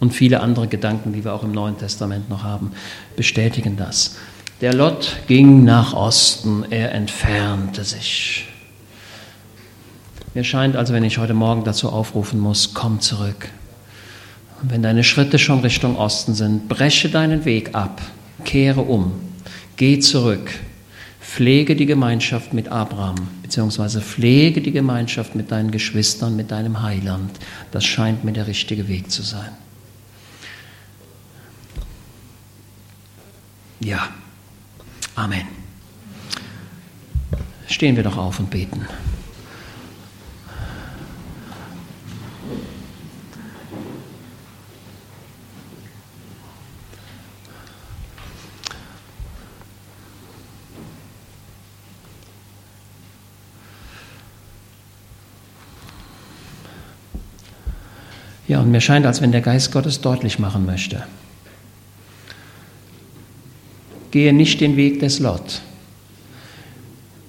Und 0.00 0.12
viele 0.12 0.40
andere 0.40 0.66
Gedanken, 0.66 1.12
die 1.12 1.24
wir 1.24 1.34
auch 1.34 1.44
im 1.44 1.52
Neuen 1.52 1.78
Testament 1.78 2.28
noch 2.30 2.42
haben, 2.42 2.72
bestätigen 3.16 3.76
das. 3.76 4.16
Der 4.60 4.72
Lot 4.72 5.16
ging 5.26 5.64
nach 5.64 5.92
Osten, 5.92 6.64
er 6.70 6.92
entfernte 6.92 7.84
sich. 7.84 8.48
Mir 10.32 10.44
scheint 10.44 10.74
also, 10.74 10.92
wenn 10.94 11.04
ich 11.04 11.18
heute 11.18 11.34
Morgen 11.34 11.64
dazu 11.64 11.90
aufrufen 11.90 12.40
muss, 12.40 12.72
komm 12.74 13.00
zurück. 13.00 13.48
Und 14.62 14.70
wenn 14.70 14.82
deine 14.82 15.04
Schritte 15.04 15.38
schon 15.38 15.60
Richtung 15.60 15.96
Osten 15.96 16.34
sind, 16.34 16.68
breche 16.68 17.08
deinen 17.08 17.44
Weg 17.44 17.74
ab, 17.74 18.00
kehre 18.44 18.80
um 18.80 19.12
Geh 19.76 19.98
zurück, 19.98 20.50
pflege 21.20 21.74
die 21.76 21.86
Gemeinschaft 21.86 22.52
mit 22.52 22.68
Abraham, 22.68 23.16
beziehungsweise 23.42 24.00
pflege 24.00 24.60
die 24.60 24.72
Gemeinschaft 24.72 25.34
mit 25.34 25.50
deinen 25.50 25.70
Geschwistern, 25.70 26.36
mit 26.36 26.50
deinem 26.50 26.82
Heiland. 26.82 27.38
Das 27.70 27.84
scheint 27.84 28.24
mir 28.24 28.32
der 28.32 28.46
richtige 28.46 28.88
Weg 28.88 29.10
zu 29.10 29.22
sein. 29.22 29.50
Ja, 33.80 34.08
Amen. 35.14 35.46
Stehen 37.68 37.96
wir 37.96 38.02
doch 38.02 38.16
auf 38.16 38.40
und 38.40 38.50
beten. 38.50 38.86
Ja, 58.46 58.60
und 58.60 58.70
mir 58.70 58.80
scheint, 58.80 59.06
als 59.06 59.20
wenn 59.20 59.32
der 59.32 59.40
Geist 59.40 59.72
Gottes 59.72 60.00
deutlich 60.00 60.38
machen 60.38 60.66
möchte. 60.66 61.04
Gehe 64.10 64.32
nicht 64.32 64.60
den 64.60 64.76
Weg 64.76 65.00
des 65.00 65.18
Lot. 65.18 65.62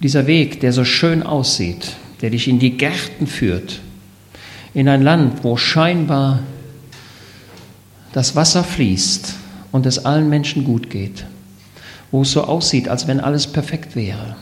Dieser 0.01 0.27
Weg, 0.27 0.59
der 0.59 0.73
so 0.73 0.83
schön 0.83 1.23
aussieht, 1.23 1.95
der 2.21 2.29
dich 2.29 2.47
in 2.47 2.59
die 2.59 2.77
Gärten 2.77 3.27
führt, 3.27 3.79
in 4.73 4.89
ein 4.89 5.01
Land, 5.01 5.43
wo 5.43 5.55
scheinbar 5.57 6.41
das 8.11 8.35
Wasser 8.35 8.63
fließt 8.63 9.33
und 9.71 9.85
es 9.85 10.05
allen 10.05 10.29
Menschen 10.29 10.63
gut 10.63 10.89
geht, 10.89 11.25
wo 12.11 12.21
es 12.21 12.31
so 12.31 12.43
aussieht, 12.43 12.89
als 12.89 13.07
wenn 13.07 13.19
alles 13.19 13.47
perfekt 13.47 13.95
wäre 13.95 14.35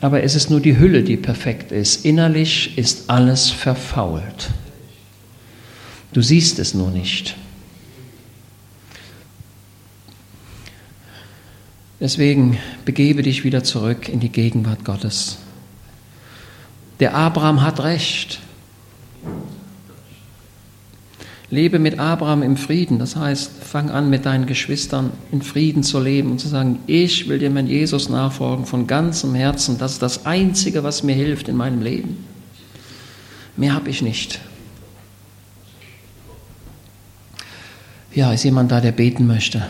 aber 0.00 0.22
es 0.22 0.34
ist 0.34 0.50
nur 0.50 0.60
die 0.60 0.78
Hülle, 0.78 1.02
die 1.02 1.16
perfekt 1.16 1.72
ist. 1.72 2.04
Innerlich 2.04 2.78
ist 2.78 3.10
alles 3.10 3.50
verfault. 3.50 4.50
Du 6.12 6.22
siehst 6.22 6.58
es 6.58 6.74
nur 6.74 6.90
nicht. 6.90 7.36
Deswegen 12.00 12.58
begebe 12.86 13.22
dich 13.22 13.44
wieder 13.44 13.62
zurück 13.62 14.08
in 14.08 14.20
die 14.20 14.30
Gegenwart 14.30 14.84
Gottes. 14.84 15.38
Der 16.98 17.14
Abraham 17.14 17.62
hat 17.62 17.80
recht. 17.80 18.40
Lebe 21.50 21.80
mit 21.80 21.98
Abraham 21.98 22.42
im 22.42 22.56
Frieden. 22.56 23.00
Das 23.00 23.16
heißt, 23.16 23.50
fang 23.60 23.90
an, 23.90 24.08
mit 24.08 24.24
deinen 24.24 24.46
Geschwistern 24.46 25.10
in 25.32 25.42
Frieden 25.42 25.82
zu 25.82 25.98
leben 25.98 26.30
und 26.30 26.38
zu 26.38 26.48
sagen, 26.48 26.78
ich 26.86 27.28
will 27.28 27.40
dir 27.40 27.50
mein 27.50 27.66
Jesus 27.66 28.08
nachfolgen 28.08 28.66
von 28.66 28.86
ganzem 28.86 29.34
Herzen. 29.34 29.76
Das 29.76 29.94
ist 29.94 30.02
das 30.02 30.26
Einzige, 30.26 30.84
was 30.84 31.02
mir 31.02 31.14
hilft 31.14 31.48
in 31.48 31.56
meinem 31.56 31.82
Leben. 31.82 32.24
Mehr 33.56 33.74
habe 33.74 33.90
ich 33.90 34.00
nicht. 34.00 34.40
Ja, 38.14 38.32
ist 38.32 38.44
jemand 38.44 38.70
da, 38.70 38.80
der 38.80 38.92
beten 38.92 39.26
möchte? 39.26 39.66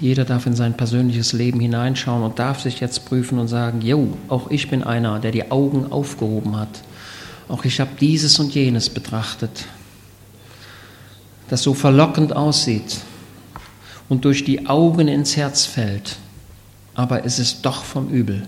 Jeder 0.00 0.24
darf 0.24 0.46
in 0.46 0.54
sein 0.54 0.76
persönliches 0.76 1.32
Leben 1.32 1.58
hineinschauen 1.58 2.22
und 2.22 2.38
darf 2.38 2.60
sich 2.60 2.80
jetzt 2.80 3.06
prüfen 3.06 3.38
und 3.38 3.48
sagen, 3.48 3.80
jo, 3.80 4.16
auch 4.28 4.50
ich 4.50 4.68
bin 4.68 4.82
einer, 4.82 5.18
der 5.20 5.30
die 5.30 5.50
Augen 5.50 5.90
aufgehoben 5.90 6.56
hat. 6.56 6.82
Auch 7.48 7.64
ich 7.64 7.80
habe 7.80 7.90
dieses 8.00 8.38
und 8.38 8.54
jenes 8.54 8.90
betrachtet, 8.90 9.66
das 11.48 11.62
so 11.62 11.74
verlockend 11.74 12.34
aussieht 12.34 12.98
und 14.08 14.24
durch 14.24 14.44
die 14.44 14.66
Augen 14.66 15.08
ins 15.08 15.36
Herz 15.36 15.64
fällt. 15.64 16.16
aber 16.96 17.24
es 17.26 17.38
ist 17.38 17.64
doch 17.64 17.84
vom 17.84 18.08
Übel. 18.08 18.42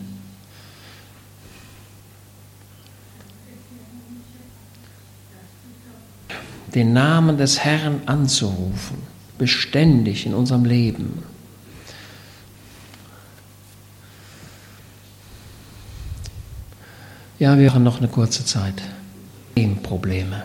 Den 6.74 6.92
Namen 6.92 7.36
des 7.36 7.60
Herrn 7.60 8.00
anzurufen, 8.06 8.98
beständig 9.38 10.26
in 10.26 10.34
unserem 10.34 10.64
Leben. 10.64 11.22
Ja, 17.38 17.56
wir 17.56 17.72
haben 17.72 17.84
noch 17.84 17.98
eine 17.98 18.08
kurze 18.08 18.44
Zeit. 18.44 18.82
Probleme. 19.82 20.44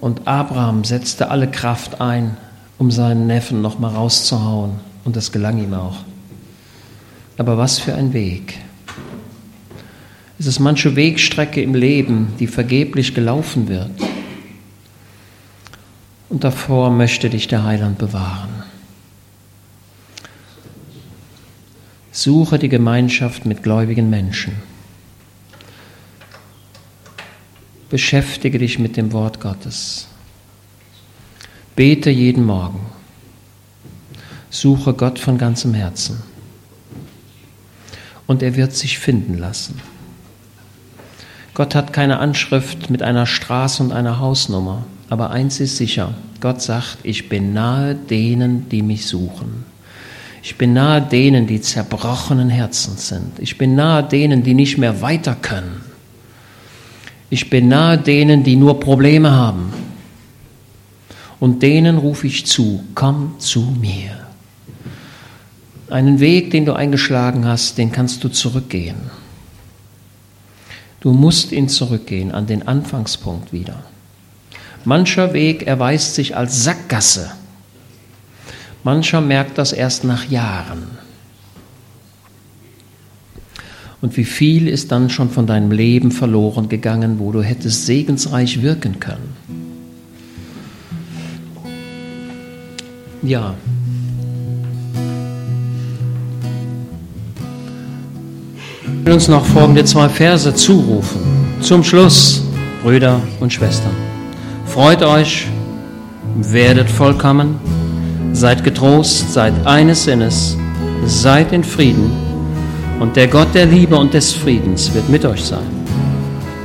Und 0.00 0.26
Abraham 0.26 0.84
setzte 0.84 1.30
alle 1.30 1.50
Kraft 1.50 2.00
ein, 2.00 2.36
um 2.76 2.90
seinen 2.90 3.26
Neffen 3.26 3.62
noch 3.62 3.78
mal 3.78 3.94
rauszuhauen. 3.94 4.80
Und 5.04 5.16
das 5.16 5.32
gelang 5.32 5.62
ihm 5.62 5.72
auch. 5.72 5.98
Aber 7.38 7.56
was 7.56 7.78
für 7.78 7.94
ein 7.94 8.12
Weg. 8.12 8.58
Es 10.38 10.46
ist 10.46 10.58
manche 10.58 10.96
Wegstrecke 10.96 11.62
im 11.62 11.74
Leben, 11.74 12.34
die 12.38 12.46
vergeblich 12.46 13.14
gelaufen 13.14 13.68
wird. 13.68 13.90
Und 16.28 16.44
davor 16.44 16.90
möchte 16.90 17.30
dich 17.30 17.48
der 17.48 17.64
Heiland 17.64 17.98
bewahren. 17.98 18.61
Suche 22.14 22.58
die 22.58 22.68
Gemeinschaft 22.68 23.46
mit 23.46 23.62
gläubigen 23.62 24.10
Menschen. 24.10 24.52
Beschäftige 27.88 28.58
dich 28.58 28.78
mit 28.78 28.98
dem 28.98 29.12
Wort 29.12 29.40
Gottes. 29.40 30.08
Bete 31.74 32.10
jeden 32.10 32.44
Morgen. 32.44 32.80
Suche 34.50 34.92
Gott 34.92 35.18
von 35.18 35.38
ganzem 35.38 35.72
Herzen. 35.72 36.22
Und 38.26 38.42
er 38.42 38.56
wird 38.56 38.74
sich 38.74 38.98
finden 38.98 39.38
lassen. 39.38 39.80
Gott 41.54 41.74
hat 41.74 41.94
keine 41.94 42.18
Anschrift 42.18 42.90
mit 42.90 43.02
einer 43.02 43.24
Straße 43.24 43.82
und 43.82 43.90
einer 43.90 44.18
Hausnummer. 44.18 44.84
Aber 45.08 45.30
eins 45.30 45.60
ist 45.60 45.78
sicher, 45.78 46.14
Gott 46.40 46.60
sagt, 46.60 46.98
ich 47.04 47.30
bin 47.30 47.54
nahe 47.54 47.94
denen, 47.94 48.68
die 48.68 48.82
mich 48.82 49.06
suchen. 49.06 49.71
Ich 50.42 50.58
bin 50.58 50.72
nahe 50.72 51.00
denen, 51.00 51.46
die 51.46 51.60
zerbrochenen 51.60 52.50
Herzens 52.50 53.08
sind. 53.08 53.38
Ich 53.38 53.58
bin 53.58 53.76
nahe 53.76 54.02
denen, 54.02 54.42
die 54.42 54.54
nicht 54.54 54.76
mehr 54.76 55.00
weiter 55.00 55.36
können. 55.40 55.82
Ich 57.30 57.48
bin 57.48 57.68
nahe 57.68 57.96
denen, 57.96 58.42
die 58.42 58.56
nur 58.56 58.80
Probleme 58.80 59.30
haben. 59.30 59.72
Und 61.38 61.62
denen 61.62 61.96
rufe 61.96 62.26
ich 62.26 62.44
zu, 62.44 62.82
komm 62.94 63.36
zu 63.38 63.60
mir. 63.80 64.26
Einen 65.88 66.20
Weg, 66.20 66.50
den 66.50 66.64
du 66.64 66.72
eingeschlagen 66.72 67.46
hast, 67.46 67.78
den 67.78 67.92
kannst 67.92 68.24
du 68.24 68.28
zurückgehen. 68.28 69.10
Du 71.00 71.12
musst 71.12 71.52
ihn 71.52 71.68
zurückgehen 71.68 72.32
an 72.32 72.46
den 72.46 72.66
Anfangspunkt 72.66 73.52
wieder. 73.52 73.82
Mancher 74.84 75.32
Weg 75.32 75.66
erweist 75.66 76.14
sich 76.14 76.36
als 76.36 76.64
Sackgasse. 76.64 77.32
Mancher 78.84 79.20
merkt 79.20 79.58
das 79.58 79.72
erst 79.72 80.04
nach 80.04 80.28
Jahren. 80.28 80.82
Und 84.00 84.16
wie 84.16 84.24
viel 84.24 84.66
ist 84.66 84.90
dann 84.90 85.08
schon 85.10 85.30
von 85.30 85.46
deinem 85.46 85.70
Leben 85.70 86.10
verloren 86.10 86.68
gegangen, 86.68 87.20
wo 87.20 87.30
du 87.30 87.40
hättest 87.40 87.86
segensreich 87.86 88.60
wirken 88.60 88.98
können? 88.98 89.36
Ja. 93.22 93.54
Ich 98.84 99.06
will 99.06 99.12
uns 99.14 99.28
noch 99.28 99.44
folgende 99.44 99.84
zwei 99.84 100.08
Verse 100.08 100.52
zurufen. 100.54 101.20
Zum 101.60 101.84
Schluss, 101.84 102.42
Brüder 102.82 103.20
und 103.38 103.52
Schwestern. 103.52 103.94
Freut 104.66 105.02
euch, 105.02 105.46
werdet 106.36 106.90
vollkommen, 106.90 107.60
seid 108.32 108.64
getrost, 108.64 109.32
seid 109.32 109.52
eines 109.66 110.04
Sinnes, 110.04 110.56
seid 111.06 111.52
in 111.52 111.64
Frieden 111.64 112.10
und 113.00 113.16
der 113.16 113.28
Gott 113.28 113.54
der 113.54 113.66
Liebe 113.66 113.96
und 113.96 114.14
des 114.14 114.32
Friedens 114.32 114.92
wird 114.94 115.08
mit 115.08 115.24
euch 115.24 115.44
sein. 115.44 115.82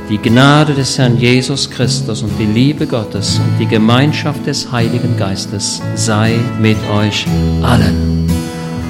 Die 0.08 0.18
Gnade 0.18 0.72
des 0.72 0.96
Herrn 0.96 1.18
Jesus 1.18 1.68
Christus 1.68 2.22
und 2.22 2.32
die 2.38 2.46
Liebe 2.46 2.86
Gottes 2.86 3.38
und 3.38 3.58
die 3.58 3.66
Gemeinschaft 3.66 4.46
des 4.46 4.72
Heiligen 4.72 5.16
Geistes 5.18 5.82
sei 5.96 6.36
mit 6.58 6.78
euch 6.90 7.26
allen. 7.62 8.26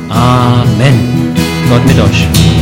Amen. 0.08 1.34
Gott 1.68 1.84
mit 1.86 1.98
euch. 1.98 2.58